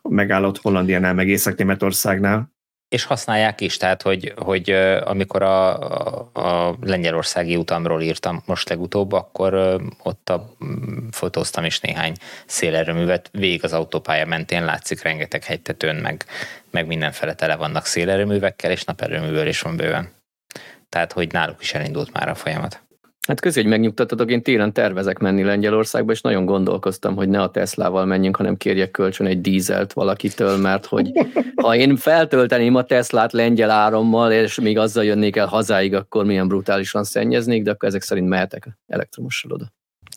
[0.01, 2.51] megállott Hollandiánál, meg Észak-Németországnál.
[2.89, 4.69] És használják is, tehát hogy, hogy
[5.03, 10.55] amikor a, a, a lengyelországi utamról írtam most legutóbb, akkor ott a,
[11.11, 12.13] fotóztam is néhány
[12.45, 16.25] szélerőművet, végig az autópálya mentén látszik rengeteg hegytetőn, meg,
[16.71, 20.09] meg mindenfele tele vannak szélerőművekkel, és naperőművel is van bőven.
[20.89, 22.85] Tehát, hogy náluk is elindult már a folyamat.
[23.27, 27.49] Hát közé, hogy megnyugtatotok, én télen tervezek menni Lengyelországba, és nagyon gondolkoztam, hogy ne a
[27.49, 31.11] Teslával menjünk, hanem kérjek kölcsön egy dízelt valakitől, mert hogy
[31.55, 36.47] ha én feltölteném a Teslát lengyel árammal, és még azzal jönnék el hazáig, akkor milyen
[36.47, 39.73] brutálisan szennyeznék, de akkor ezek szerint mehetek elektromossal oda.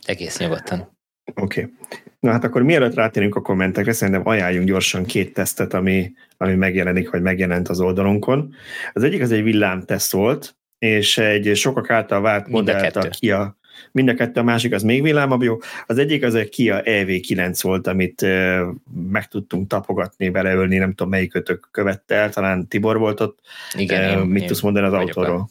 [0.06, 0.98] Egész nyugodtan.
[1.34, 1.60] Oké.
[1.60, 1.74] Okay.
[2.20, 7.10] Na hát akkor mielőtt rátérünk a kommentekre, szerintem ajánljunk gyorsan két tesztet, ami, ami megjelenik,
[7.10, 8.54] vagy megjelent az oldalunkon.
[8.92, 13.58] Az egyik az egy villámteszt volt, és egy sokak által vált modellt a Kia,
[13.92, 15.56] mind a kettő, a másik az még villámabb jó.
[15.86, 18.26] Az egyik az egy Kia EV9 volt, amit
[19.10, 23.38] meg tudtunk tapogatni, beleölni, nem tudom melyik ötök követte el, talán Tibor volt ott.
[23.76, 25.48] Igen, én, mit én tudsz mondani az autóról?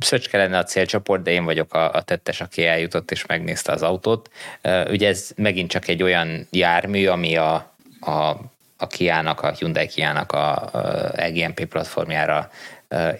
[0.00, 3.82] Szöcske lenne a célcsoport, de én vagyok a, a tettes, aki eljutott és megnézte az
[3.82, 4.30] autót.
[4.90, 8.36] Ugye ez megint csak egy olyan jármű, ami a, a,
[8.76, 12.50] a Kia-nak, a Hyundai Kia-nak a, a EGMP platformjára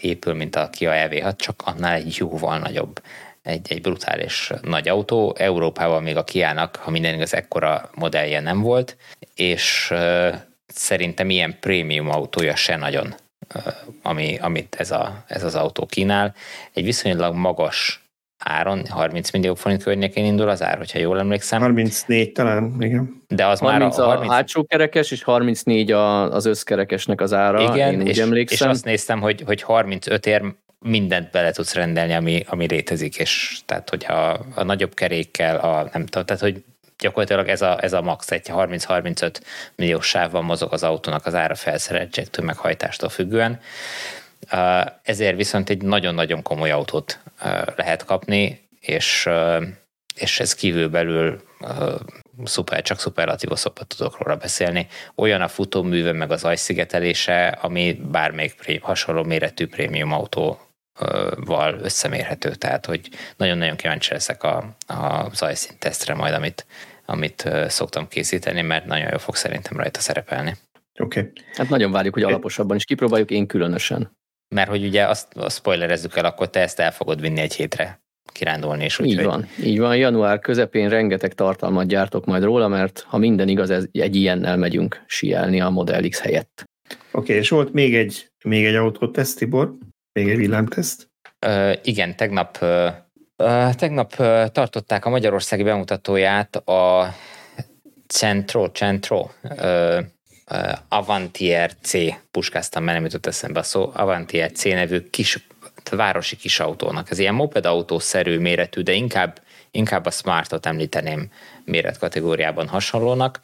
[0.00, 3.00] épül, mint a Kia EV6, csak annál egy jóval nagyobb
[3.48, 5.34] egy, egy brutális nagy autó.
[5.38, 8.96] Európában még a Kia-nak, ha minden igaz, ekkora modellje nem volt,
[9.34, 10.34] és uh,
[10.66, 13.14] szerintem ilyen prémium autója se nagyon,
[13.54, 13.62] uh,
[14.02, 16.34] ami, amit ez, a, ez az autó kínál.
[16.72, 18.07] Egy viszonylag magas
[18.38, 21.60] áron, 30 millió forint környékén indul az ár, hogyha jól emlékszem.
[21.60, 23.22] 34 talán, igen.
[23.28, 24.30] De az 30 már a, 30...
[24.30, 28.68] a hátsó kerekes, és 34 a, az összkerekesnek az ára, igen, én úgy és, emlékszem.
[28.68, 30.42] és azt néztem, hogy, hogy 35 ér
[30.80, 36.06] mindent bele tudsz rendelni, ami, ami létezik, és tehát hogyha a nagyobb kerékkel, a, nem
[36.06, 36.64] tudom, tehát hogy
[36.98, 39.34] gyakorlatilag ez a, ez a max, egy 30-35
[39.74, 43.60] milliós sávban mozog az autónak az ára felszereltségtől, meghajtástól függően.
[45.02, 47.20] Ezért viszont egy nagyon-nagyon komoly autót
[47.76, 49.28] lehet kapni, és,
[50.14, 51.42] és ez kívülbelül
[52.44, 54.86] szuper, csak szuperlatívoszokat tudok róla beszélni.
[55.14, 60.60] Olyan a futóműve, meg az ajszigetelése, ami bármelyik hasonló méretű prémium autó
[61.36, 66.66] val összemérhető, tehát hogy nagyon-nagyon kíváncsi leszek a, a zajszint tesztre majd, amit,
[67.06, 70.56] amit szoktam készíteni, mert nagyon jól fog szerintem rajta szerepelni.
[71.00, 71.20] Oké.
[71.20, 71.32] Okay.
[71.54, 74.17] Hát nagyon várjuk, hogy alaposabban is kipróbáljuk, én különösen.
[74.54, 78.00] Mert hogy ugye azt, azt spoilerezzük el, akkor te ezt el fogod vinni egy hétre
[78.32, 78.84] kirándulni.
[78.84, 79.96] És így úgy, van, így van.
[79.96, 85.02] Január közepén rengeteg tartalmat gyártok majd róla, mert ha minden igaz, ez, egy ilyennel megyünk
[85.06, 86.64] sielni a Model X helyett.
[86.88, 89.74] Oké, okay, és volt még egy, még egy autóteszt, Tibor?
[90.12, 91.10] Még egy villámteszt?
[91.46, 97.14] Uh, igen, tegnap, uh, tegnap uh, tartották a magyarországi bemutatóját a
[98.06, 99.98] Centro, Centro, uh,
[100.50, 101.92] uh, Avantier C,
[102.30, 105.46] puskáztam, mert nem jutott eszembe a szó, Avantier C nevű kis
[105.90, 107.10] városi kis autónak.
[107.10, 111.30] Ez ilyen moped autószerű méretű, de inkább, inkább a Smartot említeném
[111.64, 113.40] méretkategóriában hasonlónak,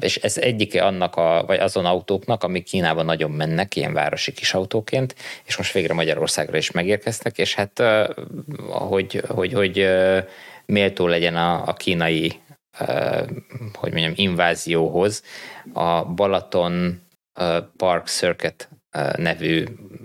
[0.00, 4.54] és ez egyike annak, a, vagy azon autóknak, amik Kínában nagyon mennek, ilyen városi kis
[4.54, 5.14] autóként,
[5.44, 7.82] és most végre Magyarországra is megérkeztek, és hát
[8.68, 9.88] hogy, hogy, hogy
[10.66, 12.32] méltó legyen a, a kínai
[13.72, 15.22] hogy mondjam, invázióhoz,
[15.72, 17.02] a Balaton
[17.76, 18.68] Park Circuit
[19.16, 19.64] nevű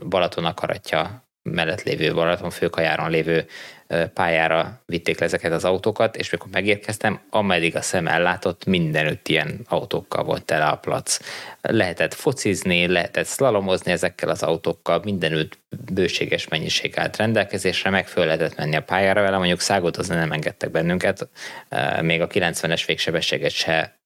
[0.10, 3.48] Balaton akaratja mellett lévő Balaton főkajáron lévő
[4.14, 9.60] pályára vitték le ezeket az autókat, és mikor megérkeztem, ameddig a szem ellátott, mindenütt ilyen
[9.68, 11.20] autókkal volt tele a plac.
[11.62, 15.60] Lehetett focizni, lehetett szlalomozni ezekkel az autókkal, mindenütt
[15.92, 20.72] bőséges mennyiség állt rendelkezésre, meg föl lehetett menni a pályára vele, mondjuk szágoldozni nem engedtek
[20.72, 21.30] bennünket,
[22.02, 23.98] még a 90-es végsebességet se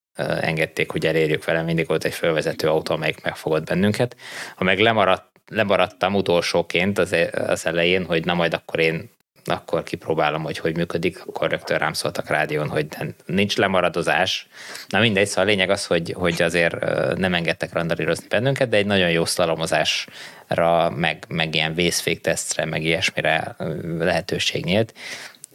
[0.42, 4.16] engedték, hogy elérjük vele, mindig volt egy fölvezető autó, amelyik megfogott bennünket.
[4.56, 9.10] Ha meg lemaradt lemaradtam utolsóként az, az elején, hogy na majd akkor én
[9.46, 12.88] akkor kipróbálom, hogy hogy működik, akkor rögtön rám szóltak rádión, hogy
[13.26, 14.48] nincs lemaradozás.
[14.88, 16.76] Na mindegy, szóval a lényeg az, hogy, hogy azért
[17.18, 23.56] nem engedtek randalírozni bennünket, de egy nagyon jó szlalomozásra, meg, meg ilyen vészféktesztre, meg ilyesmire
[23.98, 24.94] lehetőség nyílt,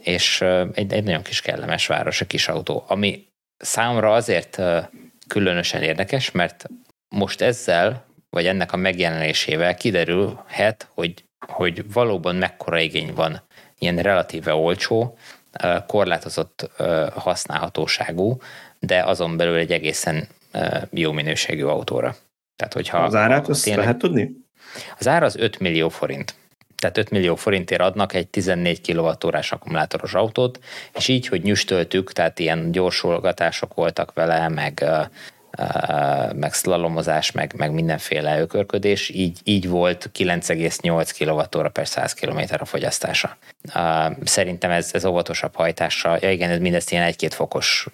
[0.03, 0.41] és
[0.73, 4.63] egy, egy nagyon kis kellemes város, a kis autó, ami számomra azért
[5.29, 6.67] különösen érdekes, mert
[7.09, 13.43] most ezzel vagy ennek a megjelenésével kiderülhet, hogy, hogy valóban mekkora igény van
[13.79, 15.19] ilyen relatíve olcsó,
[15.87, 16.71] korlátozott
[17.15, 18.41] használhatóságú,
[18.79, 20.29] de azon belül egy egészen
[20.91, 22.17] jó minőségű autóra.
[22.57, 24.31] Tehát, hogyha az árát azt tényleg, lehet tudni?
[24.99, 26.35] Az ára az 5 millió forint.
[26.77, 30.59] Tehát 5 millió forintért adnak egy 14 kWh akkumulátoros autót,
[30.95, 34.85] és így, hogy nyüstöltük, tehát ilyen gyorsolgatások voltak vele, meg
[36.35, 42.65] meg szlalomozás, meg, meg mindenféle ökörködés, így, így volt 9,8 kWh per 100 km a
[42.65, 43.37] fogyasztása.
[44.25, 47.87] Szerintem ez, ez óvatosabb hajtással, ja igen, ez mindezt ilyen egy-két fokos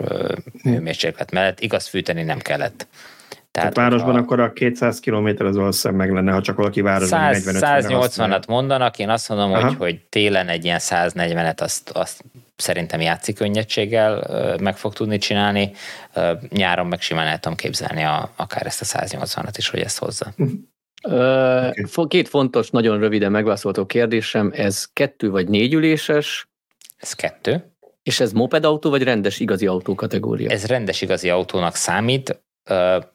[0.62, 2.86] hőmérséklet mellett, igaz fűteni nem kellett.
[3.54, 6.80] Tehát, Tehát városban a, akkor a 200 km az valószínűleg meg lenne, ha csak valaki
[6.80, 12.24] városban 180-at mondanak, én azt mondom, hogy, hogy télen egy ilyen 140-et azt, azt
[12.56, 14.26] szerintem játszik könnyedséggel
[14.60, 15.72] meg fog tudni csinálni.
[16.48, 20.34] Nyáron meg simán el tudom képzelni a, akár ezt a 180-at is, hogy ezt hozza.
[21.02, 22.06] Okay.
[22.08, 26.48] Két fontos, nagyon röviden megválaszolható kérdésem, ez kettő vagy négy üléses?
[26.96, 27.72] Ez kettő.
[28.02, 30.50] És ez moped autó, vagy rendes igazi autó kategória?
[30.50, 32.42] Ez rendes igazi autónak számít.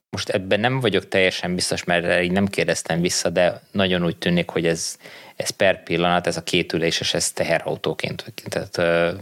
[0.10, 4.50] Most ebben nem vagyok teljesen biztos, mert így nem kérdeztem vissza, de nagyon úgy tűnik,
[4.50, 4.98] hogy ez,
[5.36, 9.14] ez per pillanat, ez a két üléses, ez teherautóként, tehát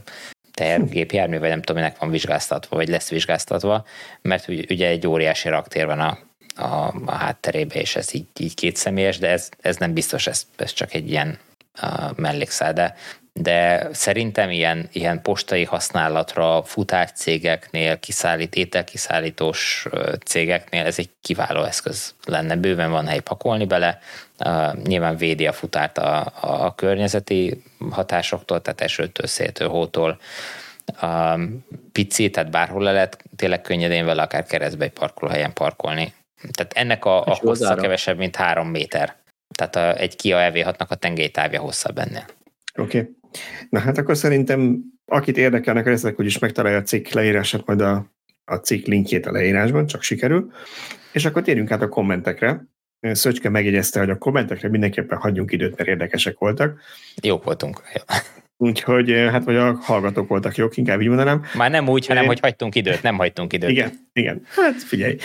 [0.57, 3.85] tehergépjármű, vagy nem tudom, minek van vizsgáztatva, vagy lesz vizsgáztatva,
[4.21, 6.17] mert ugye egy óriási raktér van a,
[6.55, 10.47] a, a hátterébe, és ez így, így két személyes, de ez, ez nem biztos, ez,
[10.55, 11.39] ez csak egy ilyen
[11.81, 12.95] uh, mellékszál, de
[13.39, 19.87] de szerintem ilyen, ilyen postai használatra futáscégeknél, kiszállít, ételkiszállítós
[20.25, 22.55] cégeknél ez egy kiváló eszköz lenne.
[22.55, 23.99] Bőven van hely pakolni bele,
[24.45, 30.19] uh, nyilván védi a futárt a, a, a környezeti hatásoktól, tehát esőtől, széltől, hótól,
[31.01, 36.13] um, pici, tehát bárhol le lehet tényleg könnyedén vele akár keresztbe egy parkolóhelyen parkolni.
[36.51, 39.15] Tehát ennek a, a hossza kevesebb, mint három méter.
[39.55, 42.25] Tehát a, egy Kia EV6-nak a tengelytávja hosszabb ennél.
[42.75, 42.99] Oké.
[42.99, 43.16] Okay.
[43.69, 48.11] Na hát akkor szerintem, akit érdekelnek ezek, hogy is megtalálja a cikk leírását, majd a,
[48.45, 50.51] a cikk linkjét a leírásban, csak sikerül.
[51.11, 52.65] És akkor térjünk át a kommentekre.
[53.11, 56.81] Szöcske megjegyezte, hogy a kommentekre mindenképpen hagyjunk időt, mert érdekesek voltak.
[57.21, 57.81] Jók voltunk.
[58.57, 61.43] Úgyhogy, hát vagy a hallgatók voltak jók, inkább így mondanám.
[61.55, 63.69] Már nem úgy, hanem hogy hagytunk időt, nem hagytunk időt.
[63.69, 64.41] Igen, igen.
[64.49, 65.17] Hát figyelj.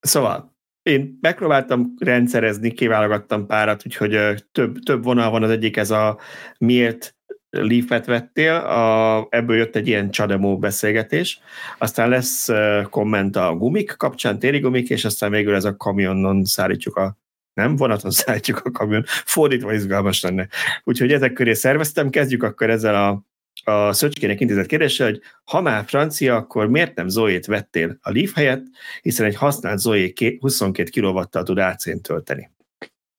[0.00, 0.55] Szóval,
[0.86, 6.18] én megpróbáltam rendszerezni, kiválogattam párat, úgyhogy több, több vonal van, az egyik ez a
[6.58, 7.14] miért
[7.50, 11.40] Leaf-et vettél, a, ebből jött egy ilyen csademó beszélgetés,
[11.78, 12.48] aztán lesz
[12.90, 17.16] komment a gumik kapcsán, téli gumik, és aztán végül ez a kamionon szállítjuk a
[17.54, 20.48] nem, vonaton szállítjuk a kamion, fordítva izgalmas lenne.
[20.84, 23.22] Úgyhogy ezek köré szerveztem, kezdjük akkor ezzel a
[23.68, 28.34] a Szöcskének intézett kérdése, hogy ha már francia, akkor miért nem Zoét vettél a Leaf
[28.34, 28.64] helyett,
[29.02, 32.50] hiszen egy használt Zoé 22 kW-tal tud ac tölteni.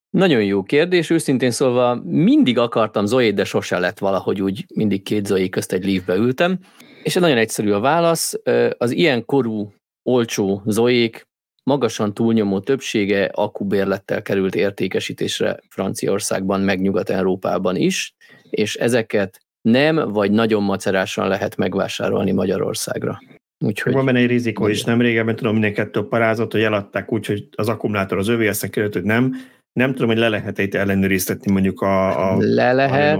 [0.09, 5.25] Nagyon jó kérdés, őszintén szólva mindig akartam Zoét, de sose lett valahogy úgy, mindig két
[5.25, 6.59] Zoé közt egy Leafbe ültem,
[7.03, 8.33] és nagyon egyszerű a válasz,
[8.77, 11.27] az ilyen korú, olcsó Zoék
[11.63, 18.15] magasan túlnyomó többsége akkubérlettel került értékesítésre Franciaországban, meg Nyugat-Európában is,
[18.49, 23.19] és ezeket nem, vagy nagyon macerásan lehet megvásárolni Magyarországra.
[23.65, 23.93] Úgyhogy...
[23.93, 27.47] Van benne egy rizikó is, nem régebben tudom, minden kettő parázott, hogy eladták úgy, hogy
[27.55, 29.35] az akkumulátor az övé, aztán került, hogy nem.
[29.73, 33.19] Nem tudom, hogy le lehet itt ellenőriztetni mondjuk a, a Le lehet,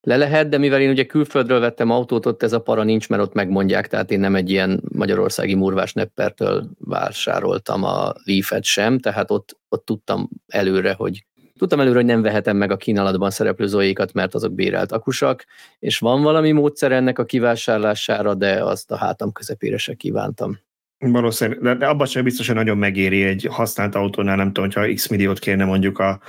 [0.00, 3.22] le lehet, de mivel én ugye külföldről vettem autót, ott ez a para nincs, mert
[3.22, 9.30] ott megmondják, tehát én nem egy ilyen magyarországi murvás neppertől vásároltam a Leaf-et sem, tehát
[9.30, 11.26] ott, ott tudtam előre, hogy
[11.58, 15.44] Tudtam előre, hogy nem vehetem meg a kínálatban szereplő zoékat, mert azok bérelt akusak,
[15.78, 20.58] és van valami módszer ennek a kivásárlására, de azt a hátam közepére se kívántam.
[20.98, 24.94] Valószínűleg, de, de abban sem biztos, hogy nagyon megéri egy használt autónál, nem tudom, hogyha
[24.94, 26.20] x milliót kérne mondjuk a,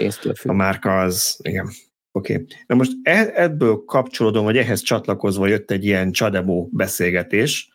[0.43, 1.69] a márka, az igen.
[2.11, 2.33] Oké.
[2.33, 2.45] Okay.
[2.65, 7.69] Na most e, ebből kapcsolódom, vagy ehhez csatlakozva jött egy ilyen csademó beszélgetés,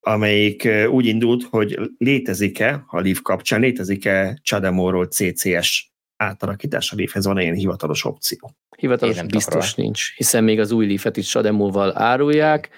[0.00, 7.40] amelyik úgy indult, hogy létezik-e, a Leaf kapcsán, létezik-e Csademóról CCS átalakítás a Leafhez van
[7.40, 8.50] ilyen hivatalos opció?
[8.76, 9.72] Hivatalos biztos róla.
[9.76, 12.68] nincs, hiszen még az új Leafet is Sademóval árulják.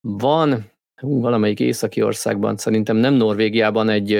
[0.00, 0.70] Van
[1.00, 4.12] hú, valamelyik északi országban, szerintem nem Norvégiában egy,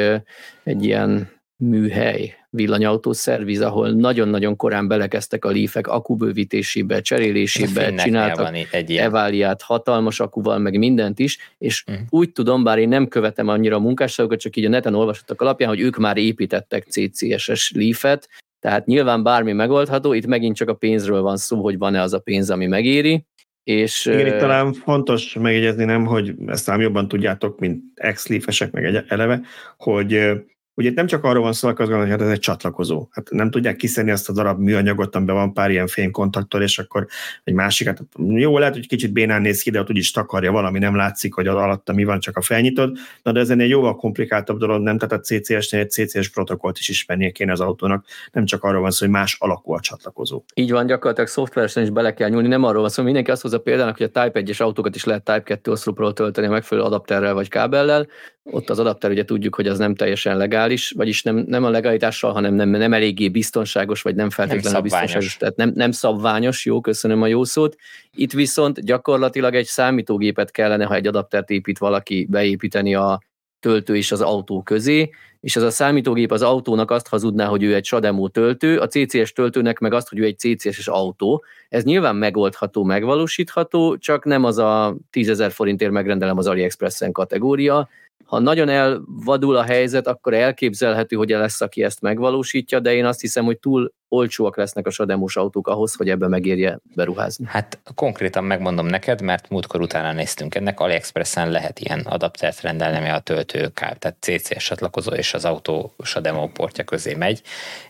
[0.62, 8.96] egy ilyen műhely, villanyautó szerviz, ahol nagyon-nagyon korán belekezdtek a lífek akubővítésébe, cserélésébe, csináltak egy
[8.96, 12.06] eváliát hatalmas akuval, meg mindent is, és uh-huh.
[12.10, 15.68] úgy tudom, bár én nem követem annyira a munkásságokat, csak így a neten olvasottak alapján,
[15.68, 18.28] hogy ők már építettek CCS-es lífet,
[18.60, 22.18] tehát nyilván bármi megoldható, itt megint csak a pénzről van szó, hogy van-e az a
[22.18, 23.26] pénz, ami megéri,
[23.68, 28.28] és, Igen, itt talán fontos megjegyezni, nem, hogy ezt ám jobban tudjátok, mint ex
[28.70, 29.40] meg eleve,
[29.76, 30.30] hogy
[30.76, 33.08] Ugye nem csak arról van szó, hogy ez egy csatlakozó.
[33.10, 37.06] Hát nem tudják kiszedni azt a darab műanyagot, amiben van pár ilyen fémkontaktor, és akkor
[37.44, 40.78] egy másik, hát jó, lehet, hogy kicsit bénán néz ki, de ott úgyis takarja valami,
[40.78, 42.96] nem látszik, hogy az alatta mi van, csak a felnyitod.
[43.22, 44.98] Na, de ez egy jóval komplikáltabb dolog, nem?
[44.98, 48.90] Tehát a CCS-nél egy CCS protokollt is ismernie kéne az autónak, nem csak arról van
[48.90, 50.42] szó, hogy más alakú a csatlakozó.
[50.54, 53.58] Így van, gyakorlatilag szoftveresen is bele kell nyúlni, nem arról van szó, mindenki azt hozza
[53.60, 57.34] példának, hogy a Type 1-es autókat is lehet Type 2 oszlopról tölteni a megfelelő adapterrel
[57.34, 58.06] vagy kábellel,
[58.50, 62.32] ott az adapter ugye tudjuk, hogy az nem teljesen legális, vagyis nem, nem a legalitással,
[62.32, 66.80] hanem nem, nem eléggé biztonságos, vagy nem feltétlenül nem biztonságos, tehát nem, nem szabványos, jó,
[66.80, 67.76] köszönöm a jó szót.
[68.14, 73.20] Itt viszont gyakorlatilag egy számítógépet kellene, ha egy adaptert épít valaki, beépíteni a
[73.60, 75.10] töltő és az autó közé,
[75.40, 79.32] és ez a számítógép az autónak azt hazudná, hogy ő egy Sademo töltő, a CCS
[79.32, 81.44] töltőnek meg azt, hogy ő egy CCS-es autó.
[81.68, 87.88] Ez nyilván megoldható, megvalósítható, csak nem az a 10 forintért megrendelem az AliExpressen kategória,
[88.24, 93.20] ha nagyon elvadul a helyzet, akkor elképzelhető, hogy lesz, aki ezt megvalósítja, de én azt
[93.20, 97.46] hiszem, hogy túl olcsóak lesznek a sademos autók ahhoz, hogy ebbe megérje beruházni.
[97.48, 103.18] Hát konkrétan megmondom neked, mert múltkor utána néztünk ennek, AliExpressen lehet ilyen adaptert rendelni, a
[103.18, 107.42] töltő tehát CCS csatlakozó és az autó Sademo portja közé megy,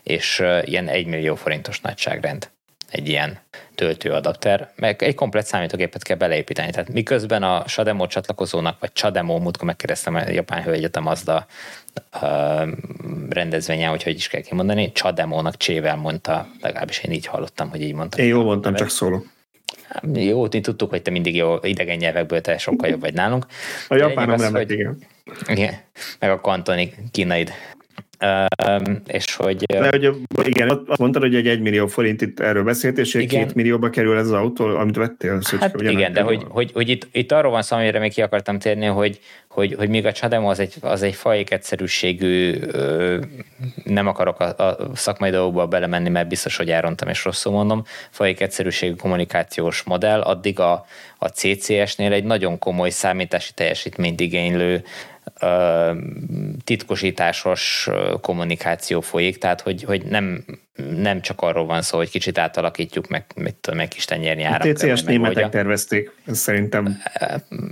[0.03, 2.49] és ilyen 1 millió forintos nagyságrend
[2.89, 3.39] egy ilyen
[3.75, 6.71] töltőadapter, meg egy komplet számítógépet kell beleépíteni.
[6.71, 11.45] Tehát miközben a Shademo csatlakozónak, vagy Chademo, múltkor megkérdeztem a japán hölgyet a Mazda
[12.21, 12.67] uh,
[13.29, 17.93] rendezvényen, hogy hogy is kell kimondani, Chademónak csével mondta, legalábbis én így hallottam, hogy így
[17.93, 18.21] mondta.
[18.21, 19.25] Én jól mondtam, csak szóló.
[20.13, 23.45] Jó, mi tudtuk, hogy te mindig jó idegen nyelvekből te sokkal jobb vagy nálunk.
[23.87, 24.97] A japánom nem hogy, igen.
[25.47, 25.73] igen.
[26.19, 27.53] Meg a kantoni kínaid
[29.07, 29.63] és hogy...
[29.63, 33.27] De, hogy igen, azt mondtad, hogy egy 1 millió forint itt erről beszélt, és egy
[33.27, 35.41] 2 millióba kerül ez az autó, amit vettél?
[35.41, 38.21] Szóval hát igen, de hogy, hogy, hogy itt, itt arról van szó, amire még ki
[38.21, 42.59] akartam térni, hogy, hogy, hogy míg a Chademo az egy, az egy fajék egyszerűségű,
[43.83, 48.41] nem akarok a, a szakmai dolgokba belemenni, mert biztos, hogy elrontam és rosszul mondom, fajék
[48.41, 50.85] egyszerűségű kommunikációs modell, addig a,
[51.17, 54.83] a CCS-nél egy nagyon komoly számítási teljesítményt igénylő
[56.63, 57.89] titkosításos
[58.21, 60.45] kommunikáció folyik, tehát hogy, hogy nem,
[60.97, 64.67] nem csak arról van szó, hogy kicsit átalakítjuk, meg, mit tudom, meg kis tenyérnyi árak.
[64.67, 66.97] A TCS németek tervezték, ez szerintem.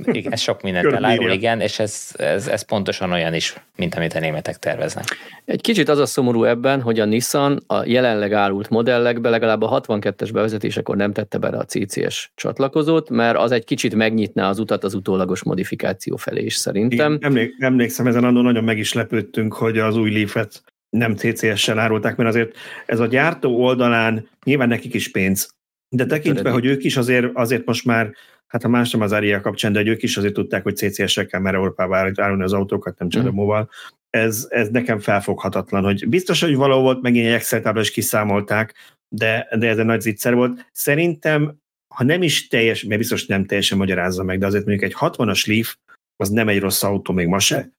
[0.05, 4.13] Igen, ez sok mindent elárul, igen, és ez, ez, ez pontosan olyan is, mint amit
[4.13, 5.05] a németek terveznek.
[5.45, 9.81] Egy kicsit az a szomorú ebben, hogy a Nissan a jelenleg árult modellekbe legalább a
[9.81, 14.83] 62-es bevezetésekor nem tette bele a CCS csatlakozót, mert az egy kicsit megnyitná az utat
[14.83, 17.13] az utólagos modifikáció felé is szerintem.
[17.13, 20.63] Igen, emlék, emlékszem, ezen annól nagyon meg is lepődtünk, hogy az új Leaf-et
[20.97, 22.55] nem CCS-sel árulták, mert azért
[22.85, 25.55] ez a gyártó oldalán nyilván nekik is pénz,
[25.89, 28.13] de tekintve, hogy ők is azért, azért most már,
[28.47, 31.39] hát a más nem az Aria kapcsán, de hogy ők is azért tudták, hogy CCS-ekkel
[31.39, 33.65] már Európába árulni az autókat, nem Csadamóval, mm.
[34.09, 38.73] ez, ez nekem felfoghatatlan, hogy biztos, hogy való volt, megint egy Excel is kiszámolták,
[39.07, 40.69] de, de ez egy nagy zicser volt.
[40.71, 41.57] Szerintem,
[41.93, 45.47] ha nem is teljes, mert biztos nem teljesen magyarázza meg, de azért mondjuk egy 60-as
[45.47, 45.75] Leaf,
[46.15, 47.69] az nem egy rossz autó, még ma se,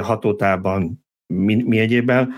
[0.00, 2.34] hatótában, mi, mi egyébben,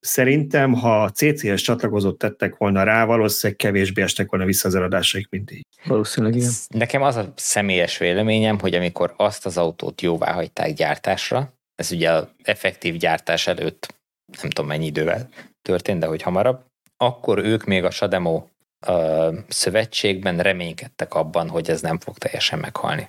[0.00, 5.50] Szerintem, ha CCS csatlakozót tettek volna rá, valószínűleg kevésbé estek volna vissza az eladásaik, mint
[5.50, 5.66] így.
[5.84, 6.50] Valószínűleg igen.
[6.68, 12.10] Nekem az a személyes véleményem, hogy amikor azt az autót jóvá hagyták gyártásra, ez ugye
[12.42, 13.94] effektív gyártás előtt
[14.40, 15.28] nem tudom mennyi idővel
[15.62, 16.64] történt, de hogy hamarabb,
[16.96, 18.44] akkor ők még a Sademo
[19.48, 23.08] szövetségben reménykedtek abban, hogy ez nem fog teljesen meghalni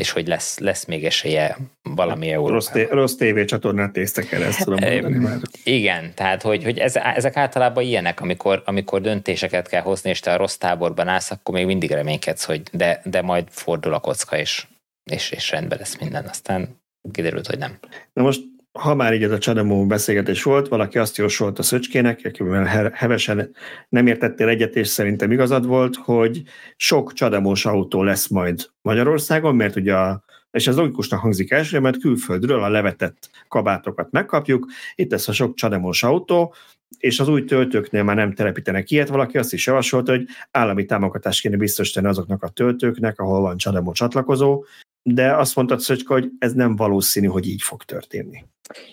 [0.00, 2.52] és hogy lesz, lesz még esélye valami Európában.
[2.52, 5.38] Rossz, té- rossz tévécsatornát téztek el, ezt tudom mondani már.
[5.64, 10.32] Igen, tehát hogy, hogy ez, ezek általában ilyenek, amikor, amikor döntéseket kell hozni, és te
[10.32, 14.38] a rossz táborban állsz, akkor még mindig reménykedsz, hogy de, de majd fordul a kocka,
[14.38, 14.66] és,
[15.10, 16.24] és, és rendben lesz minden.
[16.24, 16.80] Aztán
[17.12, 17.78] kiderült, hogy nem.
[18.12, 18.40] Na most
[18.78, 23.54] ha már így ez a Csadamó beszélgetés volt, valaki azt jósolt a Szöcskének, akivel hevesen
[23.88, 26.42] nem értettél egyet, és szerintem igazad volt, hogy
[26.76, 32.00] sok Csadamós autó lesz majd Magyarországon, mert ugye a és ez logikusnak hangzik elsőre, mert
[32.00, 36.54] külföldről a levetett kabátokat megkapjuk, itt lesz a sok csademos autó,
[36.98, 41.40] és az új töltőknél már nem telepítenek ilyet, valaki azt is javasolta, hogy állami támogatást
[41.40, 44.64] kéne biztosítani azoknak a töltőknek, ahol van csademo csatlakozó,
[45.08, 48.44] de azt mondtad, Szöcske, hogy ez nem valószínű, hogy így fog történni.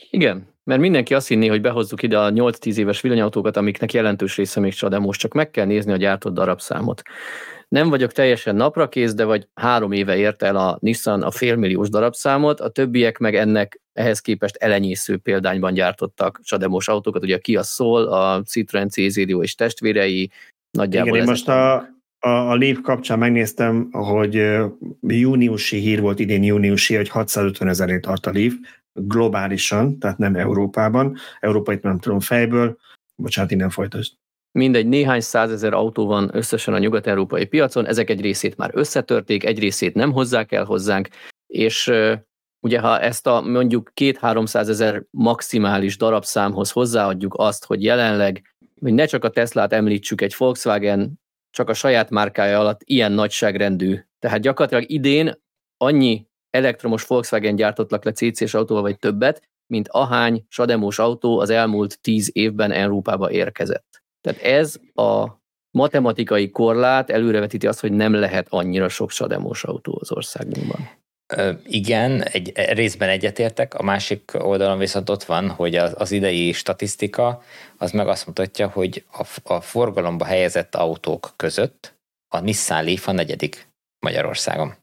[0.09, 4.59] Igen, mert mindenki azt hinné, hogy behozzuk ide a 8-10 éves villanyautókat, amiknek jelentős része
[4.59, 7.01] még csak, de most csak meg kell nézni a gyártott darabszámot.
[7.67, 12.59] Nem vagyok teljesen naprakész, de vagy három éve ért el a Nissan a félmilliós darabszámot,
[12.59, 18.07] a többiek meg ennek ehhez képest elenyésző példányban gyártottak csademos autókat, ugye a Kia Soul,
[18.07, 20.31] a Citroen CZDO és testvérei,
[20.71, 21.92] nagyjából Igen, én most a,
[22.25, 24.59] a, a Leaf kapcsán megnéztem, hogy
[25.01, 28.53] júniusi hír volt idén júniusi, hogy 650 ezerért tart a Leaf,
[28.93, 31.15] globálisan, tehát nem Európában.
[31.39, 32.77] Európait nem tudom fejből.
[33.15, 34.13] Bocsánat, innen folytasd.
[34.51, 39.59] Mindegy, néhány százezer autó van összesen a nyugat-európai piacon, ezek egy részét már összetörték, egy
[39.59, 41.07] részét nem hozzák el hozzánk,
[41.47, 41.91] és
[42.59, 48.93] ugye ha ezt a mondjuk két 300 ezer maximális darabszámhoz hozzáadjuk azt, hogy jelenleg, hogy
[48.93, 51.21] ne csak a Teslát említsük, egy Volkswagen
[51.53, 53.99] csak a saját márkája alatt ilyen nagyságrendű.
[54.19, 55.41] Tehát gyakorlatilag idén
[55.77, 62.01] annyi elektromos Volkswagen gyártottak le CC-s autóval, vagy többet, mint ahány sademós autó az elmúlt
[62.01, 64.03] tíz évben Európába érkezett.
[64.21, 65.27] Tehát ez a
[65.71, 70.89] matematikai korlát előrevetíti azt, hogy nem lehet annyira sok sademós autó az országunkban.
[71.65, 77.41] Igen, egy részben egyetértek, a másik oldalon viszont ott van, hogy az, az idei statisztika
[77.77, 81.93] az meg azt mutatja, hogy a, a forgalomba helyezett autók között
[82.27, 83.67] a Nissan Leaf a negyedik
[83.99, 84.75] Magyarországon.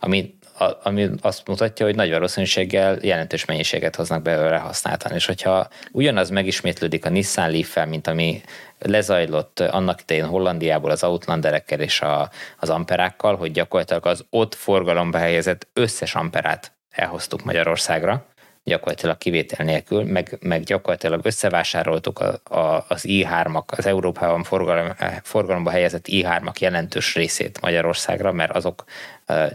[0.00, 0.37] Ami
[0.82, 5.12] ami azt mutatja, hogy nagy valószínűséggel jelentős mennyiséget hoznak belőle használtan.
[5.12, 8.40] És hogyha ugyanaz megismétlődik a Nissan leaf mint ami
[8.78, 15.18] lezajlott annak idején Hollandiából az Outlanderekkel és a, az amperákkal, hogy gyakorlatilag az ott forgalomba
[15.18, 18.26] helyezett összes amperát elhoztuk Magyarországra,
[18.68, 25.70] gyakorlatilag kivétel nélkül, meg, meg gyakorlatilag összevásároltuk a, a, az i3-ak, az Európában forgalom, forgalomba
[25.70, 28.84] helyezett i3-ak jelentős részét Magyarországra, mert azok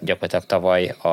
[0.01, 1.09] gyakorlatilag tavaly a,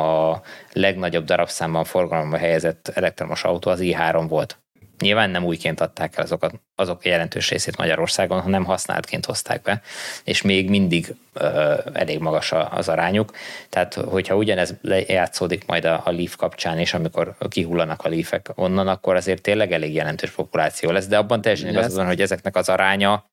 [0.00, 0.40] a
[0.72, 4.58] legnagyobb darabszámban forgalomba helyezett elektromos autó az i3 volt.
[5.00, 9.82] Nyilván nem újként adták el azokat, azok jelentős részét Magyarországon, hanem használtként hozták be,
[10.24, 13.32] és még mindig ö, elég magas az arányuk.
[13.68, 14.74] Tehát, hogyha ugyanez
[15.06, 19.72] játszódik majd a, a Leaf kapcsán, és amikor kihullanak a Leafek onnan, akkor azért tényleg
[19.72, 23.24] elég jelentős populáció lesz, de abban teljesen igaz van, hogy ezeknek az aránya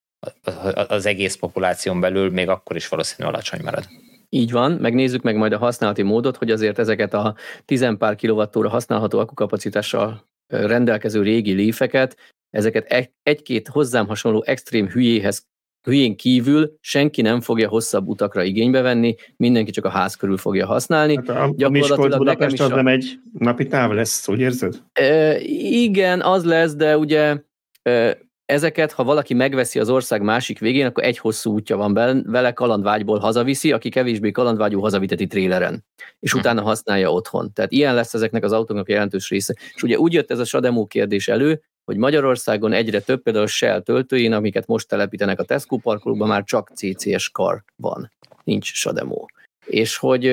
[0.88, 3.88] az egész populáción belül még akkor is valószínű alacsony marad.
[4.30, 7.36] Így van, megnézzük meg majd a használati módot, hogy azért ezeket a
[7.66, 12.18] 10 pár kilovattóra használható akukapacitással rendelkező régi léfeket,
[12.50, 15.46] ezeket egy-két hozzám hasonló extrém hülyéhez
[15.88, 20.66] hülyén kívül senki nem fogja hosszabb utakra igénybe venni, mindenki csak a ház körül fogja
[20.66, 21.16] használni.
[21.16, 22.76] Hát a, a Miskolc Budapest az a...
[22.76, 24.82] nem egy napi táv lesz, úgy érzed?
[24.94, 27.38] E, igen, az lesz, de ugye
[27.82, 28.18] e,
[28.48, 33.20] ezeket, ha valaki megveszi az ország másik végén, akkor egy hosszú útja van vele, kalandvágyból
[33.20, 35.86] hazaviszi, aki kevésbé kalandvágyú hazaviteti tréleren,
[36.20, 36.38] és hm.
[36.38, 37.54] utána használja otthon.
[37.54, 39.56] Tehát ilyen lesz ezeknek az autóknak jelentős része.
[39.76, 43.48] És ugye úgy jött ez a Sademó kérdés elő, hogy Magyarországon egyre több, például a
[43.48, 48.12] Shell töltőjén, amiket most telepítenek a Tesco parkolókban, már csak CCS kar van,
[48.44, 49.30] nincs Sademó.
[49.66, 50.26] És hogy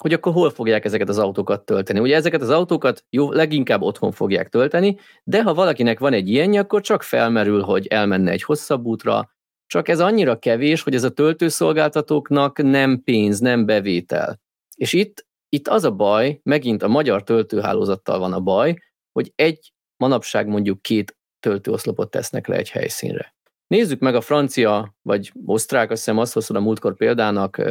[0.00, 2.00] hogy akkor hol fogják ezeket az autókat tölteni.
[2.00, 6.60] Ugye ezeket az autókat jó, leginkább otthon fogják tölteni, de ha valakinek van egy ilyenje,
[6.60, 9.30] akkor csak felmerül, hogy elmenne egy hosszabb útra,
[9.66, 14.40] csak ez annyira kevés, hogy ez a töltőszolgáltatóknak nem pénz, nem bevétel.
[14.74, 18.76] És itt, itt az a baj, megint a magyar töltőhálózattal van a baj,
[19.12, 23.34] hogy egy manapság mondjuk két töltőoszlopot tesznek le egy helyszínre.
[23.66, 27.62] Nézzük meg a francia, vagy osztrák, azt hiszem azt hozod a múltkor példának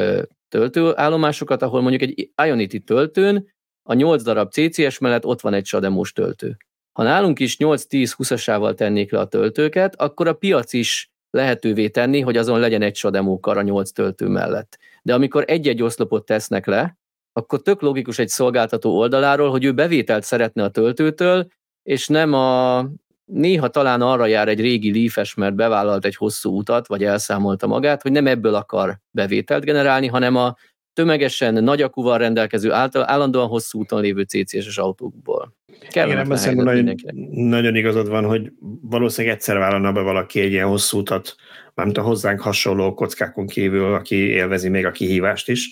[0.55, 3.53] töltőállomásokat, ahol mondjuk egy Ionity töltőn
[3.83, 6.57] a 8 darab CCS mellett ott van egy sademos töltő.
[6.91, 12.37] Ha nálunk is 8-10-20-asával tennék le a töltőket, akkor a piac is lehetővé tenni, hogy
[12.37, 14.77] azon legyen egy sademókar a 8 töltő mellett.
[15.01, 16.97] De amikor egy-egy oszlopot tesznek le,
[17.33, 21.47] akkor tök logikus egy szolgáltató oldaláról, hogy ő bevételt szeretne a töltőtől,
[21.83, 22.79] és nem a
[23.25, 28.01] néha talán arra jár egy régi lífes, mert bevállalt egy hosszú utat, vagy elszámolta magát,
[28.01, 30.55] hogy nem ebből akar bevételt generálni, hanem a
[30.93, 35.55] tömegesen nagy akuval rendelkező által, állandóan hosszú úton lévő CCS-es autókból.
[35.89, 36.95] Igen, nagyon,
[37.31, 41.35] nagyon igazad van, hogy valószínűleg egyszer vállalna be valaki egy ilyen hosszú utat,
[41.73, 45.69] mármint a hozzánk hasonló kockákon kívül, aki élvezi még a kihívást is.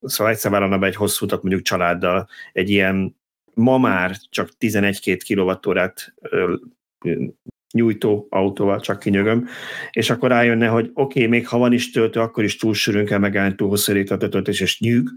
[0.00, 3.19] Szóval egyszer vállalna be egy hosszú utat mondjuk családdal, egy ilyen
[3.60, 6.14] ma már csak 11-2 kilovattórát
[7.72, 9.48] nyújtó autóval, csak kinyögöm,
[9.90, 13.06] és akkor rájönne, hogy oké, okay, még ha van is töltő, akkor is túl sűrűn
[13.06, 15.08] kell megállni, túl hosszú a töltés, és nyűg.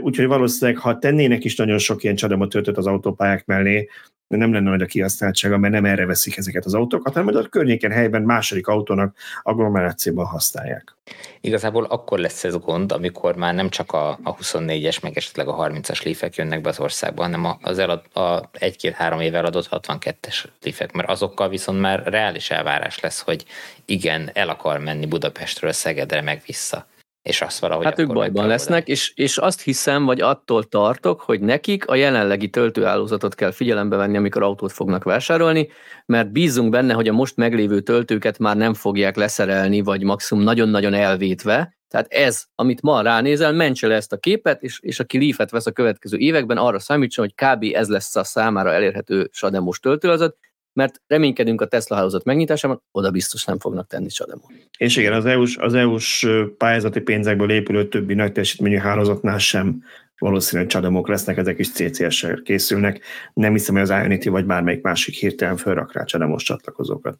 [0.00, 3.88] Úgyhogy valószínűleg, ha tennének is nagyon sok ilyen csadamot töltött az autópályák mellé,
[4.36, 7.90] nem lenne nagy a kihasználtsága, mert nem erre veszik ezeket az autókat, hanem a környéken
[7.90, 10.96] helyben második autónak agglomerációban használják.
[11.40, 15.56] Igazából akkor lesz ez gond, amikor már nem csak a, a 24-es, meg esetleg a
[15.56, 20.92] 30-as lífek jönnek be az országba, hanem az elad, a egy-két-három év eladott 62-es lífek,
[20.92, 23.44] mert azokkal viszont már reális elvárás lesz, hogy
[23.84, 26.86] igen, el akar menni Budapestről Szegedre meg vissza
[27.28, 31.40] és azt valahogy Hát ők bajban lesznek, és, és azt hiszem, vagy attól tartok, hogy
[31.40, 35.68] nekik a jelenlegi töltőállózatot kell figyelembe venni, amikor autót fognak vásárolni,
[36.06, 40.94] mert bízunk benne, hogy a most meglévő töltőket már nem fogják leszerelni, vagy maximum nagyon-nagyon
[40.94, 45.50] elvétve, tehát ez, amit ma ránézel, mentse le ezt a képet, és, és aki Leaf-et
[45.50, 47.74] vesz a következő években, arra számítson, hogy kb.
[47.74, 50.36] ez lesz a számára elérhető sademos töltőazat,
[50.78, 54.50] mert reménykedünk a Tesla hálózat megnyitásában, oda biztos nem fognak tenni Sademon.
[54.76, 56.26] És igen, az EU-s, az EU-s
[56.58, 59.82] pályázati pénzekből épülő többi nagy teljesítményű hálózatnál sem
[60.18, 63.00] valószínűleg csadamok lesznek, ezek is CCS-sel készülnek.
[63.34, 67.18] Nem hiszem, hogy az Ionity vagy bármelyik másik hirtelen felrak rá csadamos csatlakozókat.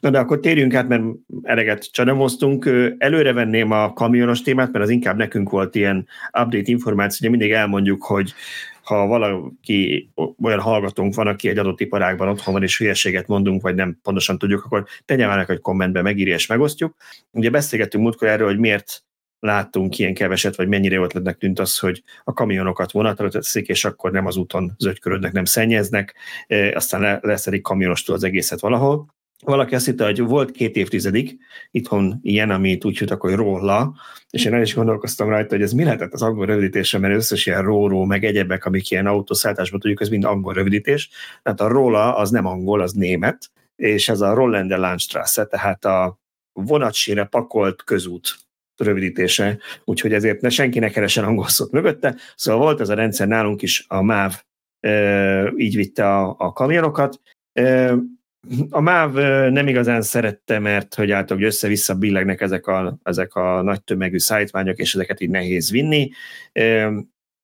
[0.00, 1.02] Na de akkor térjünk át, mert
[1.42, 2.70] eleget csadamoztunk.
[2.98, 7.56] Előre venném a kamionos témát, mert az inkább nekünk volt ilyen update információ, hogy mindig
[7.56, 8.34] elmondjuk, hogy
[8.86, 10.10] ha valaki,
[10.42, 14.38] olyan hallgatónk van, aki egy adott iparágban otthon van, és hülyeséget mondunk, vagy nem pontosan
[14.38, 16.94] tudjuk, akkor tegye már egy kommentbe, megírja és megosztjuk.
[17.30, 19.04] Ugye beszélgettünk múltkor erről, hogy miért
[19.38, 24.10] láttunk ilyen keveset, vagy mennyire ötletnek tűnt az, hogy a kamionokat vonatra teszik, és akkor
[24.10, 26.14] nem az úton zögykörödnek, nem szennyeznek,
[26.46, 29.14] e, aztán leszedik kamionostól az egészet valahol.
[29.44, 31.38] Valaki azt hitte, hogy volt két évtizedig
[31.70, 33.94] itthon ilyen, amit úgy hívtak, hogy róla,
[34.30, 37.46] és én el is gondolkoztam rajta, hogy ez mi lehetett az angol rövidítése, mert összes
[37.46, 41.10] ilyen róró, meg egyebek, amik ilyen autószállításban tudjuk, ez mind angol rövidítés.
[41.42, 46.18] Tehát a róla az nem angol, az német, és ez a Rollende Landstrasse, tehát a
[46.52, 48.36] vonatsére pakolt közút
[48.76, 52.16] rövidítése, úgyhogy ezért ne senki ne keresen angol szót mögötte.
[52.34, 54.42] Szóval volt ez a rendszer nálunk is, a MÁV
[55.56, 57.20] így vitte a, a kamionokat.
[58.70, 59.12] A MÁV
[59.52, 64.78] nem igazán szerette, mert hogy általában össze-vissza billegnek ezek a, ezek a nagy tömegű szállítmányok,
[64.78, 66.10] és ezeket így nehéz vinni.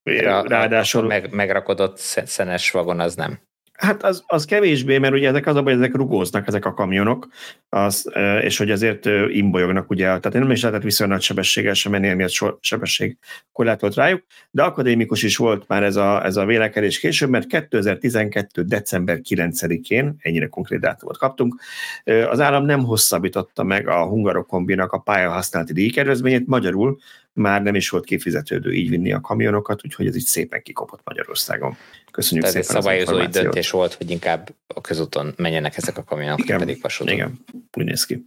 [0.02, 1.04] Ráadásul...
[1.04, 3.40] A meg, megrakodott szenes vagon az nem.
[3.72, 7.28] Hát az, az kevésbé, mert ugye ezek az a ezek rugóznak, ezek a kamionok,
[7.68, 12.08] az, és hogy azért imbolyognak, ugye, tehát nem is lehetett viszonylag nagy sebességgel sem menni,
[12.08, 13.16] emiatt so, sebesség
[13.52, 18.62] korlátolt rájuk, de akadémikus is volt már ez a, ez a vélekedés később, mert 2012.
[18.62, 21.60] december 9-én, ennyire konkrét dátumot kaptunk,
[22.04, 26.98] az állam nem hosszabbította meg a hungarokombinak a pályahasználati díjkedvezményét, magyarul
[27.32, 31.76] már nem is volt kifizetődő így vinni a kamionokat, úgyhogy ez így szépen kikopott Magyarországon.
[32.10, 32.76] Köszönjük Tehát szépen.
[32.76, 37.14] Ez szabályozói döntés volt, hogy inkább a közúton menjenek ezek a kamionok, igen, pedig vasúton.
[37.14, 38.26] Igen, úgy néz ki.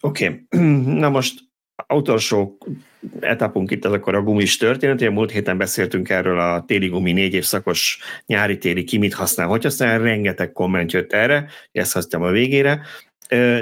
[0.00, 0.64] Oké, okay.
[1.00, 1.40] na most
[1.94, 2.58] utolsó
[3.20, 4.94] etapunk itt az akkor a gumis történet.
[4.94, 9.62] Ugye múlt héten beszéltünk erről a téli gumi négy évszakos nyári-téli ki mit használ, hogy
[9.62, 12.82] használ, rengeteg komment jött erre, ezt használtam a végére.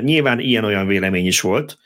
[0.01, 1.79] Nyilván ilyen-olyan vélemény is volt,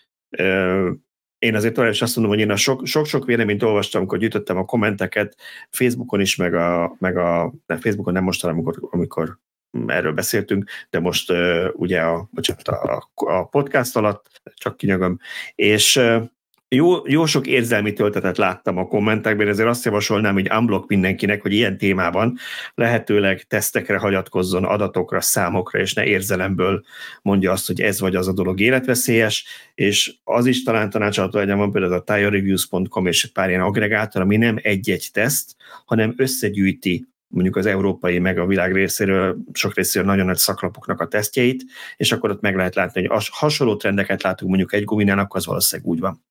[1.39, 4.65] én azért tovább is azt mondom, hogy én a sok-sok véleményt olvastam, amikor gyűjtöttem a
[4.65, 5.37] kommenteket,
[5.71, 9.39] Facebookon is, meg a, meg a nem, Facebookon nem most, amikor, amikor
[9.87, 15.19] erről beszéltünk, de most uh, ugye a, bocsánat, a, a podcast alatt, csak kinyagom,
[15.55, 16.23] és uh,
[16.69, 21.53] jó, jó sok érzelmi töltetet láttam a kommentekben, ezért azt javasolnám, hogy unblock mindenkinek, hogy
[21.53, 22.37] ilyen témában
[22.75, 26.83] lehetőleg tesztekre hagyatkozzon, adatokra, számokra, és ne érzelemből
[27.23, 29.45] mondja azt, hogy ez vagy az a dolog életveszélyes,
[29.75, 34.37] és az is talán tanácsadható legyen, van például a tirereviews.com és pár ilyen agregátor, ami
[34.37, 40.27] nem egy-egy teszt, hanem összegyűjti mondjuk az európai meg a világ részéről, sok részéről nagyon
[40.27, 41.65] nagy szaklapoknak a tesztjeit,
[41.97, 45.47] és akkor ott meg lehet látni, hogy hasonló trendeket látunk mondjuk egy guminál, akkor az
[45.47, 46.25] valószínűleg úgy van.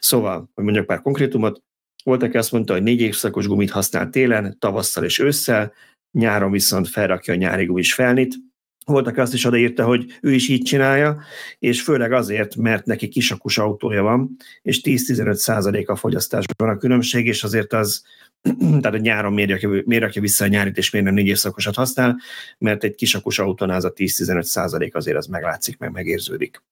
[0.00, 1.62] Szóval, hogy mondjak pár konkrétumot,
[2.04, 5.72] volt, aki azt mondta, hogy négy évszakos gumit használ télen, tavasszal és ősszel,
[6.18, 8.34] nyáron viszont felrakja a nyári gumis felnit,
[8.88, 11.20] volt, aki azt is odaírta, hogy ő is így csinálja,
[11.58, 17.26] és főleg azért, mert neki kisakus autója van, és 10-15 százalék a fogyasztásban a különbség,
[17.26, 18.02] és azért az
[18.80, 21.74] tehát a nyáron miért rakja, miért rakja vissza a nyárit, és miért nem négy évszakosat
[21.74, 22.20] használ,
[22.58, 26.62] mert egy kisakus autónál az a 10-15 százalék azért az meglátszik, meg megérződik.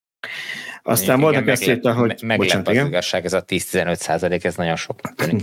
[0.81, 2.19] Aztán volt, aki azt írta, hogy...
[2.21, 2.87] Meglep bocsánat, az igen?
[2.87, 4.99] igazság, ez a 10-15 százalék, ez nagyon sok.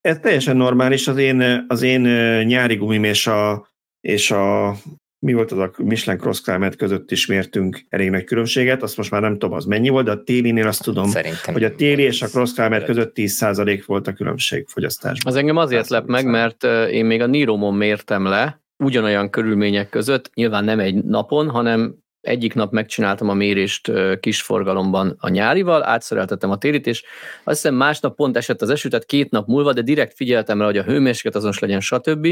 [0.00, 2.00] Ez teljesen normális, az én, az én
[2.44, 3.68] nyári gumim és a,
[4.00, 4.76] és a
[5.22, 9.10] mi volt az a Michelin Cross Climate között is mértünk elég nagy különbséget, azt most
[9.10, 12.02] már nem tudom, az mennyi volt, de a télinél azt tudom, Szerintem hogy a téli
[12.02, 15.32] és a Cross Climate között 10% volt a különbség fogyasztásban.
[15.32, 20.30] Az engem azért lep meg, mert én még a Niromon mértem le, ugyanolyan körülmények között,
[20.34, 26.50] nyilván nem egy napon, hanem egyik nap megcsináltam a mérést kis forgalomban a nyárival, átszereltettem
[26.50, 27.02] a télit, és
[27.44, 30.64] azt hiszem másnap pont esett az eső, tehát két nap múlva, de direkt figyeltem rá,
[30.64, 32.26] hogy a hőmérséklet azonos legyen, stb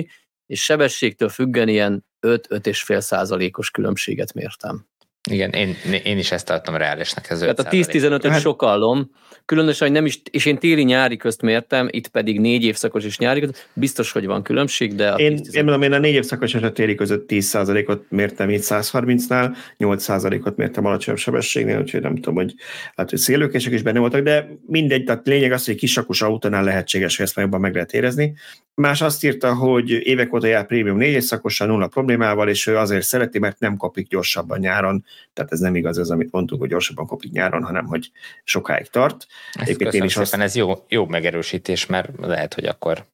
[0.46, 4.86] és sebességtől függen ilyen 5-5,5 százalékos különbséget mértem.
[5.28, 7.30] Igen, én, én is ezt tartom reálisnak.
[7.30, 8.40] Ez Tehát a 10-15-öt hát...
[8.40, 9.10] sokallom,
[9.44, 13.40] különösen, hogy nem is, és én téli-nyári közt mértem, itt pedig négy évszakos és nyári
[13.40, 15.10] közt, biztos, hogy van különbség, de...
[15.10, 18.62] A én, én mondom, én a négy évszakos és a téli között 10%-ot mértem itt
[18.62, 22.54] 130-nál, 8%-ot mértem alacsonyabb sebességnél, úgyhogy nem tudom, hogy
[22.96, 27.16] hát, hogy szélőkések is benne voltak, de mindegy, tehát lényeg az, hogy kisakos autónál lehetséges,
[27.16, 28.34] hogy ezt jobban meg lehet érezni.
[28.74, 33.02] Más azt írta, hogy évek óta jár prémium négy évszakosan nulla problémával, és ő azért
[33.02, 37.06] szereti, mert nem kapik gyorsabban nyáron, tehát ez nem igaz az, amit mondtunk, hogy gyorsabban
[37.06, 38.10] kopik nyáron, hanem hogy
[38.44, 39.26] sokáig tart.
[39.52, 40.34] Ezt én is szépen, azt...
[40.34, 43.06] ez jó, jó megerősítés, mert lehet, hogy akkor,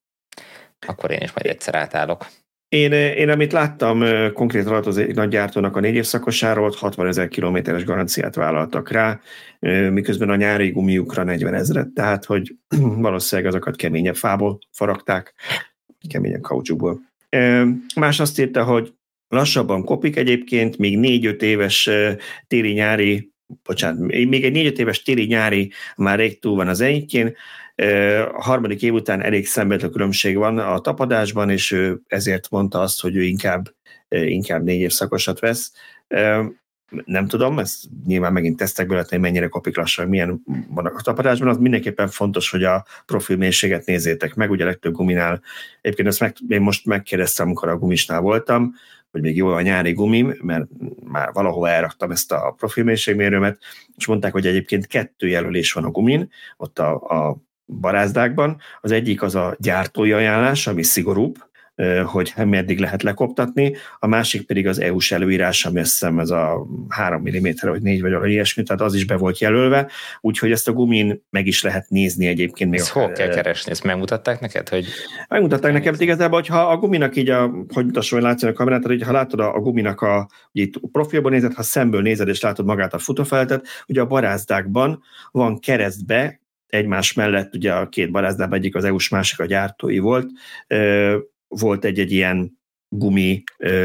[0.86, 2.26] akkor én is majd egyszer átállok.
[2.68, 7.28] Én, én amit láttam konkrét alatt az egy nagy gyártónak a négy évszakosáról, 60 ezer
[7.28, 9.20] kilométeres garanciát vállaltak rá,
[9.90, 15.34] miközben a nyári gumiukra 40 ezeret, tehát hogy valószínűleg azokat keményebb fából faragták,
[16.08, 17.00] keményebb kaucsukból.
[17.96, 18.94] Más azt írta, hogy
[19.28, 21.90] lassabban kopik egyébként, még négy-öt éves
[22.46, 23.32] téli-nyári,
[23.62, 27.34] bocsánat, még egy négy-öt éves téli-nyári már rég túl van az egyikén,
[28.32, 33.00] a harmadik év után elég szembetlő különbség van a tapadásban, és ő ezért mondta azt,
[33.00, 33.74] hogy ő inkább,
[34.08, 35.72] inkább négy évszakosat vesz.
[37.04, 41.48] Nem tudom, ez nyilván megint tesztekből lehet, hogy mennyire kopik lassan, milyen van a tapadásban,
[41.48, 45.42] az mindenképpen fontos, hogy a profil mélységet nézzétek meg, ugye a legtöbb guminál,
[45.80, 48.74] egyébként ezt meg, én most megkérdeztem, amikor a gumisnál voltam,
[49.16, 50.66] hogy még jó a nyári gumim, mert
[51.04, 53.58] már valahol elraktam ezt a profilmélységmérőmet,
[53.96, 57.36] és mondták, hogy egyébként kettő jelölés van a gumin, ott a, a
[57.66, 58.60] barázdákban.
[58.80, 61.45] Az egyik az a gyártói ajánlás, ami szigorúbb,
[62.04, 66.66] hogy meddig lehet lekoptatni, a másik pedig az EU-s előírás, ami azt hiszem ez a
[66.88, 69.90] 3 mm vagy 4 vagy valami ilyesmi, tehát az is be volt jelölve,
[70.20, 72.70] úgyhogy ezt a gumin meg is lehet nézni egyébként.
[72.70, 73.70] Még ezt hol kell keresni?
[73.70, 74.68] Ezt megmutatták neked?
[74.68, 74.86] Hogy...
[75.28, 78.84] Megmutatták nekem, hogy igazából, hogyha a guminak így, a, hogy mutasson, hogy látszani a kamerát,
[78.84, 82.40] hogy ha látod a, a guminak a, ugye itt profilban nézed, ha szemből nézed és
[82.40, 88.58] látod magát a futófeltet, ugye a barázdákban van keresztbe egymás mellett, ugye a két barázdában
[88.58, 90.30] egyik az EU-s, másik a gyártói volt,
[91.58, 92.58] volt egy-egy ilyen
[92.88, 93.42] gumi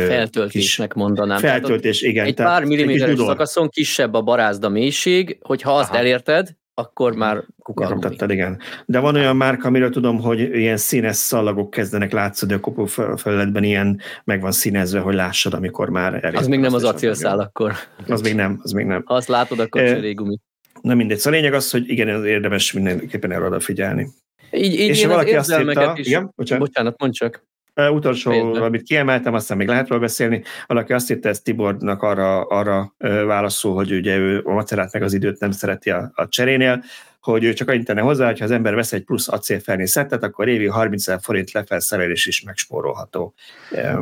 [0.08, 1.40] feltöltésnek mondanám.
[1.40, 2.26] Feltöltés, igen.
[2.26, 5.98] Egy pár milliméteres szakaszon kisebb a barázda mélység, hogyha azt Aha.
[5.98, 8.16] elérted, akkor már kukarummi.
[8.28, 8.60] igen.
[8.86, 12.86] De van olyan márka, amiről tudom, hogy ilyen színes szalagok kezdenek látszani a kopó
[13.16, 16.36] felületben, ilyen meg van színezve, hogy lássad, amikor már elérted.
[16.36, 17.74] Az még nem az acélszál akkor.
[18.08, 19.02] Az még nem, az még nem.
[19.06, 20.38] Ha azt látod, akkor e, gumi.
[20.82, 21.18] Na mindegy.
[21.18, 24.08] Szóval a lényeg az, hogy igen, az érdemes mindenképpen erre odafigyelni.
[24.52, 27.50] Így, így és valaki azt hitta, is, igen, bocsánat, bocsánat mondj csak.
[27.76, 28.62] Uh, utolsó, Pénzben.
[28.62, 32.96] amit kiemeltem, aztán még lehet róla beszélni, valaki azt hitte, ez Tibornak arra, arra
[33.26, 36.84] válaszol, hogy ugye ő a macerát meg az időt nem szereti a, a cserénél,
[37.22, 40.24] hogy ő csak annyit tenne hozzá, hogy ha az ember vesz egy plusz acélfelné szettet,
[40.24, 43.34] akkor évi 30 ezer forint lefelszerelés is megspórolható.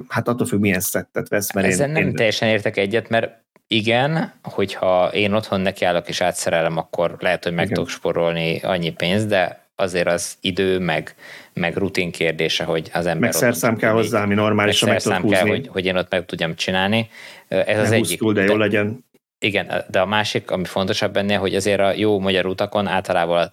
[0.07, 1.53] Hát attól függ, milyen szettet vesz.
[1.53, 2.15] Mert Ezen én, nem én...
[2.15, 7.63] teljesen értek egyet, mert igen, hogyha én otthon nekiállok és átszerelem, akkor lehet, hogy meg
[7.63, 7.75] igen.
[7.75, 11.15] tudok spórolni annyi pénzt, de azért az idő, meg,
[11.53, 13.21] meg rutin kérdése, hogy az ember...
[13.21, 16.55] Meg szerszám kell hozzá, ami normálisan meg tud kell, hogy, hogy én ott meg tudjam
[16.55, 17.09] csinálni.
[17.47, 18.19] Ez ne az egyik.
[18.19, 19.07] Túl, de jó legyen.
[19.39, 23.51] Igen, de a másik, ami fontosabb benne, hogy azért a jó magyar utakon általában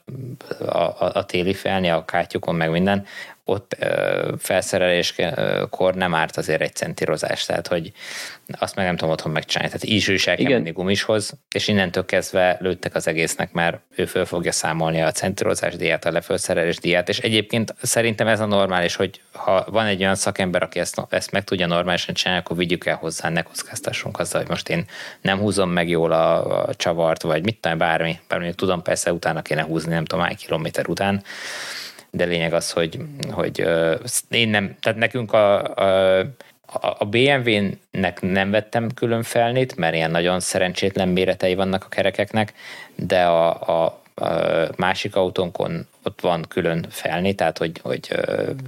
[0.59, 3.06] a, a, a téli felni, a kátyukon, meg minden,
[3.48, 3.77] ott
[4.39, 7.93] felszereléskor nem árt azért egy centírozás, tehát hogy
[8.59, 9.73] azt meg nem tudom otthon megcsinálni.
[9.73, 14.05] Tehát így is el kell menni gumishoz, és innentől kezdve lőttek az egésznek, mert ő
[14.05, 18.97] föl fogja számolni a centírozás díját, a lefelszerelés díját, és egyébként szerintem ez a normális,
[18.97, 22.86] hogy ha van egy olyan szakember, aki ezt, ezt meg tudja normálisan csinálni, akkor vigyük
[22.86, 24.85] el hozzá, ne kockáztassunk azzal, hogy most én
[25.20, 29.43] nem húzom meg jól a, a csavart, vagy mit tudom, bármi, bármi, tudom, persze utána
[29.43, 31.23] kéne húzni, nem tudom, hány kilométer után,
[32.16, 32.98] de lényeg az, hogy,
[33.30, 33.64] hogy
[34.30, 36.26] én nem, tehát nekünk a, a
[36.98, 42.52] a BMW-nek nem vettem külön felnét, mert ilyen nagyon szerencsétlen méretei vannak a kerekeknek,
[42.94, 44.02] de a, a, a
[44.76, 48.10] másik autónkon ott van külön felné, tehát hogy, hogy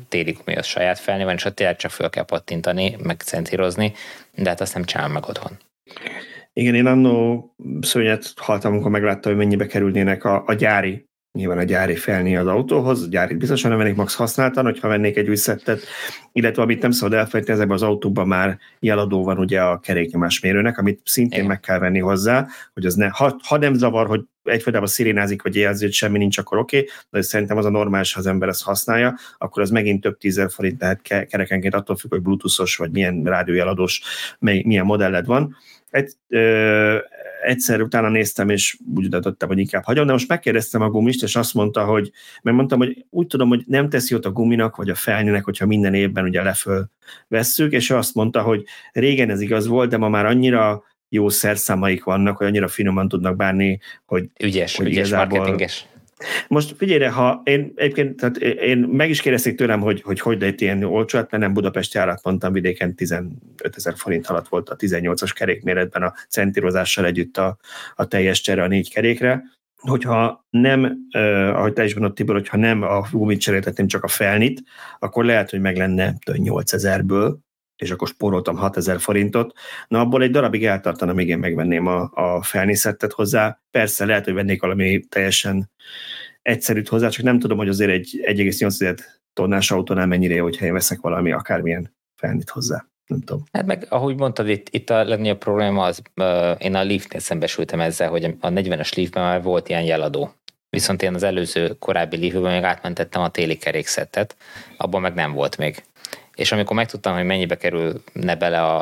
[0.09, 3.93] téli gumi az saját felné van, és ott tényleg csak föl kell pattintani, meg centírozni,
[4.35, 5.59] de hát azt nem csinálom meg otthon.
[6.53, 7.45] Igen, én annó
[7.81, 12.47] szörnyet haltam, amikor megláttam, hogy mennyibe kerülnének a, a gyári nyilván a gyári felni az
[12.47, 15.81] autóhoz, a gyári biztosan nem vennék max használtan, hogyha vennék egy új szettet,
[16.33, 21.01] illetve amit nem szabad elfelejteni, ezekben az autóban már jeladó van ugye a keréknyomásmérőnek, amit
[21.05, 21.47] szintén Igen.
[21.51, 25.55] meg kell venni hozzá, hogy az ne, ha, ha nem zavar, hogy egyfajtában szirénázik, vagy
[25.55, 28.49] jelzi, hogy semmi nincs, akkor oké, okay, de szerintem az a normális, ha az ember
[28.49, 32.91] ezt használja, akkor az megint több tízer forint lehet kerekenként, attól függ, hogy bluetoothos, vagy
[32.91, 34.03] milyen rádiójeladós,
[34.39, 35.57] milyen modelled van.
[35.91, 36.97] Egy, ö,
[37.43, 41.37] egyszer utána néztem, és úgy döntöttem, hogy inkább hagyom, de most megkérdeztem a gumist, és
[41.37, 42.11] azt mondta, hogy,
[42.43, 45.67] mert mondtam, hogy úgy tudom, hogy nem teszi ott a guminak, vagy a felnyőnek, hogyha
[45.67, 46.91] minden évben ugye leföl
[47.29, 52.05] vesszük, és azt mondta, hogy régen ez igaz volt, de ma már annyira jó szerszámaik
[52.05, 55.87] vannak, hogy annyira finoman tudnak bánni, hogy ügyes, hogy ügyes marketinges.
[56.49, 60.61] Most figyelj, ha én egyébként, tehát én meg is kérdezték tőlem, hogy hogy, hogy lehet
[60.61, 63.33] ilyen olcsó, hát mert nem Budapesti árat mondtam, vidéken 15
[63.77, 67.57] ezer forint alatt volt a 18-as kerékméretben a centírozással együtt a,
[67.95, 69.43] a teljes csere a négy kerékre.
[69.77, 74.09] Hogyha nem, eh, ahogy te is mondod, Tibor, hogyha nem a gumit cseréltetném, csak a
[74.09, 74.63] felnit,
[74.99, 77.39] akkor lehet, hogy meg lenne 8 ezerből,
[77.79, 82.43] és akkor spóroltam 6000 forintot, na abból egy darabig eltartana, még én megvenném a, a
[82.43, 83.61] felnészettet hozzá.
[83.71, 85.71] Persze lehet, hogy vennék valami teljesen
[86.43, 88.99] egyszerűt hozzá, csak nem tudom, hogy azért egy 1,8
[89.33, 92.87] tonnás autónál mennyire jó, hogyha én veszek valami akármilyen felnit hozzá.
[93.07, 93.45] Nem tudom.
[93.53, 97.81] Hát meg, ahogy mondtad, itt, itt a legnagyobb probléma az, uh, én a Leafnél szembesültem
[97.81, 100.33] ezzel, hogy a 40-es Leafben már volt ilyen jeladó.
[100.71, 104.37] Viszont én az előző korábbi Leafben még átmentettem a téli kerékszettet,
[104.77, 105.85] abban meg nem volt még
[106.39, 108.81] és amikor megtudtam, hogy mennyibe kerülne bele a,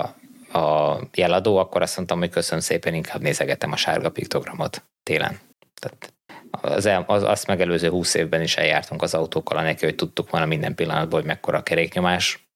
[0.59, 5.39] a jeladó, akkor azt mondtam, hogy köszönöm szépen, inkább nézegetem a sárga piktogramot télen.
[5.81, 6.15] Tehát
[6.51, 10.75] az, az, azt megelőző húsz évben is eljártunk az autókkal, anélkül, hogy tudtuk volna minden
[10.75, 12.49] pillanatban, hogy mekkora a keréknyomás.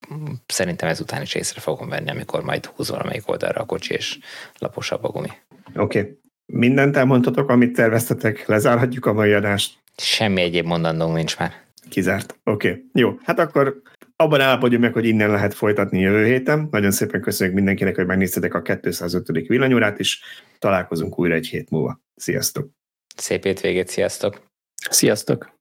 [0.46, 4.18] Szerintem ezután is észre fogom venni, amikor majd húz valamelyik oldalra a kocsi, és
[4.58, 5.30] laposabb a gumi.
[5.76, 5.98] Oké.
[5.98, 6.18] Okay.
[6.46, 9.78] Mindent elmondhatok, amit terveztetek, lezárhatjuk a mai adást.
[9.96, 11.52] Semmi egyéb mondandónk nincs már.
[11.88, 12.38] Kizárt.
[12.44, 12.84] Oké, okay.
[12.92, 13.18] jó.
[13.24, 13.82] Hát akkor
[14.20, 16.68] abban állapodjunk meg, hogy innen lehet folytatni jövő héten.
[16.70, 19.30] Nagyon szépen köszönjük mindenkinek, hogy megnéztetek a 205.
[19.46, 20.20] villanyórát, és
[20.58, 22.00] találkozunk újra egy hét múlva.
[22.14, 22.70] Sziasztok!
[23.16, 24.40] Szép hétvégét, sziasztok!
[24.90, 25.58] Sziasztok!